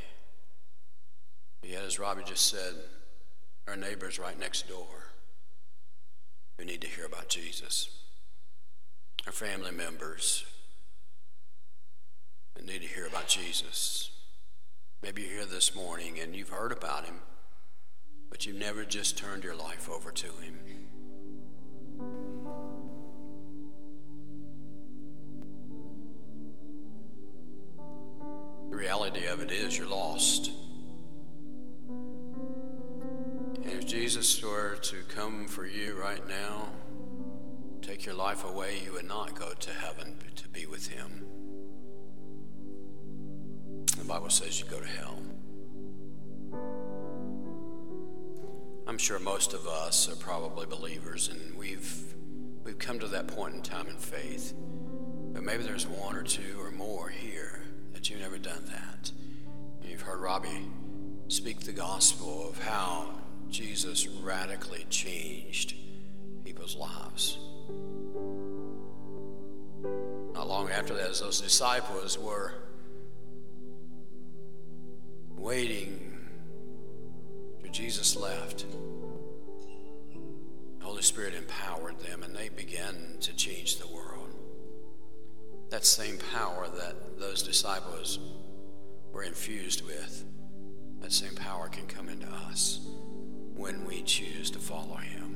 Yet, 1.62 1.84
as 1.84 1.98
Robbie 1.98 2.24
just 2.26 2.46
said, 2.46 2.74
our 3.66 3.76
neighbors 3.76 4.18
right 4.18 4.38
next 4.38 4.68
door 4.68 5.12
who 6.58 6.64
need 6.64 6.80
to 6.82 6.86
hear 6.86 7.06
about 7.06 7.28
Jesus 7.28 7.90
our 9.26 9.32
family 9.32 9.72
members 9.72 10.44
that 12.54 12.64
need 12.64 12.80
to 12.80 12.86
hear 12.86 13.06
about 13.06 13.26
Jesus. 13.26 14.10
Maybe 15.02 15.22
you're 15.22 15.32
here 15.32 15.46
this 15.46 15.74
morning 15.74 16.20
and 16.20 16.34
you've 16.34 16.50
heard 16.50 16.70
about 16.70 17.04
him, 17.04 17.16
but 18.30 18.46
you've 18.46 18.56
never 18.56 18.84
just 18.84 19.18
turned 19.18 19.42
your 19.42 19.56
life 19.56 19.90
over 19.90 20.12
to 20.12 20.26
him. 20.26 20.58
Reality 28.86 29.26
of 29.26 29.40
it 29.40 29.50
is 29.50 29.76
you're 29.76 29.88
lost. 29.88 30.52
And 33.64 33.72
if 33.72 33.84
Jesus 33.84 34.40
were 34.40 34.76
to 34.76 35.02
come 35.08 35.48
for 35.48 35.66
you 35.66 35.96
right 36.00 36.24
now, 36.28 36.68
take 37.82 38.06
your 38.06 38.14
life 38.14 38.44
away, 38.44 38.78
you 38.84 38.92
would 38.92 39.08
not 39.08 39.36
go 39.36 39.52
to 39.58 39.70
heaven 39.72 40.14
to 40.36 40.48
be 40.50 40.66
with 40.66 40.86
him. 40.86 41.26
The 43.98 44.04
Bible 44.04 44.30
says 44.30 44.60
you 44.60 44.66
go 44.66 44.78
to 44.78 44.86
hell. 44.86 45.20
I'm 48.86 48.98
sure 48.98 49.18
most 49.18 49.52
of 49.52 49.66
us 49.66 50.08
are 50.08 50.14
probably 50.14 50.66
believers 50.66 51.28
and 51.28 51.58
we've 51.58 52.14
we've 52.62 52.78
come 52.78 53.00
to 53.00 53.08
that 53.08 53.26
point 53.26 53.56
in 53.56 53.62
time 53.62 53.88
in 53.88 53.96
faith. 53.96 54.54
But 55.32 55.42
maybe 55.42 55.64
there's 55.64 55.88
one 55.88 56.14
or 56.14 56.22
two 56.22 56.60
or 56.60 56.70
more 56.70 57.08
here 57.08 57.55
that 57.96 58.10
you've 58.10 58.20
never 58.20 58.36
done 58.36 58.62
that. 58.66 59.10
You've 59.82 60.02
heard 60.02 60.20
Robbie 60.20 60.66
speak 61.28 61.60
the 61.60 61.72
gospel 61.72 62.46
of 62.50 62.62
how 62.62 63.08
Jesus 63.48 64.06
radically 64.06 64.84
changed 64.90 65.72
people's 66.44 66.76
lives. 66.76 67.38
Not 70.34 70.46
long 70.46 70.68
after 70.68 70.92
that, 70.92 71.08
as 71.08 71.20
those 71.20 71.40
disciples 71.40 72.18
were 72.18 72.52
waiting 75.38 76.18
till 77.62 77.72
Jesus 77.72 78.14
left, 78.14 78.66
the 80.78 80.84
Holy 80.84 81.00
Spirit 81.00 81.32
empowered 81.32 81.98
them 82.00 82.22
and 82.22 82.36
they 82.36 82.50
began 82.50 83.16
to 83.20 83.34
change 83.34 83.78
the 83.78 83.86
world. 83.86 84.15
That 85.70 85.84
same 85.84 86.18
power 86.32 86.68
that 86.68 87.18
those 87.18 87.42
disciples 87.42 88.18
were 89.12 89.22
infused 89.22 89.84
with, 89.84 90.24
that 91.00 91.12
same 91.12 91.34
power 91.34 91.68
can 91.68 91.86
come 91.86 92.08
into 92.08 92.28
us 92.28 92.86
when 93.54 93.84
we 93.84 94.02
choose 94.02 94.50
to 94.52 94.58
follow 94.58 94.96
Him. 94.96 95.26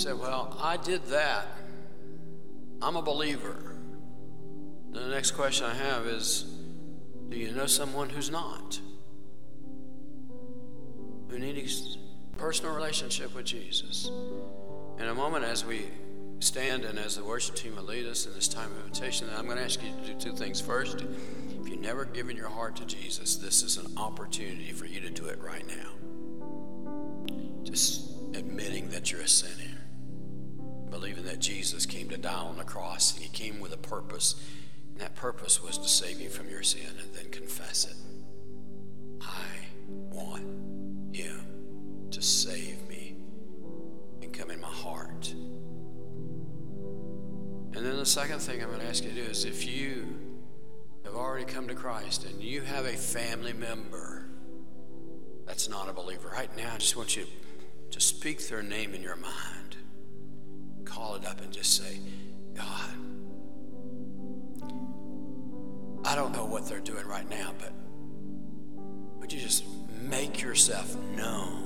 say, 0.00 0.12
Well, 0.12 0.56
I 0.60 0.76
did 0.78 1.04
that. 1.06 1.46
I'm 2.82 2.96
a 2.96 3.02
believer. 3.02 3.76
The 4.92 5.06
next 5.08 5.32
question 5.32 5.66
I 5.66 5.74
have 5.74 6.06
is 6.06 6.44
Do 7.28 7.36
you 7.36 7.52
know 7.52 7.66
someone 7.66 8.08
who's 8.08 8.30
not? 8.30 8.80
Who 11.28 11.38
needs 11.38 11.98
personal 12.40 12.74
relationship 12.74 13.34
with 13.34 13.44
Jesus? 13.44 14.10
In 14.98 15.06
a 15.06 15.14
moment, 15.14 15.44
as 15.44 15.62
we 15.62 15.84
stand 16.38 16.86
and 16.86 16.98
as 16.98 17.16
the 17.16 17.22
worship 17.22 17.54
team 17.54 17.76
will 17.76 17.82
lead 17.82 18.06
us 18.06 18.26
in 18.26 18.32
this 18.32 18.48
time 18.48 18.72
of 18.72 18.78
invitation, 18.86 19.28
I'm 19.36 19.44
going 19.44 19.58
to 19.58 19.62
ask 19.64 19.78
you 19.82 19.90
to 19.90 20.14
do 20.14 20.18
two 20.18 20.34
things. 20.34 20.58
First, 20.58 21.02
if 21.02 21.68
you've 21.68 21.80
never 21.80 22.06
given 22.06 22.36
your 22.36 22.48
heart 22.48 22.76
to 22.76 22.86
Jesus, 22.86 23.36
this 23.36 23.62
is 23.62 23.76
an 23.76 23.92
opportunity 23.98 24.72
for 24.72 24.86
you 24.86 25.00
to 25.00 25.10
do 25.10 25.26
it 25.26 25.38
right 25.38 25.66
now. 25.68 25.92
Just 27.62 28.10
admitting 28.34 28.88
that 28.88 29.12
you're 29.12 29.20
a 29.20 29.28
sinner 29.28 29.76
believing 30.90 31.24
that 31.24 31.38
Jesus 31.38 31.86
came 31.86 32.08
to 32.08 32.16
die 32.16 32.32
on 32.32 32.56
the 32.56 32.64
cross 32.64 33.14
and 33.14 33.22
he 33.22 33.28
came 33.28 33.60
with 33.60 33.72
a 33.72 33.78
purpose. 33.78 34.34
And 34.92 35.00
that 35.00 35.14
purpose 35.14 35.62
was 35.62 35.78
to 35.78 35.88
save 35.88 36.20
you 36.20 36.28
from 36.28 36.48
your 36.48 36.62
sin 36.62 36.90
and 37.00 37.14
then 37.14 37.30
confess 37.30 37.84
it. 37.84 37.94
To 42.20 42.26
save 42.26 42.86
me 42.88 43.16
and 44.22 44.32
come 44.32 44.50
in 44.50 44.60
my 44.60 44.68
heart. 44.68 45.32
And 47.72 47.86
then 47.86 47.96
the 47.96 48.06
second 48.06 48.40
thing 48.40 48.62
I'm 48.62 48.68
going 48.68 48.80
to 48.80 48.86
ask 48.86 49.04
you 49.04 49.10
to 49.10 49.16
do 49.16 49.22
is 49.22 49.44
if 49.44 49.66
you 49.66 50.18
have 51.04 51.14
already 51.14 51.46
come 51.46 51.68
to 51.68 51.74
Christ 51.74 52.24
and 52.24 52.42
you 52.42 52.60
have 52.62 52.84
a 52.84 52.92
family 52.92 53.52
member 53.52 54.26
that's 55.46 55.68
not 55.68 55.88
a 55.88 55.92
believer, 55.92 56.28
right 56.28 56.54
now 56.56 56.74
I 56.74 56.78
just 56.78 56.96
want 56.96 57.16
you 57.16 57.26
to 57.90 58.00
speak 58.00 58.46
their 58.48 58.62
name 58.62 58.94
in 58.94 59.02
your 59.02 59.16
mind 59.16 59.60
call 60.84 61.14
it 61.14 61.24
up 61.24 61.40
and 61.40 61.52
just 61.52 61.76
say, 61.76 62.00
God, 62.54 62.90
I 66.04 66.16
don't 66.16 66.32
know 66.32 66.44
what 66.44 66.68
they're 66.68 66.80
doing 66.80 67.06
right 67.06 67.28
now, 67.30 67.52
but 67.58 67.72
would 69.20 69.32
you 69.32 69.40
just 69.40 69.64
make 70.02 70.42
yourself 70.42 70.96
known 71.16 71.59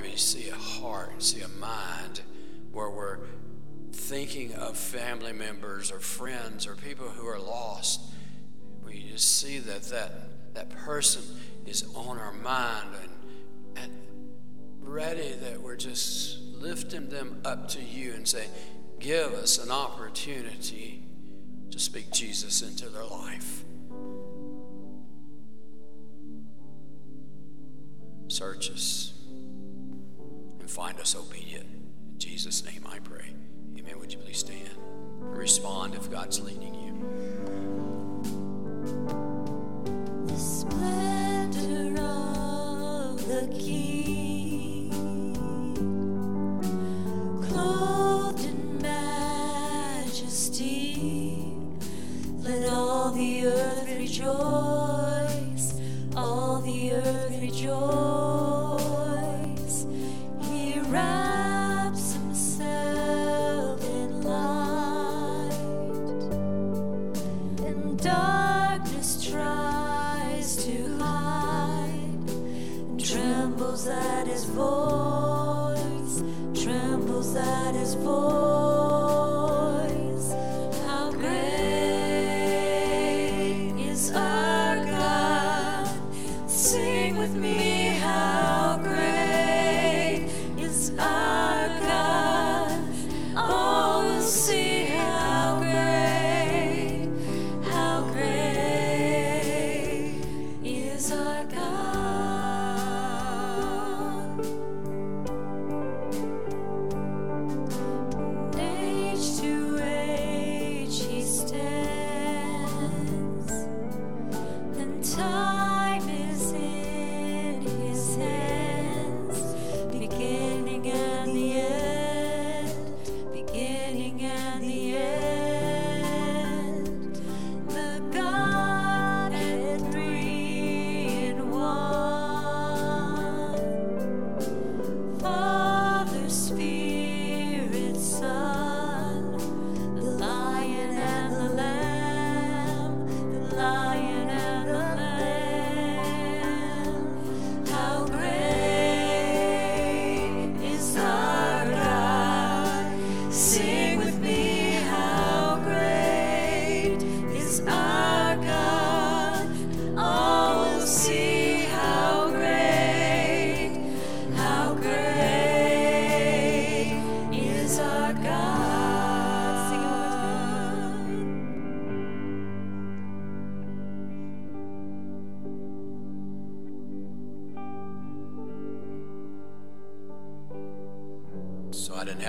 maybe 0.00 0.16
see 0.16 0.48
a 0.48 0.54
heart, 0.54 1.22
see 1.22 1.40
a 1.40 1.48
mind 1.48 2.22
where 2.72 2.88
we're 2.90 3.18
thinking 3.92 4.54
of 4.54 4.76
family 4.76 5.32
members 5.32 5.90
or 5.92 5.98
friends 5.98 6.66
or 6.66 6.74
people 6.74 7.08
who 7.08 7.26
are 7.26 7.38
lost, 7.38 8.00
we 8.84 9.04
just 9.10 9.38
see 9.38 9.58
that 9.58 9.82
that, 9.84 10.12
that 10.54 10.70
person 10.70 11.22
is 11.66 11.84
on 11.94 12.18
our 12.18 12.32
mind 12.32 12.88
and, 13.02 13.84
and 13.84 13.92
ready 14.80 15.34
that 15.40 15.60
we're 15.60 15.76
just 15.76 16.40
lifting 16.54 17.08
them 17.08 17.40
up 17.44 17.68
to 17.68 17.82
you 17.82 18.12
and 18.12 18.26
say, 18.26 18.46
give 18.98 19.32
us 19.32 19.58
an 19.58 19.70
opportunity 19.70 21.02
to 21.70 21.78
speak 21.78 22.10
Jesus 22.10 22.62
into 22.62 22.88
their 22.88 23.04
life. 23.04 23.64
Search 28.28 28.70
us 28.70 29.09
find 30.70 30.98
us 31.00 31.16
obedient. 31.16 31.66
In 32.12 32.18
Jesus' 32.18 32.64
name 32.64 32.84
I 32.86 33.00
pray. 33.00 33.34
Amen. 33.76 33.98
Would 33.98 34.12
you 34.12 34.18
please 34.18 34.38
stand 34.38 34.70
and 35.20 35.36
respond 35.36 35.96
if 35.96 36.08
God's 36.08 36.40
leading 36.40 36.74
you? 36.74 36.92
The 40.26 40.36
splendor 40.36 42.00
of 42.00 43.26
the 43.26 43.48
King, 43.58 44.92
clothed 47.48 48.44
in 48.44 48.78
majesty, 48.80 50.22
let 52.38 52.68
all 52.70 53.10
the 53.10 53.46
earth 53.46 53.88
rejoice, 53.98 54.99
He 60.90 61.29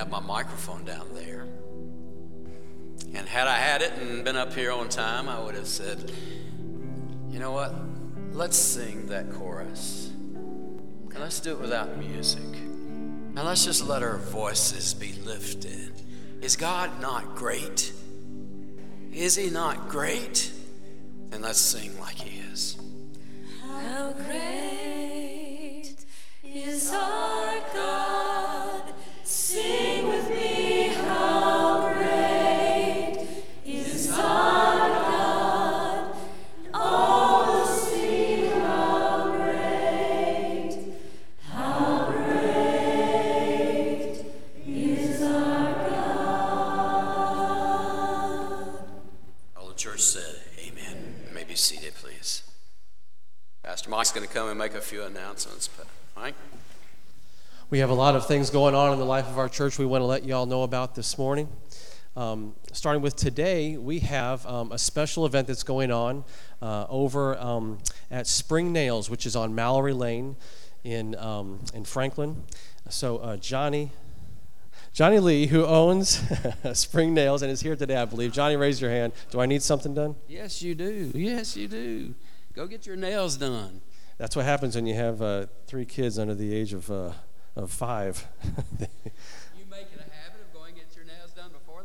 have 0.02 0.10
my 0.10 0.20
microphone 0.20 0.84
down 0.84 1.06
there. 1.14 1.46
And 3.14 3.30
had 3.30 3.48
I 3.48 3.58
had 3.58 3.84
it 3.84 3.92
and 4.00 4.26
been 4.26 4.36
up 4.36 4.52
here 4.52 4.72
on 4.72 4.90
time, 4.90 5.30
I 5.30 5.40
would 5.40 5.54
have 5.54 5.68
said, 5.68 6.12
you 7.30 7.38
know 7.38 7.52
what? 7.52 7.72
Let's 8.32 8.58
sing 8.58 9.06
that 9.08 9.32
chorus. 9.32 10.10
And 10.12 11.20
let's 11.20 11.40
do 11.40 11.52
it 11.52 11.60
without 11.60 11.98
music. 11.98 12.42
And 12.42 13.36
let's 13.36 13.64
just 13.64 13.88
let 13.88 14.02
our 14.02 14.18
voices 14.18 14.96
be 14.96 15.14
lifted. 15.24 15.92
Is 16.42 16.56
God 16.56 17.00
not 17.00 17.36
great? 17.36 17.94
Is 19.14 19.36
He 19.36 19.52
not 19.52 19.88
great? 19.88 20.52
And 21.32 21.44
let's 21.44 21.62
sing 21.62 22.00
like 22.00 22.16
He 22.16 22.40
is. 22.40 22.76
How 23.64 24.14
great 24.14 25.94
is 26.44 26.92
our 26.92 27.60
God? 27.72 28.21
Come 54.32 54.48
and 54.48 54.58
make 54.58 54.76
a 54.76 54.82
few 54.82 55.04
announcements. 55.04 55.68
But 55.68 55.88
Mike? 56.16 56.36
We 57.70 57.80
have 57.80 57.90
a 57.90 57.94
lot 57.94 58.16
of 58.16 58.28
things 58.28 58.50
going 58.50 58.74
on 58.76 58.94
in 58.94 59.00
the 59.00 59.06
life 59.06 59.28
of 59.28 59.38
our 59.38 59.50
church 59.50 59.78
we 59.78 59.86
want 59.86 60.02
to 60.02 60.06
let 60.06 60.24
you 60.24 60.34
all 60.34 60.46
know 60.46 60.64
about 60.64 60.96
this 60.96 61.18
morning. 61.18 61.50
Um, 62.16 62.56
starting 62.72 63.02
with 63.02 63.18
today, 63.18 63.76
we 63.76 64.00
have 64.00 64.46
um, 64.46 64.72
a 64.72 64.78
special 64.78 65.26
event 65.26 65.48
that's 65.48 65.64
going 65.64 65.92
on 65.92 66.24
uh, 66.62 66.86
over 66.90 67.38
um, 67.40 67.80
at 68.10 68.26
Spring 68.26 68.72
Nails, 68.72 69.10
which 69.10 69.26
is 69.26 69.36
on 69.36 69.54
Mallory 69.54 69.94
Lane 69.94 70.38
in, 70.86 71.16
um, 71.16 71.60
in 71.74 71.84
Franklin. 71.84 72.44
So, 72.90 73.18
uh, 73.18 73.36
Johnny. 73.36 73.92
Johnny 74.94 75.20
Lee, 75.20 75.48
who 75.48 75.66
owns 75.66 76.22
Spring 76.74 77.14
Nails 77.14 77.42
and 77.42 77.52
is 77.52 77.62
here 77.62 77.76
today, 77.76 77.98
I 77.98 78.06
believe. 78.06 78.32
Johnny, 78.32 78.56
raise 78.56 78.82
your 78.82 78.92
hand. 78.92 79.12
Do 79.30 79.42
I 79.42 79.46
need 79.46 79.62
something 79.62 79.94
done? 79.94 80.16
Yes, 80.28 80.62
you 80.62 80.76
do. 80.76 81.12
Yes, 81.14 81.58
you 81.58 81.68
do. 81.68 82.14
Go 82.54 82.68
get 82.68 82.86
your 82.86 82.98
nails 82.98 83.36
done. 83.38 83.82
That's 84.22 84.36
what 84.36 84.46
happens 84.46 84.76
when 84.76 84.86
you 84.86 84.94
have 84.94 85.20
uh, 85.20 85.48
three 85.66 85.84
kids 85.84 86.20
under 86.20 86.36
the 86.36 86.54
age 86.54 86.74
of, 86.74 86.92
uh, 86.92 87.14
of 87.56 87.72
five. 87.72 88.28
You 88.44 89.66
make 89.68 89.88
it 89.92 90.00
a 90.00 90.04
habit 90.14 90.42
of 90.48 90.54
going 90.54 90.76
get 90.76 90.96
your 90.96 91.06
nails 91.06 91.32
done 91.32 91.50
before 91.52 91.82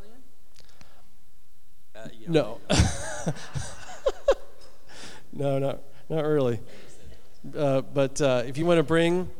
then? 1.94 2.02
Uh, 2.02 2.08
you 2.12 2.28
know, 2.28 2.60
no. 2.68 3.32
no, 5.32 5.58
not, 5.58 5.80
not 6.10 6.26
really. 6.26 6.60
Uh, 7.56 7.80
but 7.80 8.20
uh, 8.20 8.42
if 8.46 8.58
you 8.58 8.66
want 8.66 8.80
to 8.80 8.82
bring, 8.82 9.30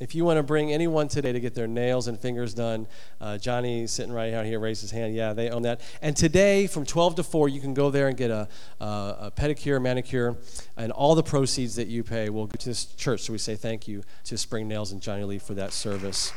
if 0.00 0.14
you 0.14 0.24
want 0.24 0.38
to 0.38 0.42
bring 0.42 0.72
anyone 0.72 1.06
today 1.08 1.32
to 1.32 1.38
get 1.40 1.54
their 1.54 1.68
nails 1.68 2.08
and 2.08 2.18
fingers 2.18 2.52
done, 2.52 2.86
uh, 3.20 3.38
Johnny 3.38 3.86
sitting 3.86 4.12
right 4.12 4.34
out 4.34 4.44
here 4.44 4.58
raised 4.58 4.80
his 4.80 4.90
hand. 4.90 5.14
Yeah, 5.14 5.32
they 5.32 5.50
own 5.50 5.62
that. 5.62 5.80
And 6.02 6.16
today, 6.16 6.66
from 6.66 6.84
12 6.84 7.16
to 7.16 7.22
4, 7.22 7.48
you 7.48 7.60
can 7.60 7.74
go 7.74 7.90
there 7.90 8.08
and 8.08 8.16
get 8.16 8.30
a, 8.30 8.48
a, 8.80 8.84
a 8.84 9.32
pedicure, 9.36 9.80
manicure, 9.80 10.36
and 10.76 10.90
all 10.90 11.14
the 11.14 11.22
proceeds 11.22 11.76
that 11.76 11.86
you 11.86 12.02
pay 12.02 12.28
will 12.28 12.46
go 12.46 12.56
to 12.58 12.68
this 12.68 12.86
church. 12.86 13.20
So 13.20 13.32
we 13.32 13.38
say 13.38 13.54
thank 13.54 13.86
you 13.86 14.02
to 14.24 14.36
Spring 14.36 14.66
Nails 14.66 14.90
and 14.90 15.00
Johnny 15.00 15.24
Lee 15.24 15.38
for 15.38 15.54
that 15.54 15.72
service. 15.72 16.32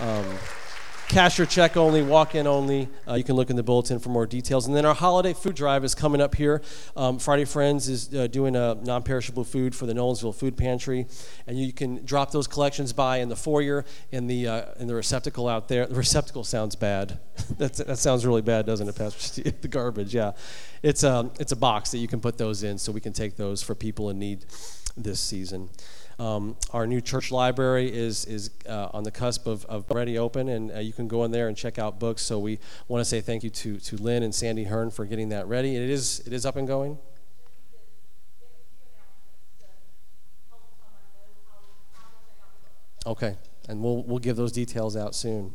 Um, 0.00 0.24
cash 1.08 1.40
or 1.40 1.46
check 1.46 1.76
only, 1.76 2.02
walk 2.02 2.34
in 2.34 2.46
only. 2.46 2.88
Uh, 3.08 3.14
you 3.14 3.24
can 3.24 3.34
look 3.34 3.50
in 3.50 3.56
the 3.56 3.62
bulletin 3.62 3.98
for 3.98 4.10
more 4.10 4.26
details. 4.26 4.66
And 4.66 4.76
then 4.76 4.84
our 4.84 4.94
holiday 4.94 5.32
food 5.32 5.56
drive 5.56 5.84
is 5.84 5.94
coming 5.94 6.20
up 6.20 6.34
here. 6.34 6.62
Um, 6.96 7.18
Friday 7.18 7.46
Friends 7.46 7.88
is 7.88 8.14
uh, 8.14 8.26
doing 8.26 8.54
a 8.54 8.74
non 8.74 9.02
perishable 9.02 9.44
food 9.44 9.74
for 9.74 9.86
the 9.86 9.94
Nolensville 9.94 10.34
Food 10.34 10.56
Pantry. 10.56 11.06
And 11.46 11.58
you 11.58 11.72
can 11.72 12.04
drop 12.04 12.30
those 12.30 12.46
collections 12.46 12.92
by 12.92 13.18
in 13.18 13.28
the 13.28 13.36
foyer, 13.36 13.84
in 14.12 14.26
the, 14.26 14.46
uh, 14.46 14.62
in 14.78 14.86
the 14.86 14.94
receptacle 14.94 15.48
out 15.48 15.68
there. 15.68 15.86
The 15.86 15.94
receptacle 15.94 16.44
sounds 16.44 16.76
bad. 16.76 17.18
That's, 17.58 17.78
that 17.78 17.98
sounds 17.98 18.26
really 18.26 18.42
bad, 18.42 18.66
doesn't 18.66 18.88
it, 18.88 18.96
Pastor 18.96 19.20
Steve? 19.20 19.54
the 19.62 19.68
garbage, 19.68 20.14
yeah. 20.14 20.32
It's 20.82 21.02
a, 21.02 21.12
um, 21.12 21.32
it's 21.40 21.52
a 21.52 21.56
box 21.56 21.90
that 21.92 21.98
you 21.98 22.08
can 22.08 22.20
put 22.20 22.36
those 22.36 22.62
in 22.62 22.78
so 22.78 22.92
we 22.92 23.00
can 23.00 23.12
take 23.12 23.36
those 23.36 23.62
for 23.62 23.74
people 23.74 24.10
in 24.10 24.18
need 24.18 24.44
this 24.96 25.20
season. 25.20 25.70
Um, 26.18 26.56
our 26.72 26.84
new 26.84 27.00
church 27.00 27.30
library 27.30 27.94
is, 27.94 28.24
is 28.24 28.50
uh, 28.68 28.88
on 28.92 29.04
the 29.04 29.10
cusp 29.12 29.46
of, 29.46 29.64
of 29.66 29.88
already 29.88 30.18
open, 30.18 30.48
and 30.48 30.72
uh, 30.72 30.78
you 30.80 30.92
can 30.92 31.06
go 31.06 31.22
in 31.22 31.30
there 31.30 31.46
and 31.46 31.56
check 31.56 31.78
out 31.78 32.00
books. 32.00 32.22
So 32.22 32.40
we 32.40 32.58
want 32.88 33.00
to 33.00 33.04
say 33.04 33.20
thank 33.20 33.44
you 33.44 33.50
to, 33.50 33.78
to 33.78 33.96
Lynn 33.96 34.24
and 34.24 34.34
Sandy 34.34 34.64
Hearn 34.64 34.90
for 34.90 35.04
getting 35.04 35.28
that 35.28 35.46
ready. 35.46 35.76
It 35.76 35.88
is, 35.88 36.20
it 36.26 36.32
is 36.32 36.44
up 36.44 36.56
and 36.56 36.66
going. 36.66 36.98
Okay, 43.06 43.36
and 43.68 43.80
we'll, 43.80 44.02
we'll 44.02 44.18
give 44.18 44.34
those 44.36 44.50
details 44.50 44.96
out 44.96 45.14
soon. 45.14 45.54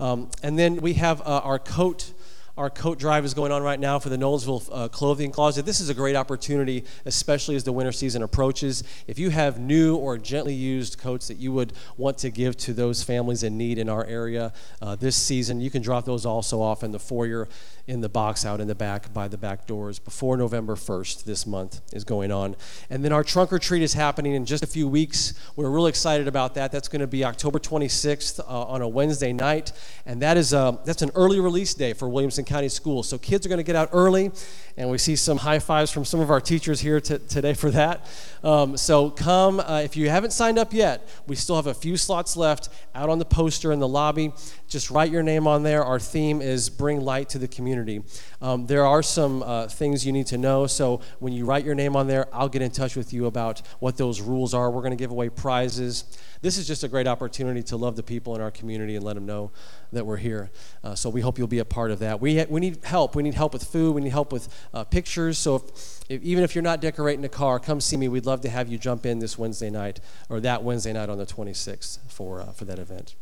Um, 0.00 0.30
and 0.42 0.58
then 0.58 0.76
we 0.76 0.94
have 0.94 1.20
uh, 1.20 1.42
our 1.44 1.58
coat 1.58 2.14
our 2.56 2.70
coat 2.70 2.98
drive 2.98 3.24
is 3.24 3.34
going 3.34 3.52
on 3.52 3.62
right 3.62 3.78
now 3.78 3.98
for 3.98 4.08
the 4.08 4.16
Nolensville 4.16 4.68
uh, 4.72 4.88
Clothing 4.88 5.30
Closet. 5.30 5.64
This 5.64 5.80
is 5.80 5.88
a 5.88 5.94
great 5.94 6.16
opportunity, 6.16 6.84
especially 7.06 7.56
as 7.56 7.64
the 7.64 7.72
winter 7.72 7.92
season 7.92 8.22
approaches. 8.22 8.82
If 9.06 9.18
you 9.18 9.30
have 9.30 9.58
new 9.58 9.96
or 9.96 10.18
gently 10.18 10.54
used 10.54 10.98
coats 10.98 11.28
that 11.28 11.38
you 11.38 11.52
would 11.52 11.72
want 11.96 12.18
to 12.18 12.30
give 12.30 12.56
to 12.58 12.72
those 12.72 13.02
families 13.02 13.42
in 13.42 13.56
need 13.56 13.78
in 13.78 13.88
our 13.88 14.04
area 14.04 14.52
uh, 14.82 14.96
this 14.96 15.16
season, 15.16 15.60
you 15.60 15.70
can 15.70 15.82
drop 15.82 16.04
those 16.04 16.26
also 16.26 16.60
off 16.60 16.82
in 16.82 16.92
the 16.92 16.98
foyer 16.98 17.48
in 17.90 18.00
the 18.00 18.08
box 18.08 18.46
out 18.46 18.60
in 18.60 18.68
the 18.68 18.74
back 18.74 19.12
by 19.12 19.26
the 19.26 19.36
back 19.36 19.66
doors 19.66 19.98
before 19.98 20.36
November 20.36 20.76
1st 20.76 21.24
this 21.24 21.44
month 21.44 21.80
is 21.92 22.04
going 22.04 22.30
on. 22.30 22.54
And 22.88 23.04
then 23.04 23.12
our 23.12 23.24
trunk 23.24 23.52
or 23.52 23.58
treat 23.58 23.82
is 23.82 23.94
happening 23.94 24.34
in 24.34 24.46
just 24.46 24.62
a 24.62 24.66
few 24.66 24.86
weeks. 24.86 25.34
We're 25.56 25.70
really 25.70 25.88
excited 25.88 26.28
about 26.28 26.54
that. 26.54 26.70
That's 26.70 26.86
going 26.86 27.00
to 27.00 27.08
be 27.08 27.24
October 27.24 27.58
26th 27.58 28.38
uh, 28.38 28.44
on 28.44 28.80
a 28.80 28.88
Wednesday 28.88 29.32
night, 29.32 29.72
and 30.06 30.22
that 30.22 30.36
is 30.36 30.52
a, 30.52 30.58
uh, 30.58 30.72
that's 30.84 31.02
an 31.02 31.10
early 31.14 31.40
release 31.40 31.74
day 31.74 31.92
for 31.92 32.08
Williamson 32.08 32.39
County 32.44 32.68
Schools. 32.68 33.08
So 33.08 33.18
kids 33.18 33.46
are 33.46 33.48
going 33.48 33.58
to 33.58 33.64
get 33.64 33.76
out 33.76 33.90
early, 33.92 34.30
and 34.76 34.90
we 34.90 34.98
see 34.98 35.16
some 35.16 35.38
high 35.38 35.58
fives 35.58 35.90
from 35.90 36.04
some 36.04 36.20
of 36.20 36.30
our 36.30 36.40
teachers 36.40 36.80
here 36.80 37.00
t- 37.00 37.18
today 37.28 37.54
for 37.54 37.70
that. 37.70 38.06
Um, 38.42 38.76
so 38.76 39.10
come 39.10 39.60
uh, 39.60 39.82
if 39.84 39.96
you 39.96 40.08
haven't 40.08 40.32
signed 40.32 40.58
up 40.58 40.72
yet. 40.72 41.08
We 41.26 41.36
still 41.36 41.56
have 41.56 41.66
a 41.66 41.74
few 41.74 41.96
slots 41.96 42.36
left 42.36 42.68
out 42.94 43.08
on 43.08 43.18
the 43.18 43.24
poster 43.24 43.72
in 43.72 43.80
the 43.80 43.88
lobby. 43.88 44.32
Just 44.68 44.90
write 44.90 45.10
your 45.10 45.22
name 45.22 45.46
on 45.46 45.62
there. 45.62 45.84
Our 45.84 45.98
theme 45.98 46.40
is 46.40 46.70
bring 46.70 47.00
light 47.00 47.28
to 47.30 47.38
the 47.38 47.48
community. 47.48 48.02
Um, 48.42 48.66
there 48.66 48.86
are 48.86 49.02
some 49.02 49.42
uh, 49.42 49.68
things 49.68 50.06
you 50.06 50.12
need 50.12 50.26
to 50.28 50.38
know. 50.38 50.66
So 50.66 51.00
when 51.18 51.32
you 51.32 51.44
write 51.44 51.64
your 51.64 51.74
name 51.74 51.94
on 51.96 52.06
there, 52.06 52.26
I'll 52.32 52.48
get 52.48 52.62
in 52.62 52.70
touch 52.70 52.96
with 52.96 53.12
you 53.12 53.26
about 53.26 53.62
what 53.80 53.96
those 53.96 54.20
rules 54.20 54.54
are. 54.54 54.70
We're 54.70 54.80
going 54.80 54.92
to 54.92 54.96
give 54.96 55.10
away 55.10 55.28
prizes. 55.28 56.04
This 56.40 56.56
is 56.56 56.66
just 56.66 56.82
a 56.82 56.88
great 56.88 57.06
opportunity 57.06 57.62
to 57.64 57.76
love 57.76 57.96
the 57.96 58.02
people 58.02 58.34
in 58.34 58.40
our 58.40 58.50
community 58.50 58.96
and 58.96 59.04
let 59.04 59.14
them 59.14 59.26
know 59.26 59.50
that 59.92 60.06
we're 60.06 60.16
here. 60.16 60.50
Uh, 60.82 60.94
so 60.94 61.10
we 61.10 61.20
hope 61.20 61.36
you'll 61.36 61.48
be 61.48 61.58
a 61.58 61.64
part 61.64 61.90
of 61.90 61.98
that. 61.98 62.20
We, 62.20 62.38
ha- 62.38 62.46
we 62.48 62.60
need 62.60 62.82
help. 62.84 63.14
We 63.14 63.22
need 63.22 63.34
help 63.34 63.52
with 63.52 63.64
food. 63.64 63.94
We 63.94 64.00
need 64.00 64.12
help 64.12 64.32
with 64.32 64.48
uh, 64.72 64.84
pictures. 64.84 65.36
So 65.36 65.56
if, 65.56 66.00
if, 66.08 66.22
even 66.22 66.42
if 66.42 66.54
you're 66.54 66.62
not 66.62 66.80
decorating 66.80 67.24
a 67.24 67.28
car, 67.28 67.58
come 67.58 67.80
see 67.80 67.96
me. 67.96 68.08
We'd 68.08 68.26
love 68.26 68.40
to 68.42 68.48
have 68.48 68.68
you 68.68 68.78
jump 68.78 69.04
in 69.04 69.18
this 69.18 69.36
Wednesday 69.36 69.68
night 69.68 70.00
or 70.30 70.40
that 70.40 70.62
Wednesday 70.62 70.92
night 70.92 71.10
on 71.10 71.18
the 71.18 71.26
26th 71.26 71.98
for, 72.08 72.40
uh, 72.40 72.52
for 72.52 72.64
that 72.64 72.78
event. 72.78 73.16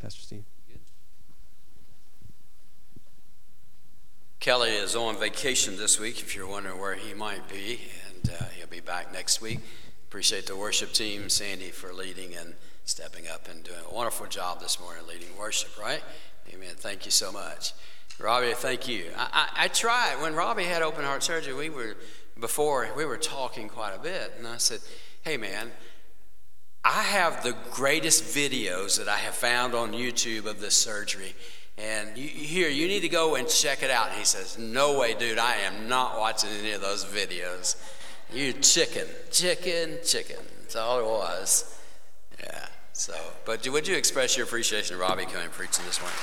Pastor 0.00 0.22
Steve. 0.22 0.44
Kelly 4.42 4.70
is 4.70 4.96
on 4.96 5.16
vacation 5.20 5.76
this 5.76 6.00
week, 6.00 6.18
if 6.18 6.34
you're 6.34 6.48
wondering 6.48 6.80
where 6.80 6.96
he 6.96 7.14
might 7.14 7.48
be, 7.48 7.78
and 8.08 8.32
uh, 8.32 8.44
he'll 8.56 8.66
be 8.66 8.80
back 8.80 9.12
next 9.12 9.40
week. 9.40 9.60
Appreciate 10.08 10.48
the 10.48 10.56
worship 10.56 10.92
team, 10.92 11.28
Sandy, 11.28 11.68
for 11.68 11.92
leading 11.92 12.34
and 12.34 12.54
stepping 12.84 13.28
up 13.28 13.48
and 13.48 13.62
doing 13.62 13.78
a 13.88 13.94
wonderful 13.94 14.26
job 14.26 14.58
this 14.58 14.80
morning 14.80 15.06
leading 15.06 15.28
worship, 15.38 15.80
right? 15.80 16.02
Amen. 16.52 16.74
Thank 16.76 17.04
you 17.04 17.12
so 17.12 17.30
much. 17.30 17.72
Robbie, 18.18 18.52
thank 18.54 18.88
you. 18.88 19.12
I, 19.16 19.28
I, 19.32 19.64
I 19.64 19.68
tried. 19.68 20.20
When 20.20 20.34
Robbie 20.34 20.64
had 20.64 20.82
open 20.82 21.04
heart 21.04 21.22
surgery, 21.22 21.54
we 21.54 21.70
were, 21.70 21.96
before, 22.40 22.88
we 22.96 23.04
were 23.04 23.18
talking 23.18 23.68
quite 23.68 23.94
a 23.94 24.00
bit, 24.00 24.34
and 24.36 24.48
I 24.48 24.56
said, 24.56 24.80
hey, 25.22 25.36
man, 25.36 25.70
I 26.84 27.02
have 27.02 27.44
the 27.44 27.54
greatest 27.70 28.24
videos 28.24 28.98
that 28.98 29.06
I 29.06 29.18
have 29.18 29.34
found 29.34 29.76
on 29.76 29.92
YouTube 29.92 30.46
of 30.46 30.60
this 30.60 30.74
surgery 30.74 31.36
and 31.82 32.16
you, 32.16 32.28
here, 32.28 32.68
you 32.68 32.86
need 32.86 33.00
to 33.00 33.08
go 33.08 33.34
and 33.34 33.48
check 33.48 33.82
it 33.82 33.90
out. 33.90 34.08
And 34.08 34.18
he 34.18 34.24
says, 34.24 34.56
No 34.56 34.98
way, 34.98 35.14
dude, 35.14 35.38
I 35.38 35.56
am 35.56 35.88
not 35.88 36.18
watching 36.18 36.50
any 36.50 36.72
of 36.72 36.80
those 36.80 37.04
videos. 37.04 37.76
You 38.32 38.52
chicken, 38.52 39.06
chicken, 39.30 39.98
chicken. 40.04 40.36
That's 40.60 40.76
all 40.76 41.00
it 41.00 41.04
was. 41.04 41.78
Yeah. 42.40 42.66
So, 42.92 43.14
but 43.44 43.66
would 43.68 43.88
you 43.88 43.96
express 43.96 44.36
your 44.36 44.46
appreciation 44.46 44.96
to 44.96 45.02
Robbie 45.02 45.24
coming 45.24 45.44
and 45.44 45.52
preaching 45.52 45.84
this 45.84 46.00
morning? 46.00 46.18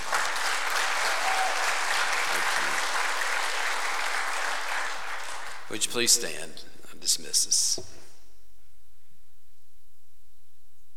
Would 5.69 5.86
you 5.86 5.91
please 5.91 6.11
stand? 6.11 6.64
I 6.91 6.99
dismiss 6.99 7.45
this. 7.45 7.80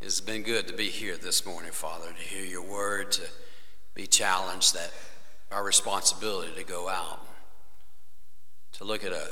It's 0.01 0.21
been 0.21 0.43
good 0.43 0.67
to 0.69 0.75
be 0.75 0.89
here 0.89 1.17
this 1.17 1.45
morning, 1.45 1.73
Father, 1.73 2.09
to 2.09 2.23
hear 2.23 2.45
your 2.45 2.63
word, 2.63 3.13
to 3.13 3.23
be 3.95 4.07
challenged 4.07 4.75
that 4.75 4.93
our 5.51 5.65
responsibility 5.65 6.53
to 6.57 6.65
go 6.65 6.89
out, 6.89 7.21
to 8.73 8.85
look 8.85 9.05
at 9.05 9.13
a 9.13 9.29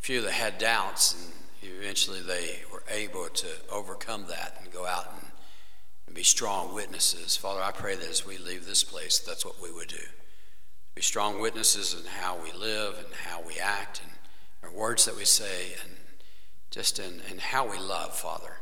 few 0.00 0.20
that 0.22 0.32
had 0.32 0.58
doubts, 0.58 1.14
and 1.14 1.70
eventually 1.80 2.20
they 2.20 2.60
were 2.72 2.82
able 2.90 3.26
to 3.28 3.46
overcome 3.70 4.26
that 4.28 4.58
and 4.62 4.72
go 4.72 4.86
out 4.86 5.08
and, 5.14 5.26
and 6.06 6.14
be 6.14 6.22
strong 6.22 6.74
witnesses. 6.74 7.36
Father, 7.36 7.62
I 7.62 7.70
pray 7.70 7.94
that 7.94 8.08
as 8.08 8.26
we 8.26 8.36
leave 8.36 8.66
this 8.66 8.84
place, 8.84 9.18
that's 9.18 9.44
what 9.44 9.62
we 9.62 9.72
would 9.72 9.88
do. 9.88 10.04
Be 10.94 11.02
strong 11.02 11.40
witnesses 11.40 11.94
in 11.98 12.06
how 12.06 12.36
we 12.42 12.52
live 12.52 12.98
and 12.98 13.14
how 13.26 13.40
we 13.40 13.58
act 13.58 14.02
and 14.02 14.12
our 14.62 14.70
words 14.70 15.06
that 15.06 15.16
we 15.16 15.24
say 15.24 15.74
and 15.82 15.92
just 16.70 16.98
in, 16.98 17.22
in 17.30 17.38
how 17.38 17.70
we 17.70 17.78
love, 17.78 18.14
Father. 18.14 18.58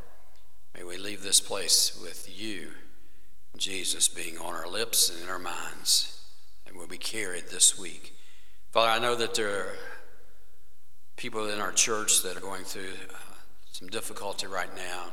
May 0.75 0.83
we 0.83 0.97
leave 0.97 1.23
this 1.23 1.41
place 1.41 1.99
with 2.01 2.29
you 2.29 2.71
Jesus 3.57 4.07
being 4.07 4.37
on 4.37 4.53
our 4.53 4.67
lips 4.67 5.09
and 5.09 5.23
in 5.23 5.29
our 5.29 5.39
minds, 5.39 6.21
and 6.65 6.75
will 6.75 6.87
be 6.87 6.97
carried 6.97 7.45
this 7.49 7.77
week. 7.77 8.15
Father, 8.71 8.89
I 8.89 8.99
know 8.99 9.15
that 9.15 9.35
there 9.35 9.49
are 9.49 9.75
people 11.17 11.49
in 11.49 11.59
our 11.59 11.71
church 11.71 12.23
that 12.23 12.37
are 12.37 12.41
going 12.41 12.63
through 12.63 12.93
uh, 13.09 13.17
some 13.71 13.87
difficulty 13.89 14.47
right 14.47 14.73
now, 14.75 15.07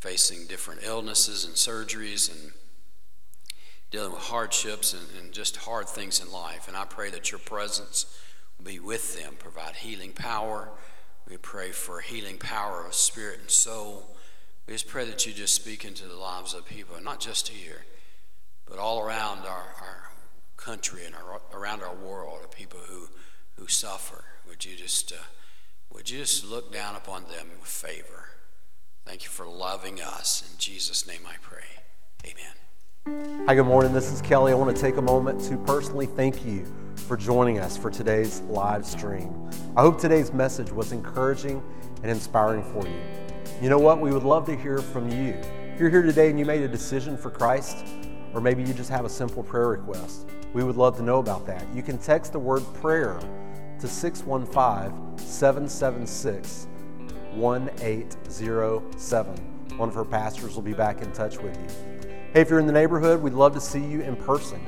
facing 0.00 0.46
different 0.46 0.80
illnesses 0.82 1.44
and 1.44 1.54
surgeries 1.54 2.30
and 2.30 2.52
dealing 3.90 4.12
with 4.12 4.22
hardships 4.22 4.92
and, 4.92 5.06
and 5.20 5.32
just 5.32 5.56
hard 5.58 5.88
things 5.88 6.20
in 6.20 6.32
life. 6.32 6.66
And 6.66 6.76
I 6.76 6.84
pray 6.84 7.10
that 7.10 7.30
your 7.30 7.38
presence 7.38 8.06
will 8.58 8.64
be 8.64 8.80
with 8.80 9.16
them, 9.16 9.34
provide 9.38 9.76
healing 9.76 10.12
power. 10.12 10.70
We 11.28 11.36
pray 11.36 11.70
for 11.70 12.00
healing 12.00 12.38
power 12.38 12.84
of 12.86 12.94
spirit 12.94 13.40
and 13.40 13.50
soul. 13.50 14.16
We 14.66 14.74
just 14.74 14.88
pray 14.88 15.04
that 15.04 15.26
you 15.26 15.32
just 15.32 15.54
speak 15.54 15.84
into 15.84 16.06
the 16.06 16.16
lives 16.16 16.54
of 16.54 16.64
people, 16.64 16.96
not 17.02 17.20
just 17.20 17.48
here, 17.48 17.84
but 18.66 18.78
all 18.78 19.00
around 19.00 19.40
our, 19.40 19.74
our 19.80 20.10
country 20.56 21.04
and 21.04 21.14
our, 21.14 21.40
around 21.52 21.82
our 21.82 21.94
world 21.94 22.40
of 22.42 22.50
people 22.50 22.80
who, 22.88 23.08
who 23.56 23.66
suffer. 23.66 24.24
Would 24.48 24.64
you 24.64 24.76
just 24.76 25.12
uh, 25.12 25.16
would 25.94 26.10
you 26.10 26.18
just 26.18 26.44
look 26.44 26.72
down 26.72 26.96
upon 26.96 27.24
them 27.24 27.48
with 27.60 27.68
favor? 27.68 28.30
Thank 29.04 29.22
you 29.22 29.30
for 29.30 29.46
loving 29.46 30.00
us. 30.00 30.42
In 30.50 30.58
Jesus' 30.58 31.06
name 31.06 31.20
I 31.26 31.36
pray. 31.40 31.62
Amen. 32.26 33.46
Hi, 33.46 33.54
good 33.54 33.66
morning. 33.66 33.92
This 33.92 34.10
is 34.10 34.20
Kelly. 34.22 34.50
I 34.50 34.54
want 34.56 34.74
to 34.74 34.82
take 34.82 34.96
a 34.96 35.02
moment 35.02 35.40
to 35.42 35.56
personally 35.58 36.06
thank 36.06 36.44
you 36.44 36.66
for 36.96 37.16
joining 37.16 37.58
us 37.58 37.76
for 37.76 37.90
today's 37.90 38.40
live 38.42 38.84
stream. 38.84 39.50
I 39.76 39.82
hope 39.82 40.00
today's 40.00 40.32
message 40.32 40.72
was 40.72 40.90
encouraging 40.92 41.62
and 42.02 42.10
inspiring 42.10 42.62
for 42.62 42.86
you. 42.88 43.23
You 43.64 43.70
know 43.70 43.78
what? 43.78 43.98
We 43.98 44.12
would 44.12 44.24
love 44.24 44.44
to 44.48 44.54
hear 44.54 44.76
from 44.76 45.08
you. 45.08 45.40
If 45.72 45.80
you're 45.80 45.88
here 45.88 46.02
today 46.02 46.28
and 46.28 46.38
you 46.38 46.44
made 46.44 46.60
a 46.60 46.68
decision 46.68 47.16
for 47.16 47.30
Christ, 47.30 47.86
or 48.34 48.42
maybe 48.42 48.62
you 48.62 48.74
just 48.74 48.90
have 48.90 49.06
a 49.06 49.08
simple 49.08 49.42
prayer 49.42 49.68
request, 49.68 50.26
we 50.52 50.62
would 50.62 50.76
love 50.76 50.98
to 50.98 51.02
know 51.02 51.18
about 51.18 51.46
that. 51.46 51.64
You 51.74 51.82
can 51.82 51.96
text 51.96 52.32
the 52.32 52.38
word 52.38 52.62
prayer 52.74 53.18
to 53.80 53.88
615 53.88 55.16
776 55.16 56.66
1807. 57.32 59.36
One 59.78 59.88
of 59.88 59.94
her 59.94 60.04
pastors 60.04 60.56
will 60.56 60.62
be 60.62 60.74
back 60.74 61.00
in 61.00 61.10
touch 61.12 61.38
with 61.38 61.56
you. 61.56 62.10
Hey, 62.34 62.42
if 62.42 62.50
you're 62.50 62.60
in 62.60 62.66
the 62.66 62.72
neighborhood, 62.72 63.22
we'd 63.22 63.32
love 63.32 63.54
to 63.54 63.62
see 63.62 63.82
you 63.82 64.02
in 64.02 64.14
person. 64.14 64.60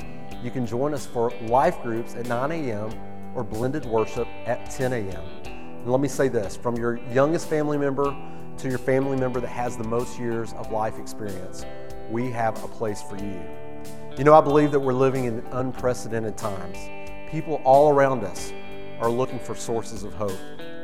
You 0.42 0.50
can 0.50 0.66
join 0.66 0.94
us 0.94 1.04
for 1.04 1.34
life 1.42 1.82
groups 1.82 2.14
at 2.14 2.28
9 2.28 2.50
a.m. 2.50 2.98
or 3.34 3.44
blended 3.44 3.84
worship 3.84 4.26
at 4.46 4.70
10 4.70 4.94
a.m. 4.94 5.22
And 5.44 5.92
let 5.92 6.00
me 6.00 6.08
say 6.08 6.28
this 6.28 6.56
from 6.56 6.76
your 6.76 6.96
youngest 7.12 7.50
family 7.50 7.76
member 7.76 8.16
to 8.58 8.68
your 8.68 8.78
family 8.78 9.16
member 9.16 9.40
that 9.40 9.48
has 9.48 9.76
the 9.76 9.84
most 9.84 10.18
years 10.18 10.52
of 10.54 10.70
life 10.70 10.98
experience, 10.98 11.66
we 12.10 12.30
have 12.30 12.62
a 12.64 12.68
place 12.68 13.02
for 13.02 13.16
you. 13.18 13.40
You 14.16 14.24
know, 14.24 14.34
I 14.34 14.40
believe 14.40 14.70
that 14.72 14.80
we're 14.80 14.94
living 14.94 15.26
in 15.26 15.44
unprecedented 15.52 16.38
times. 16.38 16.78
People 17.30 17.60
all 17.64 17.92
around 17.92 18.24
us 18.24 18.52
are 19.00 19.10
looking 19.10 19.38
for 19.38 19.54
sources 19.54 20.04
of 20.04 20.14
hope. 20.14 20.38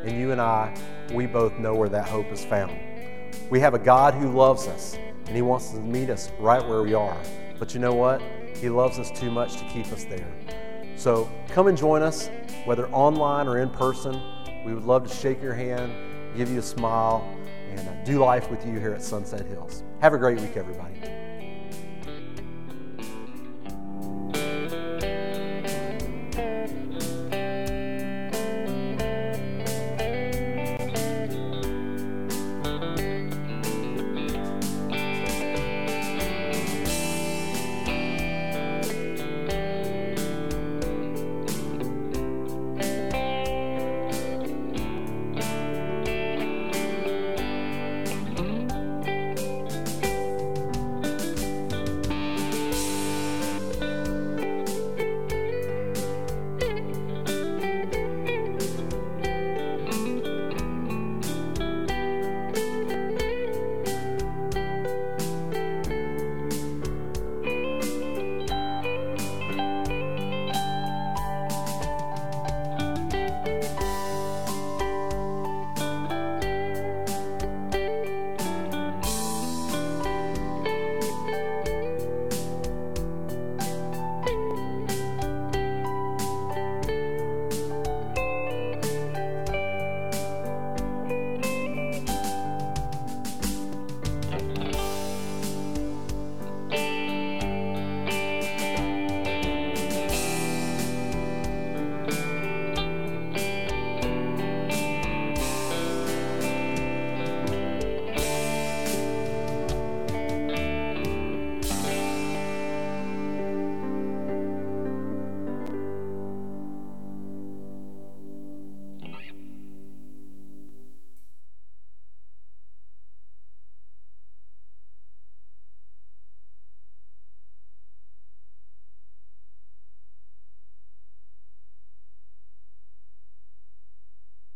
And 0.04 0.18
you 0.18 0.32
and 0.32 0.40
I, 0.40 0.76
we 1.12 1.26
both 1.26 1.58
know 1.58 1.74
where 1.74 1.88
that 1.88 2.08
hope 2.08 2.26
is 2.26 2.44
found. 2.44 2.78
We 3.48 3.60
have 3.60 3.72
a 3.72 3.78
God 3.78 4.14
who 4.14 4.30
loves 4.30 4.66
us, 4.66 4.98
and 5.26 5.34
He 5.34 5.42
wants 5.42 5.70
to 5.70 5.78
meet 5.78 6.10
us 6.10 6.30
right 6.38 6.66
where 6.66 6.82
we 6.82 6.92
are. 6.92 7.16
But 7.58 7.72
you 7.72 7.80
know 7.80 7.94
what? 7.94 8.20
He 8.56 8.68
loves 8.68 8.98
us 8.98 9.10
too 9.12 9.30
much 9.30 9.56
to 9.56 9.64
keep 9.66 9.86
us 9.92 10.04
there. 10.04 10.28
So 10.96 11.30
come 11.48 11.68
and 11.68 11.78
join 11.78 12.02
us, 12.02 12.28
whether 12.64 12.88
online 12.90 13.48
or 13.48 13.58
in 13.58 13.70
person. 13.70 14.20
We 14.64 14.74
would 14.74 14.84
love 14.84 15.08
to 15.08 15.14
shake 15.14 15.40
your 15.40 15.54
hand, 15.54 15.92
give 16.36 16.50
you 16.50 16.58
a 16.58 16.62
smile, 16.62 17.26
and 17.78 17.88
uh, 17.88 17.92
do 18.04 18.18
life 18.18 18.50
with 18.50 18.66
you 18.66 18.78
here 18.78 18.92
at 18.92 19.02
Sunset 19.02 19.46
Hills. 19.46 19.82
Have 20.00 20.14
a 20.14 20.18
great 20.18 20.40
week, 20.40 20.56
everybody. 20.56 21.21